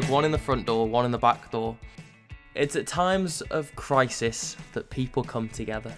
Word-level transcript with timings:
plug 0.00 0.10
one 0.10 0.24
in 0.24 0.32
the 0.32 0.38
front 0.38 0.66
door, 0.66 0.88
one 0.88 1.04
in 1.04 1.12
the 1.12 1.18
back 1.18 1.52
door. 1.52 1.76
It's 2.56 2.74
at 2.74 2.84
times 2.84 3.42
of 3.42 3.72
crisis 3.76 4.56
that 4.72 4.90
people 4.90 5.22
come 5.22 5.48
together. 5.48 5.96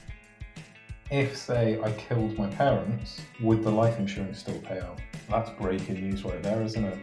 If, 1.11 1.35
say, 1.35 1.81
I 1.83 1.91
killed 1.93 2.37
my 2.37 2.47
parents, 2.47 3.23
would 3.41 3.65
the 3.65 3.71
life 3.71 3.99
insurance 3.99 4.39
still 4.39 4.61
pay 4.61 4.81
out? 4.81 5.01
That's 5.31 5.49
breaking 5.59 5.95
news 5.95 6.27
right 6.27 6.43
there, 6.43 6.63
isn't 6.63 6.85
it? 6.85 6.99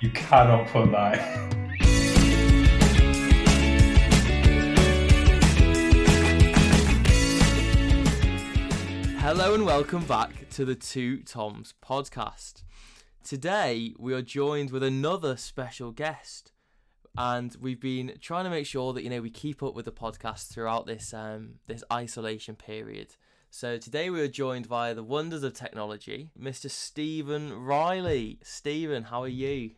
You 0.00 0.10
cannot 0.10 0.66
put 0.66 0.90
that. 0.90 1.20
Hello 9.20 9.54
and 9.54 9.64
welcome 9.64 10.04
back 10.06 10.50
to 10.50 10.64
the 10.64 10.74
Two 10.74 11.18
Toms 11.18 11.74
podcast. 11.80 12.64
Today 13.24 13.94
we 13.98 14.14
are 14.14 14.22
joined 14.22 14.72
with 14.72 14.82
another 14.82 15.36
special 15.36 15.92
guest, 15.92 16.50
and 17.16 17.56
we've 17.60 17.80
been 17.80 18.14
trying 18.20 18.44
to 18.44 18.50
make 18.50 18.66
sure 18.66 18.92
that 18.92 19.04
you 19.04 19.10
know 19.10 19.20
we 19.20 19.30
keep 19.30 19.62
up 19.62 19.74
with 19.74 19.84
the 19.84 19.92
podcast 19.92 20.52
throughout 20.52 20.86
this 20.86 21.14
um, 21.14 21.54
this 21.68 21.84
isolation 21.92 22.56
period. 22.56 23.14
So 23.48 23.78
today 23.78 24.10
we 24.10 24.20
are 24.22 24.28
joined 24.28 24.68
by 24.68 24.92
the 24.92 25.04
wonders 25.04 25.44
of 25.44 25.52
technology, 25.54 26.30
Mr. 26.38 26.68
Stephen 26.68 27.52
Riley. 27.52 28.40
Stephen, 28.42 29.04
how 29.04 29.22
are 29.22 29.28
you? 29.28 29.72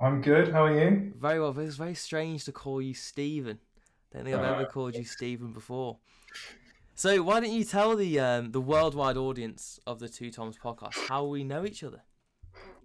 I'm 0.00 0.20
good. 0.20 0.52
How 0.52 0.64
are 0.64 0.76
you? 0.76 1.12
Very 1.20 1.38
well. 1.38 1.56
It's 1.60 1.76
very 1.76 1.94
strange 1.94 2.44
to 2.46 2.52
call 2.52 2.82
you 2.82 2.94
Stephen. 2.94 3.60
Don't 4.12 4.24
think 4.24 4.36
I've 4.36 4.44
ever 4.44 4.66
called 4.66 4.96
you 4.96 5.04
Stephen 5.04 5.52
before. 5.52 5.98
So 6.96 7.22
why 7.22 7.38
don't 7.38 7.52
you 7.52 7.64
tell 7.64 7.94
the 7.94 8.18
um, 8.18 8.50
the 8.50 8.60
worldwide 8.60 9.16
audience 9.16 9.78
of 9.86 10.00
the 10.00 10.08
Two 10.08 10.32
Toms 10.32 10.58
podcast 10.58 11.06
how 11.06 11.24
we 11.24 11.44
know 11.44 11.64
each 11.64 11.84
other? 11.84 12.02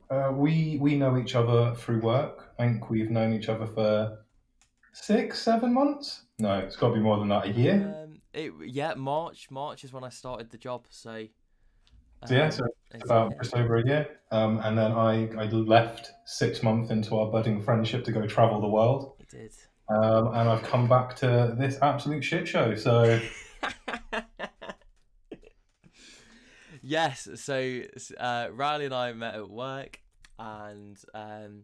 Uh, 0.10 0.32
we 0.34 0.78
we 0.80 0.96
know 0.96 1.18
each 1.18 1.36
other 1.36 1.76
through 1.76 2.02
work. 2.02 2.54
I 2.58 2.68
think 2.68 2.90
we've 2.90 3.12
known 3.12 3.34
each 3.34 3.50
other 3.50 3.66
for 3.66 4.20
six, 4.94 5.40
seven 5.40 5.74
months. 5.74 6.24
No, 6.40 6.60
it's 6.60 6.76
got 6.76 6.90
to 6.90 6.94
be 6.96 7.00
more 7.00 7.18
than 7.18 7.30
that. 7.30 7.46
A 7.46 7.52
year. 7.52 8.04
Um, 8.04 8.22
it 8.34 8.54
yeah, 8.66 8.94
March. 8.96 9.50
March 9.52 9.84
is 9.84 9.92
when 9.92 10.04
I 10.04 10.10
started 10.10 10.50
the 10.50 10.58
job. 10.58 10.86
So, 10.90 11.26
So 12.26 12.36
yeah, 12.36 12.46
um, 12.46 12.52
so 12.52 12.64
about 13.04 13.34
just 13.42 13.56
over 13.56 13.78
a 13.78 13.86
year. 13.86 14.08
Um, 14.32 14.60
and 14.64 14.78
then 14.78 14.92
I, 14.92 15.28
I 15.38 15.46
left 15.46 16.12
six 16.26 16.64
months 16.64 16.92
into 16.92 17.18
our 17.18 17.32
budding 17.32 17.62
friendship 17.62 18.04
to 18.06 18.12
go 18.12 18.26
travel 18.28 18.62
the 18.62 18.68
world. 18.68 19.14
it 19.20 19.30
did. 19.30 19.54
Um, 19.90 20.28
and 20.28 20.50
I've 20.50 20.64
come 20.64 20.88
back 20.88 21.16
to 21.18 21.56
this 21.58 21.78
absolute 21.82 22.24
shit 22.24 22.48
show. 22.48 22.76
So 22.76 23.20
yes. 26.82 27.28
So 27.36 27.82
uh, 28.20 28.48
Riley 28.52 28.86
and 28.86 28.94
I 28.94 29.14
met 29.14 29.36
at 29.36 29.50
work, 29.50 30.00
and 30.40 30.98
um, 31.14 31.64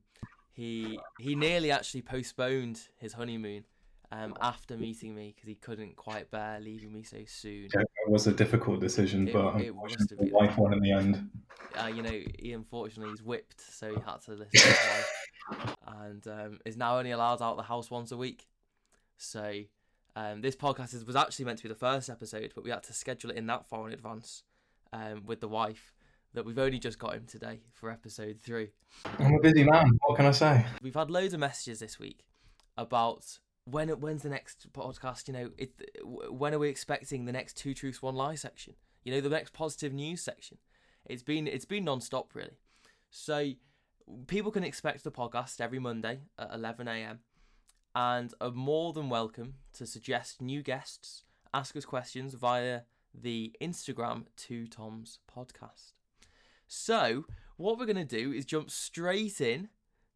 he 0.52 1.00
he 1.18 1.36
nearly 1.36 1.72
actually 1.72 2.02
postponed 2.02 2.82
his 2.98 3.14
honeymoon 3.14 3.66
um, 4.12 4.36
after 4.42 4.78
meeting 4.78 5.16
me 5.16 5.34
because 5.36 5.48
he 5.48 5.56
couldn't 5.56 5.96
quite 5.96 6.30
bear 6.30 6.60
leaving 6.60 6.94
me 6.94 7.04
so 7.04 7.18
soon. 7.26 7.70
yeah, 7.74 7.82
it 7.82 8.10
was 8.10 8.28
a 8.28 8.32
difficult 8.32 8.80
decision, 8.80 9.28
It- 9.28 9.34
but 9.34 9.56
it 9.62 9.70
unfortunately, 9.70 10.18
have 10.18 10.30
the 10.30 10.36
wife 10.36 10.58
won 10.58 10.74
in 10.74 10.80
the 10.82 10.92
end. 10.92 11.30
uh, 11.82 11.88
you 11.88 12.04
know, 12.04 12.22
he 12.40 12.54
unfortunately 12.54 13.10
he's 13.12 13.24
whipped, 13.24 13.62
so 13.62 13.90
he 13.90 13.96
had 14.00 14.22
to 14.26 14.32
listen 14.32 14.60
to 14.62 14.68
his 14.68 14.78
wife, 15.58 15.76
and 15.88 16.28
um, 16.28 16.60
is 16.66 16.78
now 16.78 16.98
only 17.00 17.12
allowed 17.12 17.42
out 17.42 17.52
of 17.52 17.58
the 17.58 17.64
house 17.64 17.90
once 17.90 18.12
a 18.12 18.18
week. 18.18 18.48
So 19.18 19.62
um, 20.16 20.42
this 20.42 20.56
podcast 20.56 20.94
is, 20.94 21.06
was 21.06 21.16
actually 21.16 21.46
meant 21.46 21.58
to 21.60 21.64
be 21.64 21.70
the 21.70 21.76
first 21.76 22.10
episode, 22.10 22.52
but 22.54 22.64
we 22.64 22.70
had 22.70 22.84
to 22.84 22.94
schedule 22.94 23.32
it 23.32 23.38
in 23.38 23.48
that 23.48 23.66
far 23.66 23.88
in 23.88 23.94
advance 23.94 24.44
um, 24.92 25.24
with 25.26 25.40
the 25.40 25.48
wife 25.48 25.92
that 26.34 26.46
we've 26.46 26.60
only 26.60 26.80
just 26.80 27.00
got 27.00 27.14
him 27.14 27.26
today 27.28 27.60
for 27.74 27.92
episode 27.92 28.40
three. 28.42 28.70
I'm 29.20 29.36
a 29.36 29.40
busy 29.40 29.64
man. 29.64 30.00
What 30.06 30.18
can 30.18 30.26
I 30.26 30.32
say? 30.32 30.66
We've 30.82 30.96
had 30.96 31.12
loads 31.12 31.34
of 31.34 31.40
messages 31.40 31.80
this 31.80 32.00
week 32.00 32.26
about 32.78 33.40
when 33.66 33.90
when's 33.90 34.24
the 34.24 34.30
next 34.30 34.72
podcast. 34.74 35.28
You 35.28 35.34
know, 35.34 35.52
it, 35.58 35.72
when 36.04 36.54
are 36.54 36.60
we 36.60 36.70
expecting 36.70 37.26
the 37.26 37.32
next 37.32 37.58
two 37.58 37.74
truths 37.74 38.02
one 38.02 38.16
lie 38.16 38.36
section? 38.36 38.74
You 39.04 39.14
know, 39.14 39.22
the 39.22 39.30
next 39.30 39.54
positive 39.54 39.94
news 39.94 40.22
section. 40.22 40.58
It's 41.06 41.24
been 41.24 41.48
it's 41.48 41.66
been 41.66 41.86
non-stop 41.86 42.34
really. 42.34 42.58
So 43.10 43.52
people 44.28 44.52
can 44.52 44.64
expect 44.64 45.04
the 45.04 45.12
podcast 45.12 45.62
every 45.62 45.80
Monday 45.80 46.22
at 46.38 46.50
11 46.54 46.88
a.m. 46.88 47.20
and 47.96 48.34
are 48.42 48.52
more 48.52 48.92
than 48.94 49.10
welcome 49.10 49.56
to 49.74 49.86
suggest 49.86 50.42
new 50.42 50.64
guests, 50.64 51.24
ask 51.54 51.76
us 51.76 51.86
questions 51.86 52.34
via 52.34 52.82
the 53.14 53.54
Instagram 53.62 54.26
Two 54.36 54.66
Toms 54.66 55.20
podcast. 55.34 55.94
So 56.68 57.26
what 57.58 57.78
we're 57.78 57.86
gonna 57.86 58.06
do 58.06 58.32
is 58.32 58.46
jump 58.46 58.72
straight 58.72 59.42
in 59.42 59.70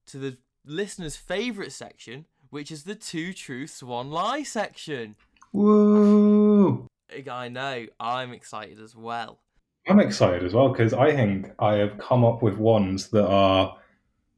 to 0.08 0.18
the 0.18 0.38
listener's 0.66 1.16
favourite 1.16 1.72
section, 1.72 2.26
which 2.50 2.72
is 2.72 2.84
the 2.84 2.96
two 2.96 3.34
truths, 3.34 3.84
one 3.84 4.12
lie 4.12 4.44
section. 4.44 5.16
Woo! 5.54 6.88
I 7.32 7.48
know, 7.48 7.88
I'm 8.00 8.34
excited 8.34 8.80
as 8.82 8.96
well. 8.96 9.40
I'm 9.88 10.00
excited 10.00 10.44
as 10.44 10.54
well 10.54 10.70
because 10.70 10.94
I 10.94 11.14
think 11.14 11.52
I 11.60 11.76
have 11.76 11.98
come 11.98 12.26
up 12.26 12.42
with 12.42 12.58
ones 12.58 13.08
that 13.10 13.26
are 13.26 13.78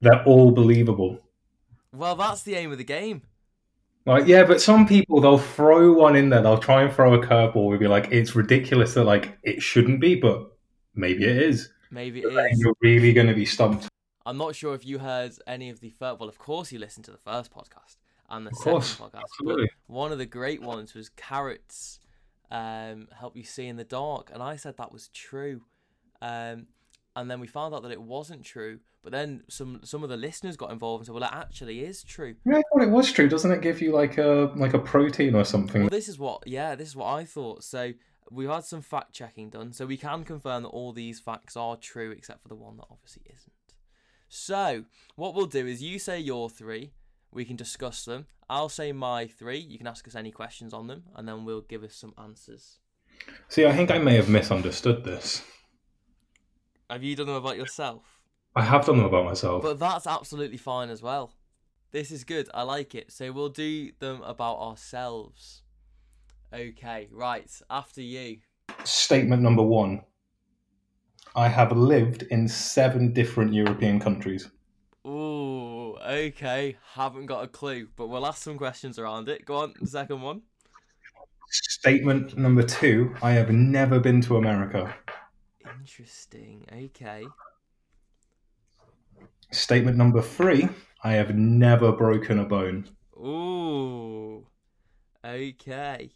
they're 0.02 0.24
all 0.24 0.52
believable. 0.52 1.20
Well, 1.92 2.16
that's 2.16 2.44
the 2.44 2.56
aim 2.56 2.72
of 2.72 2.78
the 2.78 2.84
game. 2.84 3.24
Like, 4.06 4.28
yeah, 4.28 4.44
but 4.46 4.62
some 4.62 4.88
people 4.88 5.20
they'll 5.22 5.38
throw 5.38 5.94
one 5.94 6.16
in 6.16 6.30
there. 6.30 6.42
They'll 6.42 6.58
try 6.58 6.84
and 6.84 6.94
throw 6.94 7.14
a 7.16 7.26
curveball. 7.26 7.68
We'll 7.68 7.80
be 7.80 7.88
like, 7.88 8.10
it's 8.12 8.36
ridiculous 8.36 8.94
that 8.94 9.04
like 9.04 9.38
it 9.44 9.62
shouldn't 9.62 10.00
be, 10.00 10.16
but 10.16 10.52
maybe 10.96 11.26
it 11.26 11.38
is. 11.38 11.70
Maybe 11.92 12.22
it 12.22 12.26
is. 12.52 12.60
you're 12.60 12.76
really 12.82 13.14
going 13.14 13.28
to 13.28 13.34
be 13.34 13.46
stumped. 13.46 13.88
I'm 14.26 14.38
not 14.38 14.56
sure 14.56 14.76
if 14.76 14.86
you 14.86 15.00
heard 15.00 15.32
any 15.48 15.70
of 15.70 15.80
the 15.80 15.90
first. 15.90 16.20
Well, 16.20 16.30
of 16.30 16.38
course 16.38 16.72
you 16.72 16.80
listened 16.80 17.06
to 17.06 17.12
the 17.12 17.18
first 17.18 17.52
podcast 17.52 17.98
and 18.30 18.46
the 18.46 18.52
Of 18.52 18.58
second 18.58 18.72
course, 18.72 18.96
podcast. 18.96 19.22
absolutely. 19.22 19.70
But 19.88 19.94
one 19.94 20.12
of 20.12 20.18
the 20.20 20.26
great 20.26 20.62
ones 20.62 20.94
was 20.94 21.10
carrots 21.10 22.00
um, 22.52 23.08
help 23.18 23.36
you 23.36 23.44
see 23.44 23.66
in 23.68 23.78
the 23.78 23.84
dark, 23.84 24.30
and 24.34 24.42
I 24.44 24.56
said 24.56 24.78
that 24.78 24.92
was 24.92 25.08
true. 25.10 25.62
Um, 26.22 26.68
and 27.16 27.30
then 27.30 27.40
we 27.40 27.48
found 27.48 27.74
out 27.74 27.84
that 27.84 27.92
it 27.92 28.02
wasn't 28.02 28.44
true. 28.44 28.80
But 29.02 29.14
then 29.14 29.44
some 29.50 29.80
some 29.84 30.04
of 30.04 30.10
the 30.10 30.18
listeners 30.18 30.58
got 30.58 30.72
involved 30.72 31.02
and 31.02 31.06
said, 31.08 31.16
"Well, 31.16 31.24
it 31.24 31.34
actually 31.34 31.84
is 31.86 32.04
true." 32.04 32.36
Yeah, 32.46 32.58
I 32.58 32.62
thought 32.74 32.84
it 32.84 32.90
was 32.90 33.12
true. 33.12 33.30
Doesn't 33.30 33.52
it 33.52 33.62
give 33.62 33.82
you 33.82 33.94
like 33.94 34.18
a 34.18 34.52
like 34.56 34.74
a 34.74 34.80
protein 34.80 35.36
or 35.36 35.46
something? 35.46 35.84
Well, 35.84 35.90
this 35.90 36.10
is 36.10 36.20
what, 36.20 36.46
yeah, 36.46 36.76
this 36.76 36.90
is 36.90 36.96
what 36.98 37.06
I 37.08 37.24
thought. 37.24 37.64
So 37.64 37.94
we've 38.32 38.50
had 38.50 38.64
some 38.64 38.82
fact 38.82 39.14
checking 39.14 39.50
done, 39.50 39.74
so 39.74 39.86
we 39.86 39.98
can 39.98 40.24
confirm 40.24 40.64
that 40.64 40.70
all 40.70 40.94
these 40.94 41.20
facts 41.20 41.56
are 41.56 41.76
true, 41.76 42.12
except 42.12 42.42
for 42.42 42.50
the 42.50 42.56
one 42.56 42.78
that 42.78 42.88
obviously 42.90 43.24
isn't. 43.26 43.54
So 44.28 44.86
what 45.16 45.34
we'll 45.34 45.48
do 45.48 45.66
is 45.66 45.82
you 45.82 46.00
say 46.00 46.20
your 46.20 46.50
three, 46.50 46.94
we 47.32 47.46
can 47.46 47.56
discuss 47.56 48.06
them. 48.06 48.28
I'll 48.50 48.70
say 48.70 48.92
my 48.92 49.28
three. 49.28 49.60
You 49.60 49.78
can 49.78 49.88
ask 49.88 50.08
us 50.08 50.16
any 50.16 50.32
questions 50.32 50.74
on 50.74 50.88
them, 50.88 51.04
and 51.16 51.28
then 51.28 51.46
we'll 51.46 51.62
give 51.62 51.84
us 51.84 51.96
some 51.96 52.14
answers. 52.22 52.80
See, 53.48 53.66
I 53.66 53.76
think 53.76 53.92
I 53.92 53.98
may 53.98 54.16
have 54.16 54.30
misunderstood 54.30 55.04
this. 55.04 55.44
Have 56.90 57.04
you 57.04 57.16
done 57.16 57.28
them 57.28 57.36
about 57.36 57.58
yourself? 57.58 58.20
I 58.56 58.64
have 58.64 58.86
done 58.86 58.98
them 58.98 59.06
about 59.06 59.26
myself. 59.26 59.62
But 59.62 59.80
that's 59.80 60.08
absolutely 60.08 60.58
fine 60.58 60.90
as 60.90 61.02
well. 61.04 61.34
This 61.92 62.12
is 62.12 62.24
good. 62.24 62.50
I 62.54 62.64
like 62.64 62.96
it. 62.96 63.12
So 63.12 63.32
we'll 63.32 63.50
do 63.50 63.92
them 64.00 64.22
about 64.24 64.58
ourselves. 64.58 65.64
Okay, 66.54 67.08
right. 67.12 67.50
After 67.70 68.02
you. 68.02 68.38
Statement 68.84 69.42
number 69.42 69.64
one. 69.64 70.02
I 71.36 71.48
have 71.48 71.72
lived 71.72 72.24
in 72.24 72.48
seven 72.48 73.14
different 73.14 73.54
European 73.54 74.00
countries. 74.00 74.50
Ooh, 75.06 75.96
okay. 75.98 76.78
Haven't 76.94 77.28
got 77.28 77.44
a 77.44 77.48
clue, 77.48 77.88
but 77.96 78.08
we'll 78.08 78.26
ask 78.26 78.42
some 78.42 78.58
questions 78.58 78.98
around 78.98 79.30
it. 79.30 79.46
Go 79.46 79.58
on, 79.58 79.74
the 79.80 79.88
second 79.88 80.22
one. 80.22 80.42
Statement 81.52 82.38
number 82.38 82.64
two. 82.64 83.16
I 83.22 83.32
have 83.32 83.52
never 83.52 84.00
been 84.00 84.22
to 84.22 84.38
America. 84.38 84.94
Interesting. 85.80 86.66
Okay. 86.72 87.26
Statement 89.52 89.98
number 89.98 90.22
three. 90.22 90.68
I 91.04 91.14
have 91.14 91.36
never 91.36 91.92
broken 91.92 92.40
a 92.40 92.46
bone. 92.46 92.90
Ooh. 93.18 94.46
Okay. 95.24 96.12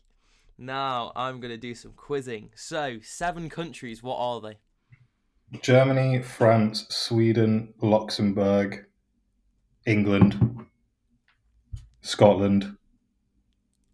Now 0.57 1.11
I'm 1.15 1.39
gonna 1.39 1.57
do 1.57 1.75
some 1.75 1.93
quizzing. 1.93 2.51
So, 2.55 2.99
seven 3.01 3.49
countries. 3.49 4.03
What 4.03 4.17
are 4.17 4.41
they? 4.41 4.57
Germany, 5.61 6.21
France, 6.21 6.85
Sweden, 6.89 7.73
Luxembourg, 7.81 8.85
England, 9.85 10.65
Scotland, 12.01 12.77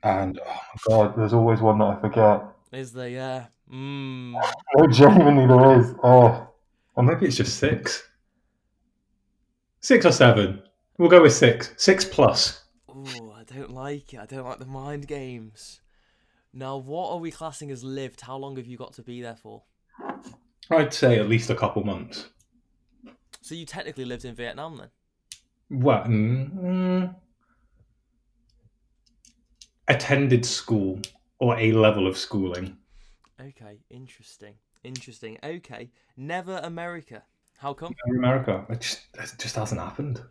and 0.04 0.40
oh 0.40 0.50
my 0.50 0.80
god, 0.88 1.18
there's 1.18 1.34
always 1.34 1.60
one 1.60 1.80
that 1.80 1.86
I 1.86 2.02
forget. 2.02 2.44
Is 2.72 2.94
there? 2.94 3.10
Yeah. 3.10 3.46
Mmm. 3.72 4.42
Oh, 4.78 4.88
genuinely 4.88 5.48
there 5.48 5.80
is. 5.80 5.94
Oh, 6.04 6.48
or 6.96 7.04
maybe 7.04 7.28
it's 7.28 7.38
just 7.38 7.58
six. 7.58 8.08
Six 9.82 10.06
or 10.06 10.12
seven. 10.12 10.62
We'll 10.98 11.10
go 11.10 11.22
with 11.22 11.34
six. 11.34 11.72
Six 11.78 12.04
plus. 12.04 12.64
Oh, 12.88 13.34
I 13.36 13.44
don't 13.44 13.72
like 13.72 14.14
it. 14.14 14.20
I 14.20 14.26
don't 14.26 14.46
like 14.46 14.60
the 14.60 14.66
mind 14.66 15.08
games. 15.08 15.82
Now, 16.54 16.78
what 16.78 17.12
are 17.12 17.20
we 17.20 17.32
classing 17.32 17.72
as 17.72 17.84
lived? 17.84 18.22
How 18.22 18.38
long 18.38 18.56
have 18.58 18.66
you 18.66 18.78
got 18.78 18.94
to 18.94 19.04
be 19.04 19.22
there 19.22 19.36
for? 19.36 19.64
I'd 20.72 20.94
say 20.94 21.20
at 21.20 21.30
least 21.30 21.50
a 21.50 21.56
couple 21.56 21.84
months. 21.84 22.30
So 23.42 23.56
you 23.56 23.66
technically 23.66 24.06
lived 24.06 24.26
in 24.26 24.36
Vietnam 24.36 24.78
then? 24.78 24.90
What? 25.70 26.06
Mm, 26.06 27.16
attended 29.88 30.46
school 30.46 31.00
or 31.40 31.58
a 31.58 31.72
level 31.72 32.08
of 32.08 32.18
schooling. 32.18 32.78
Okay, 33.40 33.80
interesting. 33.90 34.56
Interesting. 34.84 35.38
Okay, 35.44 35.92
never 36.18 36.60
America. 36.64 37.24
How 37.58 37.74
come? 37.74 37.94
In 38.08 38.18
America, 38.18 38.66
it 38.70 38.82
just, 38.82 39.02
it 39.16 39.34
just 39.38 39.56
hasn't 39.56 39.82
happened. 39.82 40.22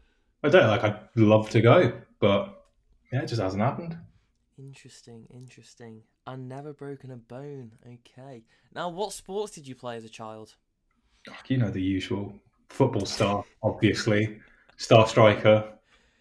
I 0.43 0.49
don't 0.49 0.69
like. 0.69 0.85
I'd 0.85 1.01
love 1.17 1.51
to 1.51 1.61
go, 1.61 1.93
but 2.21 2.65
yeah, 3.13 3.23
it 3.23 3.27
just 3.27 3.43
hasn't 3.43 3.63
happened. 3.63 3.99
Interesting, 4.59 5.27
interesting. 5.33 6.03
And 6.27 6.49
never 6.49 6.73
broken 6.73 7.13
a 7.13 7.17
bone. 7.17 7.73
Okay. 7.87 8.43
Now, 8.75 8.89
what 8.89 9.13
sports 9.13 9.53
did 9.53 9.69
you 9.69 9.77
play 9.77 9.97
as 9.97 10.05
a 10.05 10.09
child? 10.09 10.57
You 11.47 11.59
know 11.59 11.71
the 11.71 11.83
usual 11.83 12.33
football 12.69 13.07
star, 13.07 13.45
obviously, 13.63 14.41
star 14.77 15.07
striker, 15.07 15.65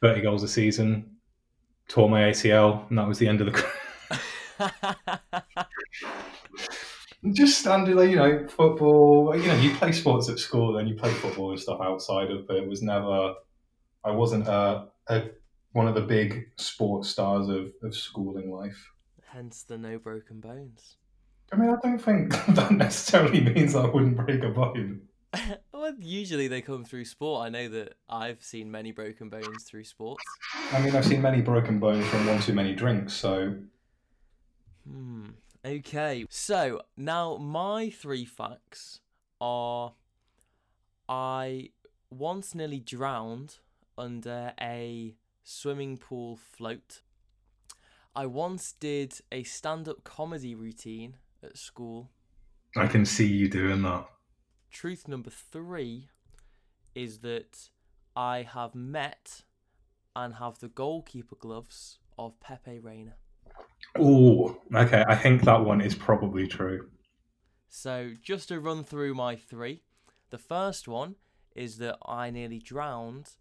thirty 0.02 0.22
goals 0.22 0.44
a 0.44 0.48
season. 0.48 1.18
Tore 1.88 2.10
my 2.10 2.24
ACL, 2.24 2.88
and 2.90 2.98
that 2.98 3.08
was 3.08 3.18
the 3.18 3.28
end 3.28 3.42
of 3.42 3.54
the. 3.54 3.66
just 7.34 7.60
standard, 7.60 7.96
like, 7.96 8.10
you 8.10 8.18
know, 8.18 8.48
football. 8.48 9.36
You 9.36 9.48
know, 9.48 9.56
you 9.56 9.74
play 9.76 9.94
sports 9.94 10.30
at 10.30 10.40
school, 10.40 10.74
then 10.74 10.88
you 10.88 10.96
play 10.96 11.12
football 11.12 11.52
and 11.52 11.60
stuff 11.60 11.80
outside 11.82 12.30
of. 12.30 12.46
But 12.46 12.58
it 12.58 12.68
was 12.68 12.82
never. 12.82 13.36
I 14.04 14.12
wasn't 14.12 14.48
a, 14.48 14.88
a 15.08 15.24
one 15.74 15.88
of 15.88 15.96
the 15.96 16.02
big 16.02 16.50
sports 16.58 17.10
stars 17.10 17.50
of, 17.50 17.72
of 17.84 17.96
schooling 17.96 18.52
life. 18.52 18.92
Hence 19.26 19.64
the 19.64 19.78
no 19.78 20.00
broken 20.00 20.40
bones. 20.40 20.96
I 21.52 21.56
mean, 21.56 21.70
I 21.70 21.78
don't 21.82 22.00
think 22.00 22.32
that 22.50 22.72
necessarily 22.72 23.42
means 23.42 23.76
I 23.76 23.86
wouldn't 23.86 24.18
break 24.18 24.44
a 24.44 24.50
bone. 24.50 25.02
well, 25.74 25.94
usually 26.00 26.48
they 26.48 26.62
come 26.62 26.84
through 26.84 27.06
sport. 27.06 27.46
I 27.46 27.50
know 27.50 27.70
that 27.70 27.96
I've 28.10 28.44
seen 28.44 28.72
many 28.72 28.92
broken 28.92 29.30
bones 29.30 29.64
through 29.66 29.84
sports. 29.84 30.24
I 30.72 30.82
mean, 30.82 30.96
I've 30.96 31.06
seen 31.06 31.22
many 31.22 31.42
broken 31.42 31.80
bones 31.80 32.06
from 32.08 32.26
one 32.26 32.42
too 32.42 32.54
many 32.54 32.74
drinks, 32.74 33.14
so. 33.14 33.56
Hmm. 34.90 35.28
Okay. 35.66 36.26
So 36.30 36.82
now 36.96 37.38
my 37.38 37.90
three 37.90 38.26
facts 38.26 39.02
are 39.42 39.94
I 41.10 41.70
once 42.10 42.56
nearly 42.56 42.80
drowned 42.80 43.58
under 43.98 44.54
a 44.62 45.16
swimming 45.48 45.98
pool 45.98 46.36
float. 46.36 47.02
I 48.14 48.26
once 48.26 48.74
did 48.74 49.14
a 49.32 49.44
stand 49.44 49.88
up 49.88 50.04
comedy 50.04 50.54
routine 50.54 51.16
at 51.42 51.58
school. 51.58 52.12
I 52.76 52.88
can 52.88 53.06
see 53.06 53.28
you 53.28 53.48
doing 53.48 53.82
that. 53.84 54.08
Truth 54.72 55.08
number 55.08 55.30
three 55.30 56.10
is 56.94 57.20
that 57.20 57.70
I 58.14 58.42
have 58.42 58.76
met 58.76 59.44
and 60.16 60.36
have 60.36 60.60
the 60.60 60.68
goalkeeper 60.68 61.36
gloves 61.36 62.00
of 62.20 62.40
Pepe 62.42 62.80
Reina. 62.80 63.14
Oh, 63.98 64.58
okay. 64.76 65.06
I 65.08 65.16
think 65.16 65.44
that 65.44 65.64
one 65.64 65.80
is 65.80 65.96
probably 65.96 66.48
true. 66.48 66.90
So, 67.70 68.12
just 68.22 68.50
to 68.50 68.60
run 68.60 68.84
through 68.84 69.14
my 69.14 69.36
three, 69.38 69.84
the 70.30 70.38
first 70.38 70.88
one 70.88 71.16
is 71.56 71.78
that 71.78 71.98
I 72.06 72.32
nearly 72.32 72.60
drowned 72.60 73.36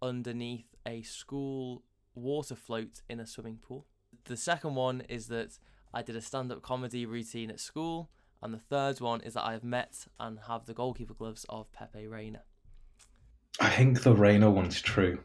underneath 0.00 0.69
a 0.86 1.02
school 1.02 1.82
water 2.14 2.54
float 2.54 3.02
in 3.08 3.20
a 3.20 3.26
swimming 3.26 3.58
pool. 3.58 3.86
The 4.24 4.36
second 4.36 4.74
one 4.74 5.02
is 5.08 5.28
that 5.28 5.58
I 5.92 6.02
did 6.02 6.16
a 6.16 6.20
stand 6.20 6.52
up 6.52 6.62
comedy 6.62 7.06
routine 7.06 7.50
at 7.50 7.60
school. 7.60 8.10
And 8.42 8.54
the 8.54 8.58
third 8.58 9.00
one 9.00 9.20
is 9.20 9.34
that 9.34 9.44
I 9.44 9.52
have 9.52 9.64
met 9.64 10.06
and 10.18 10.38
have 10.48 10.64
the 10.64 10.72
goalkeeper 10.72 11.14
gloves 11.14 11.44
of 11.48 11.70
Pepe 11.72 12.06
Reina. 12.06 12.42
I 13.60 13.68
think 13.68 14.02
the 14.02 14.14
Reina 14.14 14.50
one's 14.50 14.80
true. 14.80 15.18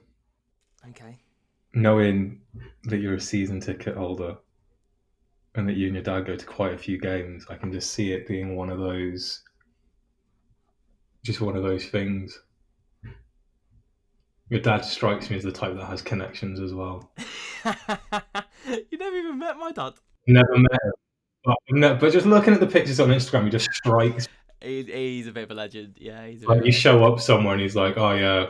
Okay. 0.89 1.17
Knowing 1.73 2.41
that 2.83 2.97
you're 2.97 3.15
a 3.15 3.21
season 3.21 3.61
ticket 3.61 3.95
holder 3.95 4.37
and 5.55 5.67
that 5.67 5.77
you 5.77 5.87
and 5.87 5.95
your 5.95 6.03
dad 6.03 6.25
go 6.25 6.35
to 6.35 6.45
quite 6.45 6.73
a 6.73 6.77
few 6.77 6.99
games, 6.99 7.45
I 7.49 7.55
can 7.55 7.71
just 7.71 7.91
see 7.91 8.11
it 8.11 8.27
being 8.27 8.55
one 8.55 8.69
of 8.69 8.79
those, 8.79 9.41
just 11.23 11.39
one 11.39 11.55
of 11.55 11.63
those 11.63 11.85
things. 11.85 12.41
Your 14.49 14.59
dad 14.59 14.85
strikes 14.85 15.29
me 15.29 15.37
as 15.37 15.43
the 15.43 15.51
type 15.51 15.75
that 15.75 15.85
has 15.85 16.01
connections 16.01 16.59
as 16.59 16.73
well. 16.73 17.11
you 17.65 18.97
never 18.97 19.15
even 19.15 19.39
met 19.39 19.57
my 19.57 19.71
dad. 19.71 19.93
Never 20.27 20.57
met 20.57 20.71
him. 20.71 20.91
But, 21.43 21.57
no, 21.69 21.95
but 21.95 22.13
just 22.13 22.25
looking 22.25 22.53
at 22.53 22.59
the 22.59 22.67
pictures 22.67 22.99
on 22.99 23.09
Instagram, 23.09 23.45
he 23.45 23.49
just 23.49 23.71
strikes. 23.71 24.27
He, 24.61 24.83
he's 24.83 25.27
a 25.27 25.31
bit 25.31 25.43
of 25.43 25.51
a 25.51 25.53
legend. 25.53 25.97
Yeah, 25.99 26.25
he's. 26.27 26.43
A 26.43 26.47
Like 26.47 26.65
you 26.65 26.71
show 26.71 27.03
up 27.05 27.19
somewhere 27.19 27.53
and 27.53 27.61
he's 27.61 27.75
like, 27.75 27.97
"Oh 27.97 28.13
yeah, 28.13 28.47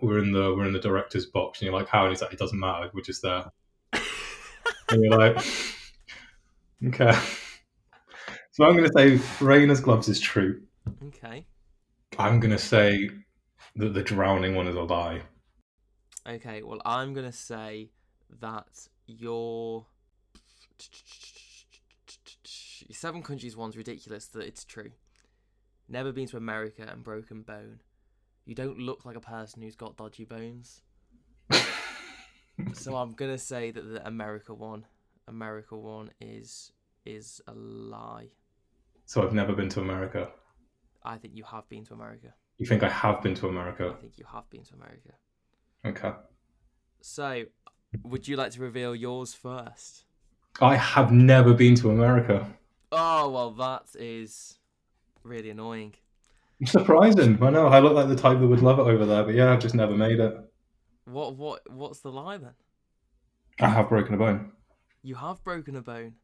we're 0.00 0.18
in 0.18 0.32
the 0.32 0.54
we're 0.54 0.66
in 0.66 0.72
the 0.72 0.80
director's 0.80 1.26
box," 1.26 1.60
and 1.60 1.66
you're 1.66 1.78
like, 1.78 1.88
"How?" 1.88 2.04
And 2.04 2.12
he's 2.12 2.22
like, 2.22 2.32
"It 2.32 2.38
doesn't 2.38 2.58
matter. 2.58 2.90
We're 2.94 3.02
just 3.02 3.22
there." 3.22 3.44
and 3.92 5.02
you're 5.04 5.18
like, 5.18 5.44
"Okay." 6.86 7.18
So 8.52 8.64
I'm 8.64 8.74
going 8.74 8.90
to 8.90 8.92
say 8.96 9.18
Reina's 9.44 9.80
gloves 9.80 10.08
is 10.08 10.18
true. 10.18 10.62
okay. 11.08 11.44
I'm 12.18 12.40
going 12.40 12.52
to 12.52 12.58
say 12.58 13.10
that 13.76 13.94
the 13.94 14.02
drowning 14.02 14.54
one 14.54 14.66
is 14.66 14.76
a 14.76 14.82
lie. 14.82 15.22
Okay. 16.28 16.62
Well, 16.62 16.80
I'm 16.84 17.14
gonna 17.14 17.32
say 17.32 17.90
that 18.40 18.88
your 19.06 19.86
seven 22.90 23.22
countries 23.22 23.56
one's 23.56 23.76
ridiculous. 23.76 24.26
That 24.26 24.46
it's 24.46 24.64
true. 24.64 24.90
Never 25.88 26.10
been 26.12 26.26
to 26.28 26.36
America 26.36 26.88
and 26.90 27.04
broken 27.04 27.42
bone. 27.42 27.80
You 28.44 28.54
don't 28.54 28.78
look 28.78 29.04
like 29.04 29.16
a 29.16 29.20
person 29.20 29.62
who's 29.62 29.76
got 29.76 29.96
dodgy 29.96 30.24
bones. 30.24 30.82
So 32.72 32.96
I'm 32.96 33.12
gonna 33.12 33.38
say 33.38 33.70
that 33.70 33.82
the 33.82 34.06
America 34.06 34.54
one, 34.54 34.86
America 35.28 35.76
one 35.76 36.10
is 36.20 36.72
is 37.04 37.40
a 37.46 37.52
lie. 37.52 38.28
So 39.04 39.22
I've 39.22 39.34
never 39.34 39.52
been 39.52 39.68
to 39.70 39.80
America. 39.80 40.30
I 41.04 41.18
think 41.18 41.36
you 41.36 41.44
have 41.44 41.68
been 41.68 41.84
to 41.84 41.94
America. 41.94 42.34
You 42.58 42.66
think 42.66 42.82
I 42.82 42.88
have 42.88 43.22
been 43.22 43.34
to 43.36 43.48
America? 43.48 43.94
I 43.96 44.00
think 44.00 44.18
you 44.18 44.24
have 44.32 44.48
been 44.50 44.64
to 44.64 44.74
America. 44.74 45.12
Okay. 45.84 46.12
So, 47.00 47.44
would 48.02 48.26
you 48.26 48.36
like 48.36 48.52
to 48.52 48.60
reveal 48.60 48.94
yours 48.94 49.34
first? 49.34 50.04
I 50.60 50.76
have 50.76 51.12
never 51.12 51.52
been 51.52 51.74
to 51.76 51.90
America. 51.90 52.46
Oh 52.90 53.28
well, 53.28 53.50
that 53.52 53.84
is 53.98 54.58
really 55.22 55.50
annoying. 55.50 55.94
Surprising. 56.64 57.42
I 57.42 57.50
know. 57.50 57.66
I 57.66 57.80
look 57.80 57.92
like 57.92 58.08
the 58.08 58.16
type 58.16 58.40
that 58.40 58.46
would 58.46 58.62
love 58.62 58.78
it 58.78 58.82
over 58.82 59.04
there, 59.04 59.22
but 59.24 59.34
yeah, 59.34 59.52
I've 59.52 59.60
just 59.60 59.74
never 59.74 59.94
made 59.94 60.18
it. 60.18 60.34
What 61.04 61.36
what 61.36 61.70
what's 61.70 62.00
the 62.00 62.10
lie 62.10 62.38
then? 62.38 62.54
I 63.60 63.68
have 63.68 63.88
broken 63.88 64.14
a 64.14 64.18
bone. 64.18 64.52
You 65.02 65.14
have 65.16 65.42
broken 65.44 65.76
a 65.76 65.82
bone. 65.82 66.14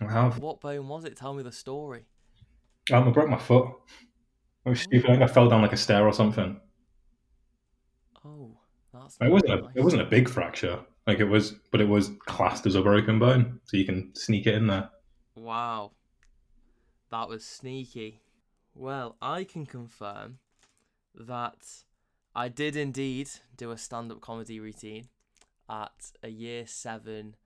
I 0.00 0.10
have. 0.10 0.38
What 0.38 0.60
bone 0.60 0.88
was 0.88 1.04
it? 1.04 1.16
Tell 1.16 1.32
me 1.32 1.42
the 1.42 1.52
story. 1.52 2.06
Um, 2.92 3.08
I 3.08 3.10
broke 3.10 3.28
my 3.28 3.38
foot. 3.38 3.68
I 4.66 4.70
was 4.70 4.80
stupid. 4.80 5.08
I 5.08 5.12
think 5.12 5.22
I 5.22 5.32
fell 5.32 5.48
down 5.48 5.62
like 5.62 5.72
a 5.72 5.76
stair 5.76 6.06
or 6.06 6.12
something. 6.12 6.60
Oh, 8.24 8.50
that's. 8.92 9.16
It 9.20 9.30
wasn't. 9.30 9.52
A, 9.52 9.68
it 9.76 9.82
wasn't 9.82 10.02
a 10.02 10.06
big 10.06 10.28
fracture. 10.28 10.80
Like 11.06 11.20
it 11.20 11.24
was, 11.24 11.54
but 11.70 11.80
it 11.80 11.88
was 11.88 12.10
classed 12.26 12.66
as 12.66 12.74
a 12.74 12.82
broken 12.82 13.20
bone, 13.20 13.60
so 13.64 13.76
you 13.76 13.84
can 13.84 14.12
sneak 14.16 14.46
it 14.46 14.54
in 14.54 14.66
there. 14.66 14.90
Wow, 15.36 15.92
that 17.12 17.28
was 17.28 17.44
sneaky. 17.44 18.20
Well, 18.74 19.16
I 19.22 19.44
can 19.44 19.66
confirm 19.66 20.38
that 21.14 21.84
I 22.34 22.48
did 22.48 22.74
indeed 22.74 23.30
do 23.56 23.70
a 23.70 23.78
stand-up 23.78 24.20
comedy 24.20 24.58
routine 24.58 25.08
at 25.70 26.12
a 26.22 26.28
year 26.28 26.66
seven 26.66 27.36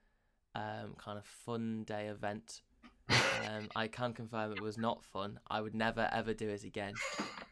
um, 0.55 0.95
kind 0.99 1.19
of 1.19 1.27
fun 1.27 1.85
day 1.85 2.07
event. 2.07 2.63
Um, 3.11 3.69
I 3.75 3.89
can 3.89 4.13
confirm 4.13 4.53
it 4.53 4.63
was 4.63 4.79
not 4.79 5.05
fun. 5.05 5.39
I 5.49 5.61
would 5.61 5.75
never 5.75 6.09
ever 6.13 6.35
do 6.35 6.49
it 6.49 6.65
again. 6.65 6.95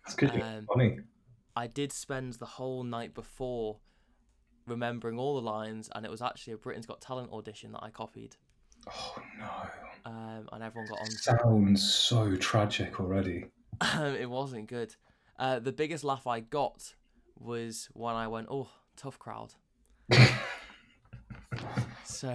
It's 0.07 0.17
you're 0.21 0.43
Um, 0.43 0.67
funny. 0.67 0.99
I 1.57 1.67
did 1.67 1.93
spend 1.93 2.35
the 2.35 2.47
whole 2.47 2.85
night 2.85 3.15
before 3.15 3.79
remembering 4.67 5.19
all 5.19 5.35
the 5.35 5.43
lines, 5.43 5.89
and 5.95 6.05
it 6.05 6.11
was 6.11 6.23
actually 6.23 6.53
a 6.53 6.57
Britain's 6.59 6.87
Got 6.87 7.01
Talent 7.01 7.33
audition 7.33 7.73
that 7.73 7.83
I 7.83 7.91
copied, 7.91 8.37
Oh 8.87 9.17
no! 9.39 10.11
um, 10.11 10.49
and 10.53 10.63
everyone 10.63 10.89
got 10.89 11.01
on. 11.01 11.11
Sounds 11.11 11.93
so 11.93 12.37
tragic 12.37 13.01
already. 13.01 13.47
it 13.95 14.29
wasn't 14.31 14.69
good. 14.69 14.95
Uh, 15.39 15.59
the 15.59 15.73
biggest 15.73 16.05
laugh 16.05 16.27
I 16.27 16.41
got 16.41 16.95
was 17.39 17.89
when 17.93 18.15
I 18.15 18.29
went, 18.29 18.49
"Oh, 18.51 18.69
tough 18.97 19.19
crowd." 19.19 19.55
so 22.05 22.35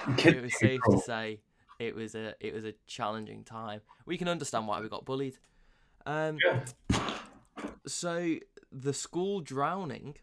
it 0.18 0.42
was 0.44 0.54
safe 0.54 0.82
to 0.84 0.98
say 0.98 1.40
it 1.80 1.96
was 1.96 2.16
a 2.16 2.34
it 2.40 2.54
was 2.54 2.64
a 2.66 2.74
challenging 2.88 3.44
time. 3.44 3.82
We 4.06 4.18
can 4.18 4.28
understand 4.28 4.68
why 4.68 4.80
we 4.82 4.90
got 4.90 5.06
bullied. 5.06 5.38
Um, 6.06 6.38
Yeah. 6.44 6.66
so 7.88 8.36
the 8.72 8.94
school 8.94 9.42
drowning 9.42 10.18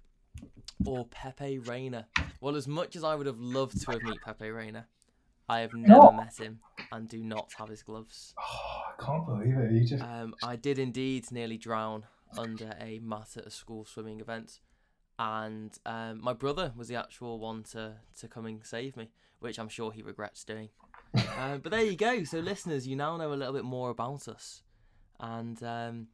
or 0.84 1.06
Pepe 1.06 1.58
Reina. 1.58 2.08
Well, 2.40 2.56
as 2.56 2.66
much 2.66 2.96
as 2.96 3.04
I 3.04 3.14
would 3.14 3.26
have 3.26 3.38
loved 3.38 3.80
to 3.84 3.92
have 3.92 4.02
met 4.02 4.20
Pepe 4.20 4.50
Reina, 4.50 4.86
I 5.48 5.60
have 5.60 5.74
never 5.74 6.00
No. 6.00 6.12
met 6.12 6.38
him 6.38 6.60
and 6.90 7.08
do 7.08 7.22
not 7.22 7.52
have 7.58 7.68
his 7.68 7.82
gloves. 7.82 8.34
Oh, 8.38 8.82
I 8.98 9.02
can't 9.04 9.26
believe 9.26 9.56
it. 9.56 9.72
You 9.72 9.86
just 9.86 10.02
Um, 10.04 10.34
I 10.42 10.56
did 10.56 10.78
indeed 10.78 11.30
nearly 11.30 11.56
drown 11.56 12.04
under 12.36 12.74
a 12.80 12.98
mat 13.00 13.36
at 13.36 13.46
a 13.46 13.50
school 13.50 13.84
swimming 13.84 14.20
event, 14.20 14.60
and 15.18 15.76
um, 15.86 16.20
my 16.22 16.32
brother 16.32 16.72
was 16.76 16.88
the 16.88 16.96
actual 16.96 17.38
one 17.38 17.62
to 17.64 17.94
to 18.20 18.28
come 18.28 18.46
and 18.46 18.64
save 18.64 18.96
me, 18.96 19.10
which 19.40 19.58
I'm 19.58 19.68
sure 19.68 19.92
he 19.92 20.02
regrets 20.02 20.44
doing. 20.44 20.70
uh, 21.14 21.58
but 21.58 21.70
there 21.70 21.82
you 21.82 21.96
go. 21.96 22.24
So 22.24 22.38
listeners, 22.38 22.86
you 22.86 22.96
now 22.96 23.16
know 23.16 23.32
a 23.32 23.34
little 23.34 23.54
bit 23.54 23.64
more 23.64 23.90
about 23.90 24.28
us, 24.28 24.62
and 25.20 25.62
um, 25.62 26.06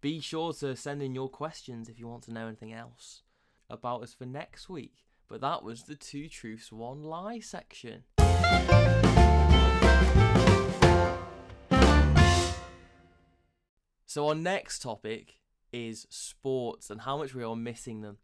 be 0.00 0.20
sure 0.20 0.52
to 0.54 0.76
send 0.76 1.02
in 1.02 1.14
your 1.14 1.28
questions 1.28 1.88
if 1.88 1.98
you 1.98 2.06
want 2.06 2.24
to 2.24 2.32
know 2.32 2.46
anything 2.46 2.72
else 2.72 3.22
about 3.70 4.02
us 4.02 4.12
for 4.12 4.26
next 4.26 4.68
week. 4.68 5.04
But 5.28 5.40
that 5.40 5.62
was 5.62 5.84
the 5.84 5.96
two 5.96 6.28
truths, 6.28 6.70
one 6.70 7.02
lie 7.02 7.40
section. 7.40 8.04
So 14.14 14.28
our 14.28 14.34
next 14.36 14.80
topic 14.80 15.38
is 15.74 16.06
sports 16.10 16.90
and 16.90 17.00
how 17.02 17.18
much 17.18 17.34
we 17.34 17.42
are 17.44 17.56
missing 17.56 18.00
them. 18.02 18.18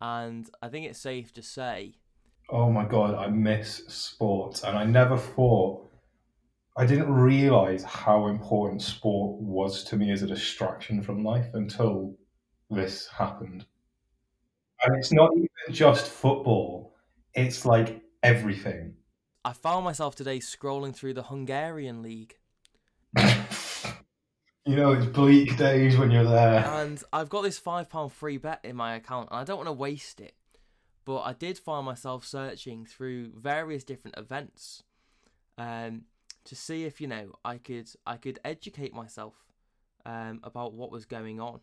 And 0.00 0.50
I 0.62 0.68
think 0.68 0.86
it's 0.86 1.00
safe 1.00 1.32
to 1.34 1.42
say 1.42 1.96
Oh 2.50 2.70
my 2.70 2.84
god, 2.84 3.14
I 3.14 3.28
miss 3.28 3.76
sports, 3.88 4.62
and 4.62 4.76
I 4.76 4.84
never 4.84 5.16
thought. 5.16 5.90
I 6.76 6.86
didn't 6.86 7.12
realize 7.12 7.84
how 7.84 8.28
important 8.28 8.82
sport 8.82 9.40
was 9.40 9.84
to 9.84 9.96
me 9.96 10.12
as 10.12 10.22
a 10.22 10.26
distraction 10.28 11.02
from 11.02 11.24
life 11.24 11.54
until 11.54 12.18
this 12.70 13.08
happened. 13.08 13.66
And 14.82 14.96
it's 14.98 15.10
not 15.12 15.30
even 15.36 15.48
just 15.70 16.06
football; 16.06 16.94
it's 17.34 17.64
like 17.64 18.02
everything. 18.22 18.96
I 19.44 19.52
found 19.52 19.84
myself 19.84 20.14
today 20.16 20.38
scrolling 20.38 20.94
through 20.94 21.12
the 21.14 21.24
Hungarian 21.24 22.00
league. 22.02 22.38
You 24.66 24.76
know, 24.76 24.92
it's 24.92 25.06
bleak 25.06 25.56
days 25.56 25.96
when 25.96 26.10
you're 26.10 26.24
there. 26.24 26.64
and 26.66 27.02
I've 27.12 27.30
got 27.30 27.42
this 27.42 27.58
five 27.58 27.88
pound 27.88 28.12
free 28.12 28.36
bet 28.36 28.60
in 28.62 28.76
my 28.76 28.94
account, 28.94 29.28
and 29.30 29.40
I 29.40 29.44
don't 29.44 29.56
want 29.56 29.68
to 29.68 29.72
waste 29.72 30.20
it. 30.20 30.34
But 31.06 31.20
I 31.20 31.32
did 31.32 31.58
find 31.58 31.86
myself 31.86 32.26
searching 32.26 32.84
through 32.84 33.32
various 33.36 33.84
different 33.84 34.18
events, 34.18 34.82
um, 35.56 36.02
to 36.44 36.54
see 36.54 36.84
if 36.84 37.00
you 37.00 37.06
know 37.06 37.32
I 37.42 37.56
could 37.56 37.88
I 38.06 38.16
could 38.16 38.38
educate 38.44 38.92
myself, 38.92 39.34
um, 40.04 40.40
about 40.42 40.74
what 40.74 40.90
was 40.90 41.06
going 41.06 41.40
on. 41.40 41.60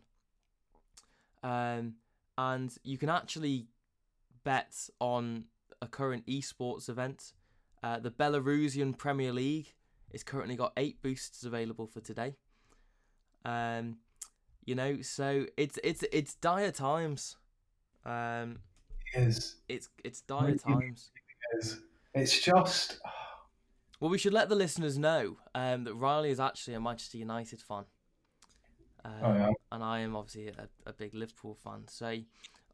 Um, 1.44 1.94
and 2.36 2.76
you 2.82 2.98
can 2.98 3.10
actually 3.10 3.68
bet 4.42 4.90
on 5.00 5.44
a 5.80 5.86
current 5.86 6.26
esports 6.26 6.88
event. 6.88 7.32
Uh, 7.80 8.00
the 8.00 8.10
Belarusian 8.10 8.98
Premier 8.98 9.32
League 9.32 9.74
is 10.12 10.24
currently 10.24 10.56
got 10.56 10.72
eight 10.76 11.00
boosts 11.00 11.44
available 11.44 11.86
for 11.86 12.00
today. 12.00 12.34
Um, 13.48 13.96
you 14.64 14.74
know, 14.74 15.00
so 15.00 15.46
it's 15.56 15.78
it's 15.82 16.04
it's 16.12 16.34
dire 16.34 16.70
times. 16.72 17.36
Um, 18.04 18.58
It 19.14 19.20
is. 19.22 19.56
it's 19.68 19.88
it's 20.04 20.20
dire 20.22 20.46
Really? 20.46 20.58
times. 20.58 21.10
It 21.52 21.58
is. 21.58 21.80
It's 22.14 22.38
just. 22.40 23.00
Well, 24.00 24.10
we 24.10 24.18
should 24.18 24.32
let 24.32 24.48
the 24.48 24.54
listeners 24.54 24.96
know 24.98 25.36
um, 25.54 25.84
that 25.84 25.94
Riley 25.94 26.30
is 26.30 26.38
actually 26.40 26.74
a 26.74 26.80
Manchester 26.80 27.18
United 27.18 27.60
fan. 27.60 27.84
Um, 29.04 29.12
Oh, 29.22 29.32
yeah. 29.34 29.50
And 29.72 29.82
I 29.82 30.00
am 30.00 30.14
obviously 30.14 30.48
a, 30.48 30.68
a 30.86 30.92
big 30.92 31.14
Liverpool 31.14 31.54
fan. 31.64 31.84
So, 31.88 32.14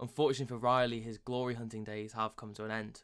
unfortunately 0.01 0.47
for 0.55 0.59
Riley, 0.59 1.01
his 1.01 1.17
glory 1.19 1.55
hunting 1.55 1.85
days 1.85 2.13
have 2.13 2.37
come 2.37 2.53
to 2.55 2.65
an 2.65 2.71
end. 2.71 3.03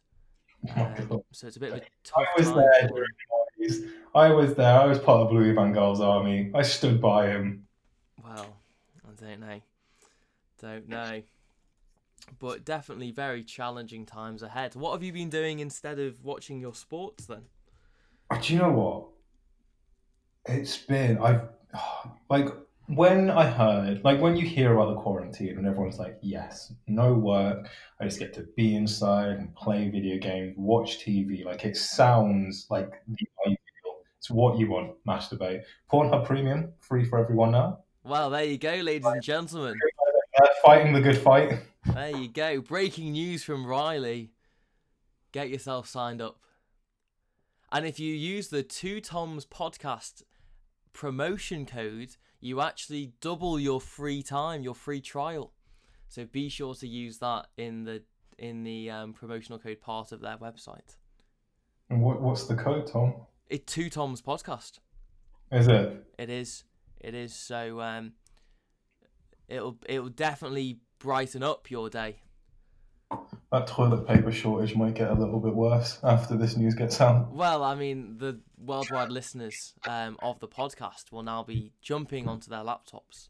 Oh 0.77 0.83
Um, 0.83 1.21
so 1.33 1.47
it's 1.47 1.57
a 1.57 1.61
bit 1.61 1.71
of 1.73 1.79
a 1.79 1.83
I 1.83 1.87
tough 2.05 2.27
was 2.37 2.47
time 2.49 2.57
there 2.57 2.89
during 2.89 3.05
him. 3.05 3.17
the 3.17 3.27
90s. 3.27 3.30
I 4.15 4.31
was 4.31 4.55
there. 4.55 4.81
I 4.81 4.87
was 4.87 4.99
part 4.99 5.27
of 5.27 5.33
Louis 5.33 5.53
Van 5.53 5.73
Gaal's 5.73 6.01
army. 6.01 6.51
I 6.55 6.63
stood 6.63 7.01
by 7.01 7.29
him. 7.29 7.67
Well, 8.23 8.57
I 9.07 9.25
don't 9.25 9.41
know. 9.41 9.61
Don't 10.61 10.89
know. 10.89 11.23
But 12.39 12.65
definitely 12.65 13.11
very 13.13 13.43
challenging 13.45 14.07
times 14.07 14.43
ahead. 14.43 14.75
What 14.75 14.93
have 14.93 15.03
you 15.03 15.13
been 15.13 15.31
doing 15.31 15.61
instead 15.61 15.99
of 15.99 16.25
watching 16.25 16.61
your 16.61 16.75
sports 16.75 17.27
then? 17.27 17.43
Do 18.41 18.53
you 18.53 18.59
know 18.59 18.71
what? 18.71 19.07
It's 20.47 20.77
been 20.79 21.19
I've 21.19 21.43
like 22.29 22.49
when 22.95 23.31
I 23.31 23.47
heard 23.47 24.03
like 24.05 24.21
when 24.21 24.37
you 24.37 24.47
hear 24.47 24.75
about 24.75 24.95
the 24.95 25.01
quarantine 25.01 25.57
and 25.57 25.67
everyone's 25.67 25.99
like, 25.99 26.19
yes, 26.23 26.73
no 26.89 27.15
work. 27.15 27.69
I 28.01 28.05
just 28.05 28.19
get 28.19 28.35
to 28.35 28.47
be 28.57 28.75
inside 28.75 29.39
and 29.39 29.55
play 29.55 29.89
video 29.89 30.19
games, 30.19 30.55
watch 30.57 30.99
TV. 30.99 31.45
Like 31.45 31.65
it 31.65 31.77
sounds 31.77 32.67
like 32.69 32.91
the 33.07 33.27
ideal. 33.47 33.59
It's 34.19 34.31
what 34.31 34.59
you 34.59 34.71
want. 34.71 34.93
Masturbate. 35.07 35.63
Pornhub 35.91 36.27
Premium, 36.27 36.73
free 36.81 37.05
for 37.05 37.19
everyone 37.19 37.53
now. 37.53 37.79
Well, 38.03 38.31
there 38.31 38.45
you 38.45 38.59
go, 38.59 38.75
ladies 38.75 39.07
and 39.07 39.23
gentlemen. 39.23 39.75
Fighting 40.65 40.93
the 40.93 41.01
good 41.01 41.19
fight. 41.19 41.61
There 41.95 42.17
you 42.17 42.29
go. 42.29 42.61
Breaking 42.61 43.13
news 43.13 43.43
from 43.43 43.67
Riley. 43.67 44.33
Get 45.33 45.49
yourself 45.49 45.87
signed 45.87 46.21
up. 46.21 46.41
And 47.71 47.87
if 47.87 48.01
you 48.01 48.13
use 48.13 48.49
the 48.49 48.65
Two 48.65 49.01
Toms 49.01 49.47
podcast 49.47 50.23
promotion 50.93 51.67
code, 51.67 52.17
you 52.41 52.61
actually 52.61 53.13
double 53.21 53.59
your 53.61 53.81
free 53.81 54.23
time, 54.23 54.63
your 54.63 54.75
free 54.75 55.01
trial. 55.01 55.53
So 56.09 56.25
be 56.25 56.49
sure 56.49 56.75
to 56.75 56.89
use 56.89 57.19
that 57.19 57.47
in 57.57 57.85
the 57.85 58.03
in 58.39 58.65
the 58.65 58.91
um, 58.91 59.13
promotional 59.13 59.59
code 59.59 59.81
part 59.81 60.13
of 60.13 60.21
their 60.21 60.39
website. 60.39 60.97
And 61.91 62.03
what, 62.03 62.21
what's 62.21 62.45
the 62.45 62.55
code, 62.55 62.87
Tom? 62.87 63.15
It 63.49 63.67
Two 63.67 63.91
Toms 63.91 64.23
podcast. 64.23 64.79
Is 65.53 65.69
it? 65.69 66.05
It 66.19 66.31
is. 66.31 66.65
It 67.01 67.15
is. 67.15 67.35
So 67.35 67.81
um, 67.81 68.13
it'll 69.49 69.79
it'll 69.89 70.09
definitely 70.09 70.79
brighten 70.99 71.43
up 71.43 71.71
your 71.71 71.91
day. 71.91 72.23
That 73.53 73.67
toilet 73.67 74.07
paper 74.07 74.31
shortage 74.31 74.77
might 74.77 74.95
get 74.95 75.11
a 75.11 75.15
little 75.15 75.41
bit 75.41 75.55
worse 75.55 75.99
after 76.05 76.37
this 76.37 76.57
news 76.57 76.77
gets 76.77 77.01
out. 77.01 77.33
Well, 77.33 77.65
I 77.65 77.75
mean, 77.75 78.17
the 78.19 78.41
worldwide 78.57 79.11
listeners 79.11 79.75
um, 79.89 80.17
of 80.23 80.39
the 80.39 80.47
podcast 80.47 81.11
will 81.11 81.25
now 81.25 81.43
be 81.43 81.73
jumping 81.83 82.29
onto 82.29 82.49
their 82.49 82.61
laptops 82.61 83.29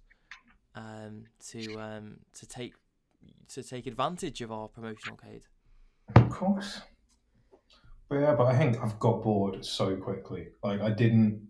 um, 0.75 1.25
to 1.49 1.81
um, 1.81 2.19
to 2.35 2.47
take 2.47 2.75
to 3.49 3.63
take 3.63 3.87
advantage 3.87 4.43
of 4.43 4.53
our 4.53 4.69
promotional 4.69 5.17
code. 5.17 5.43
Of 6.15 6.29
course. 6.29 6.83
But 8.09 8.17
yeah, 8.17 8.35
but 8.35 8.47
I 8.47 8.59
think 8.59 8.77
I've 8.83 8.99
got 8.99 9.23
bored 9.23 9.65
so 9.65 9.97
quickly. 9.97 10.49
Like 10.63 10.81
I 10.81 10.91
didn't. 10.91 11.49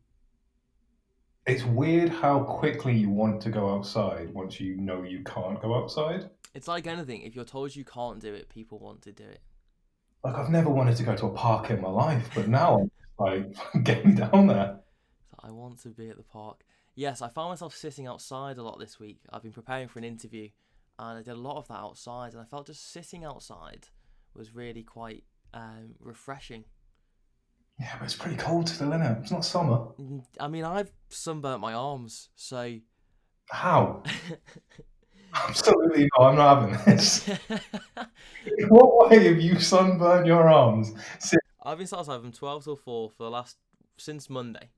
It's 1.47 1.65
weird 1.65 2.11
how 2.11 2.41
quickly 2.41 2.95
you 2.95 3.09
want 3.09 3.41
to 3.43 3.50
go 3.50 3.75
outside 3.75 4.33
once 4.33 4.61
you 4.61 4.77
know 4.77 5.03
you 5.03 5.25
can't 5.25 5.61
go 5.61 5.75
outside. 5.75 6.29
It's 6.54 6.69
like 6.69 6.87
anything. 6.87 7.23
If 7.23 7.35
you're 7.35 7.45
told 7.45 7.75
you 7.75 7.85
can't 7.85 8.21
do 8.21 8.35
it, 8.35 8.49
people 8.49 8.78
want 8.78 9.02
to 9.02 9.12
do 9.12 9.25
it. 9.25 9.40
Like 10.25 10.35
I've 10.37 10.50
never 10.50 10.69
wanted 10.69 10.97
to 10.97 11.02
go 11.02 11.16
to 11.16 11.26
a 11.26 11.30
park 11.30 11.71
in 11.71 11.80
my 11.80 11.88
life, 11.88 12.28
but 12.35 12.49
now 12.49 12.80
I'm 12.80 12.90
like 13.19 13.57
get 13.85 14.04
me 14.04 14.14
down 14.14 14.47
there. 14.47 14.80
So 15.30 15.37
I 15.40 15.50
want 15.50 15.80
to 15.83 15.88
be 15.88 16.09
at 16.11 16.16
the 16.16 16.23
park. 16.23 16.62
Yes, 16.95 17.23
I 17.23 17.28
found 17.28 17.50
myself 17.50 17.75
sitting 17.75 18.07
outside 18.07 18.59
a 18.59 18.62
lot 18.62 18.78
this 18.78 18.99
week. 18.99 19.21
I've 19.33 19.42
been 19.42 19.52
preparing 19.52 19.88
for 19.88 19.99
an 19.99 20.04
interview, 20.04 20.49
and 20.99 21.19
I 21.19 21.23
did 21.23 21.35
a 21.35 21.40
lot 21.40 21.57
of 21.57 21.69
that 21.69 21.78
outside, 21.78 22.33
and 22.33 22.42
I 22.42 22.45
felt 22.45 22.66
just 22.66 22.92
sitting 22.92 23.25
outside 23.25 23.88
was 24.35 24.54
really 24.54 24.83
quite 24.83 25.25
um, 25.54 25.95
refreshing. 25.99 26.64
Yeah, 27.78 27.95
but 27.99 28.04
it's 28.04 28.14
pretty 28.14 28.37
cold 28.37 28.69
still, 28.69 28.92
isn't 28.92 29.02
it? 29.02 29.19
It's 29.23 29.30
not 29.30 29.45
summer. 29.45 29.78
Mm, 29.99 30.25
I 30.38 30.49
mean, 30.49 30.64
I've 30.64 30.92
sunburnt 31.09 31.61
my 31.61 31.73
arms, 31.73 32.28
so 32.37 32.78
How? 33.49 34.02
Absolutely 35.35 36.09
not. 36.19 36.29
I'm 36.31 36.37
not 36.37 36.61
having 36.71 36.95
this. 36.95 37.29
In 37.29 37.39
what 38.69 39.11
way 39.11 39.25
have 39.25 39.41
you 39.41 39.59
sunburned 39.59 40.27
your 40.27 40.49
arms? 40.49 40.93
I've 41.63 41.79
been 41.79 41.87
sat 41.87 42.01
outside 42.01 42.21
from 42.21 42.33
twelve 42.33 42.65
till 42.65 42.77
four 42.77 43.11
for 43.11 43.25
the 43.25 43.31
last 43.31 43.57
since 43.97 44.31
Monday, 44.31 44.71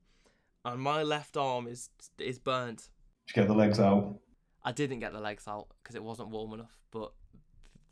and 0.65 0.81
my 0.81 1.03
left 1.03 1.37
arm 1.37 1.67
is 1.67 1.89
is 2.19 2.39
burnt. 2.39 2.89
Did 3.27 3.35
you 3.35 3.41
get 3.43 3.47
the 3.47 3.55
legs 3.55 3.79
out? 3.79 4.19
I 4.63 4.71
didn't 4.71 4.99
get 4.99 5.13
the 5.13 5.19
legs 5.19 5.47
out 5.47 5.67
because 5.81 5.95
it 5.95 6.03
wasn't 6.03 6.29
warm 6.29 6.53
enough, 6.53 6.77
but 6.91 7.13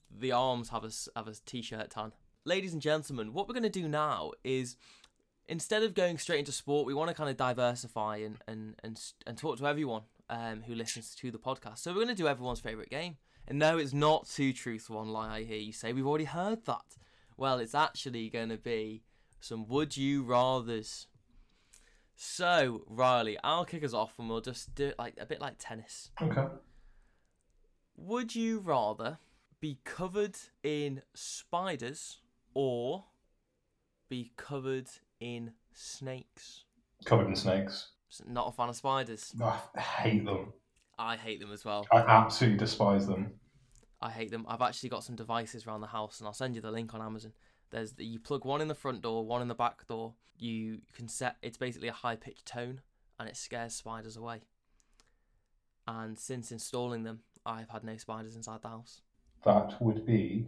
the 0.09 0.31
arms 0.31 0.69
have 0.69 0.83
a 0.83 0.87
s- 0.87 1.09
have 1.15 1.27
a 1.27 1.33
t-shirt 1.45 1.89
tan. 1.89 2.13
Ladies 2.43 2.73
and 2.73 2.81
gentlemen, 2.81 3.33
what 3.33 3.47
we're 3.47 3.53
going 3.53 3.63
to 3.63 3.69
do 3.69 3.87
now 3.87 4.31
is 4.43 4.75
instead 5.47 5.83
of 5.83 5.93
going 5.93 6.17
straight 6.17 6.39
into 6.39 6.51
sport, 6.51 6.85
we 6.87 6.93
want 6.93 7.09
to 7.09 7.13
kind 7.13 7.29
of 7.29 7.37
diversify 7.37 8.17
and 8.17 8.37
and 8.47 8.75
and 8.83 8.99
and 9.25 9.37
talk 9.37 9.57
to 9.59 9.65
everyone 9.67 10.03
um, 10.31 10.63
who 10.65 10.73
listens 10.73 11.13
to 11.15 11.29
the 11.29 11.37
podcast. 11.37 11.79
So 11.79 11.91
we're 11.91 12.05
going 12.05 12.07
to 12.07 12.15
do 12.15 12.27
everyone's 12.27 12.61
favorite 12.61 12.89
game. 12.89 13.17
And 13.47 13.59
no, 13.59 13.77
it's 13.77 13.93
not 13.93 14.27
two 14.27 14.53
truths, 14.53 14.89
one 14.89 15.09
lie. 15.09 15.37
I 15.37 15.43
hear 15.43 15.57
you 15.57 15.73
say. 15.73 15.93
We've 15.93 16.07
already 16.07 16.25
heard 16.25 16.65
that. 16.65 16.97
Well, 17.37 17.59
it's 17.59 17.75
actually 17.75 18.29
going 18.29 18.49
to 18.49 18.57
be 18.57 19.03
some 19.41 19.67
would 19.67 19.97
you 19.97 20.23
rather's. 20.23 21.07
So, 22.15 22.83
Riley, 22.87 23.37
I'll 23.43 23.65
kick 23.65 23.83
us 23.83 23.93
off 23.93 24.13
and 24.19 24.29
we'll 24.29 24.41
just 24.41 24.73
do 24.73 24.87
it 24.87 24.95
like 24.97 25.15
a 25.19 25.25
bit 25.25 25.41
like 25.41 25.55
tennis. 25.57 26.11
Okay. 26.21 26.45
Would 27.97 28.35
you 28.35 28.59
rather 28.59 29.17
be 29.59 29.79
covered 29.83 30.37
in 30.63 31.01
spiders 31.13 32.19
or 32.53 33.05
be 34.07 34.31
covered 34.37 34.87
in 35.19 35.53
snakes? 35.73 36.65
Covered 37.05 37.27
in 37.27 37.35
snakes. 37.35 37.89
Not 38.27 38.47
a 38.47 38.51
fan 38.51 38.69
of 38.69 38.75
spiders. 38.75 39.33
I 39.41 39.79
hate 39.79 40.25
them. 40.25 40.53
I 40.97 41.15
hate 41.15 41.39
them 41.39 41.51
as 41.51 41.63
well. 41.63 41.87
I 41.91 41.99
absolutely 41.99 42.59
despise 42.59 43.07
them. 43.07 43.33
I 44.01 44.09
hate 44.09 44.31
them. 44.31 44.45
I've 44.47 44.61
actually 44.61 44.89
got 44.89 45.03
some 45.03 45.15
devices 45.15 45.65
around 45.65 45.81
the 45.81 45.87
house, 45.87 46.19
and 46.19 46.27
I'll 46.27 46.33
send 46.33 46.55
you 46.55 46.61
the 46.61 46.71
link 46.71 46.93
on 46.93 47.01
Amazon. 47.01 47.33
There's 47.69 47.93
you 47.97 48.19
plug 48.19 48.45
one 48.45 48.61
in 48.61 48.67
the 48.67 48.75
front 48.75 49.01
door, 49.01 49.25
one 49.25 49.41
in 49.41 49.47
the 49.47 49.55
back 49.55 49.87
door. 49.87 50.15
You 50.37 50.79
can 50.93 51.07
set. 51.07 51.37
It's 51.41 51.57
basically 51.57 51.87
a 51.87 51.93
high 51.93 52.15
pitched 52.15 52.45
tone, 52.45 52.81
and 53.19 53.29
it 53.29 53.37
scares 53.37 53.73
spiders 53.73 54.17
away. 54.17 54.41
And 55.87 56.17
since 56.17 56.51
installing 56.51 57.03
them, 57.03 57.21
I've 57.45 57.69
had 57.69 57.83
no 57.83 57.97
spiders 57.97 58.35
inside 58.35 58.61
the 58.61 58.69
house. 58.69 59.01
That 59.43 59.81
would 59.81 60.05
be 60.05 60.47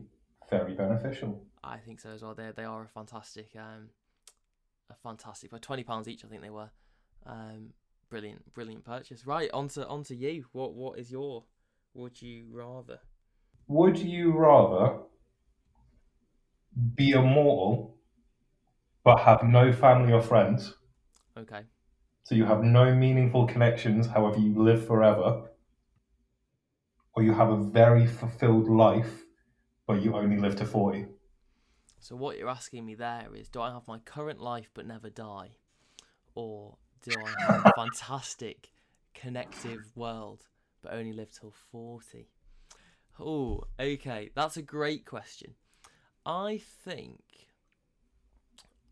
very 0.49 0.73
beneficial. 0.73 1.43
I 1.63 1.77
think 1.77 1.99
so 1.99 2.09
as 2.09 2.21
well. 2.21 2.35
They 2.35 2.51
they 2.55 2.65
are 2.65 2.83
a 2.83 2.89
fantastic, 2.89 3.51
um, 3.55 3.89
a 4.89 4.95
fantastic 4.95 5.49
for 5.51 5.59
twenty 5.59 5.83
pounds 5.83 6.07
each. 6.07 6.25
I 6.25 6.27
think 6.27 6.41
they 6.41 6.49
were, 6.49 6.69
um, 7.25 7.73
brilliant, 8.09 8.53
brilliant 8.53 8.85
purchase. 8.85 9.25
Right, 9.25 9.49
onto 9.53 9.81
onto 9.81 10.13
you. 10.13 10.45
What 10.51 10.73
what 10.73 10.99
is 10.99 11.11
your? 11.11 11.43
Would 11.93 12.21
you 12.21 12.47
rather? 12.51 12.99
Would 13.67 13.99
you 13.99 14.31
rather 14.31 14.99
be 16.95 17.11
immortal 17.11 17.97
but 19.03 19.19
have 19.19 19.43
no 19.43 19.71
family 19.71 20.13
or 20.13 20.21
friends? 20.21 20.75
Okay. 21.37 21.61
So 22.23 22.35
you 22.35 22.45
have 22.45 22.63
no 22.63 22.93
meaningful 22.95 23.47
connections, 23.47 24.07
however, 24.07 24.39
you 24.39 24.61
live 24.61 24.87
forever. 24.87 25.49
Or 27.15 27.21
you 27.23 27.33
have 27.33 27.49
a 27.49 27.57
very 27.57 28.07
fulfilled 28.07 28.69
life, 28.69 29.23
but 29.85 30.01
you 30.01 30.15
only 30.15 30.37
live 30.37 30.55
to 30.57 30.65
40. 30.65 31.05
So 31.99 32.15
what 32.15 32.37
you're 32.37 32.49
asking 32.49 32.85
me 32.85 32.95
there 32.95 33.27
is, 33.35 33.49
do 33.49 33.61
I 33.61 33.71
have 33.71 33.87
my 33.87 33.99
current 33.99 34.39
life 34.39 34.69
but 34.73 34.85
never 34.85 35.09
die, 35.09 35.57
or 36.33 36.77
do 37.03 37.11
I 37.11 37.61
a 37.65 37.71
fantastic, 37.75 38.69
connective 39.13 39.91
world 39.95 40.45
but 40.81 40.93
only 40.93 41.13
live 41.13 41.31
till 41.31 41.53
forty? 41.71 42.29
Oh, 43.19 43.63
okay, 43.79 44.31
that's 44.35 44.57
a 44.57 44.61
great 44.61 45.05
question. 45.05 45.53
I 46.25 46.61
think 46.83 47.21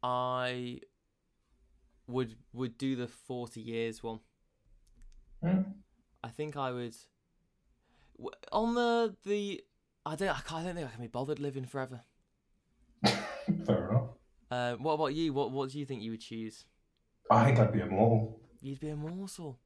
I 0.04 0.82
would 2.08 2.36
would 2.54 2.78
do 2.78 2.96
the 2.96 3.08
forty 3.08 3.62
years 3.62 4.04
one. 4.04 4.20
Hmm. 5.42 5.62
I 6.24 6.30
think 6.30 6.58
I 6.58 6.72
would. 6.72 6.96
On 8.52 8.76
the 8.76 9.16
the, 9.24 9.64
I 10.06 10.16
don't 10.16 10.30
I, 10.30 10.42
can't, 10.42 10.62
I 10.62 10.64
don't 10.66 10.76
think 10.76 10.88
I 10.88 10.92
can 10.92 11.02
be 11.02 11.08
bothered 11.08 11.40
living 11.40 11.66
forever. 11.66 12.02
Fair 13.66 13.90
enough. 13.90 14.10
Uh, 14.52 14.76
what 14.76 14.94
about 14.94 15.16
you? 15.16 15.34
What 15.34 15.52
what 15.52 15.72
do 15.72 15.80
you 15.80 15.86
think 15.86 16.04
you 16.04 16.12
would 16.12 16.22
choose? 16.22 16.66
I 17.30 17.46
think 17.46 17.60
I'd 17.60 17.72
be 17.74 17.80
immortal. 17.82 18.40
You'd 18.62 18.80
be 18.80 18.88
immortal. 18.90 19.60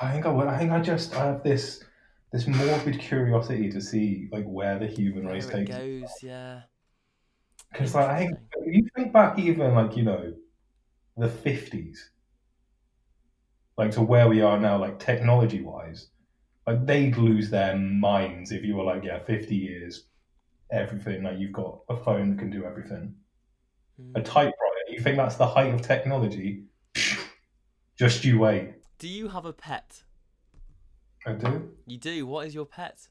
I 0.00 0.10
think 0.12 0.26
I 0.26 0.30
would. 0.30 0.48
I 0.48 0.58
think 0.58 0.72
I 0.72 0.80
just 0.80 1.14
I 1.14 1.26
have 1.26 1.42
this 1.44 1.84
this 2.32 2.46
morbid 2.48 2.98
curiosity 2.98 3.70
to 3.70 3.80
see 3.80 4.28
like 4.32 4.44
where 4.44 4.78
the 4.78 4.86
human 4.88 5.26
Where 5.26 5.34
race 5.34 5.46
it 5.50 5.64
takes 5.64 5.64
goes, 5.64 6.22
yeah. 6.22 6.64
Because 7.72 7.94
like 7.96 8.08
I 8.08 8.18
think 8.18 8.38
if 8.52 8.74
you 8.76 8.88
think 8.94 9.12
back 9.12 9.36
even 9.38 9.74
like 9.74 9.96
you 9.96 10.04
know 10.04 10.34
the 11.16 11.28
fifties, 11.28 12.10
like 13.76 13.90
to 13.92 14.02
where 14.02 14.28
we 14.28 14.40
are 14.42 14.58
now, 14.60 14.78
like 14.78 14.98
technology 14.98 15.62
wise, 15.62 16.08
like 16.66 16.86
they'd 16.86 17.16
lose 17.16 17.50
their 17.50 17.76
minds 17.76 18.52
if 18.52 18.64
you 18.64 18.76
were 18.76 18.84
like 18.84 19.04
yeah, 19.04 19.20
fifty 19.24 19.56
years, 19.56 20.06
everything 20.72 21.22
like 21.24 21.38
you've 21.38 21.52
got 21.52 21.80
a 21.88 21.96
phone 21.96 22.30
that 22.30 22.38
can 22.40 22.50
do 22.50 22.64
everything, 22.64 23.14
a 24.14 24.20
Mm. 24.20 24.22
typewriter. 24.22 24.54
You 24.88 25.00
think 25.00 25.16
that's 25.16 25.36
the 25.36 25.46
height 25.46 25.74
of 25.74 25.82
technology? 25.82 26.64
Just 27.96 28.24
you 28.24 28.38
wait. 28.38 28.74
Do 28.98 29.08
you 29.08 29.28
have 29.28 29.44
a 29.44 29.52
pet? 29.52 30.02
I 31.26 31.32
do. 31.32 31.70
You 31.86 31.98
do. 31.98 32.26
What 32.26 32.46
is 32.46 32.54
your 32.54 32.64
pet? 32.64 33.08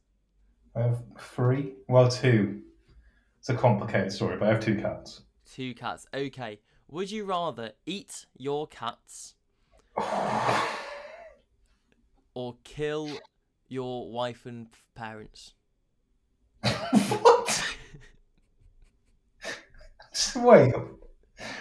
I 0.76 0.82
have 0.82 1.04
three. 1.20 1.74
Well, 1.88 2.10
two. 2.10 2.62
It's 3.40 3.50
a 3.50 3.54
complicated 3.56 4.12
story, 4.12 4.38
but 4.38 4.48
I 4.48 4.52
have 4.52 4.60
two 4.60 4.82
cats. 4.82 5.22
Two 5.52 5.74
cats. 5.74 6.08
Okay. 6.14 6.60
Would 6.90 7.12
you 7.12 7.24
rather 7.24 7.74
eat 7.86 8.26
your 8.36 8.66
cats 8.68 9.36
or 12.34 12.56
kill 12.64 13.12
your 13.68 14.12
wife 14.12 14.46
and 14.48 14.68
parents? 14.96 15.54
what? 16.64 17.64
Wait. 20.36 20.74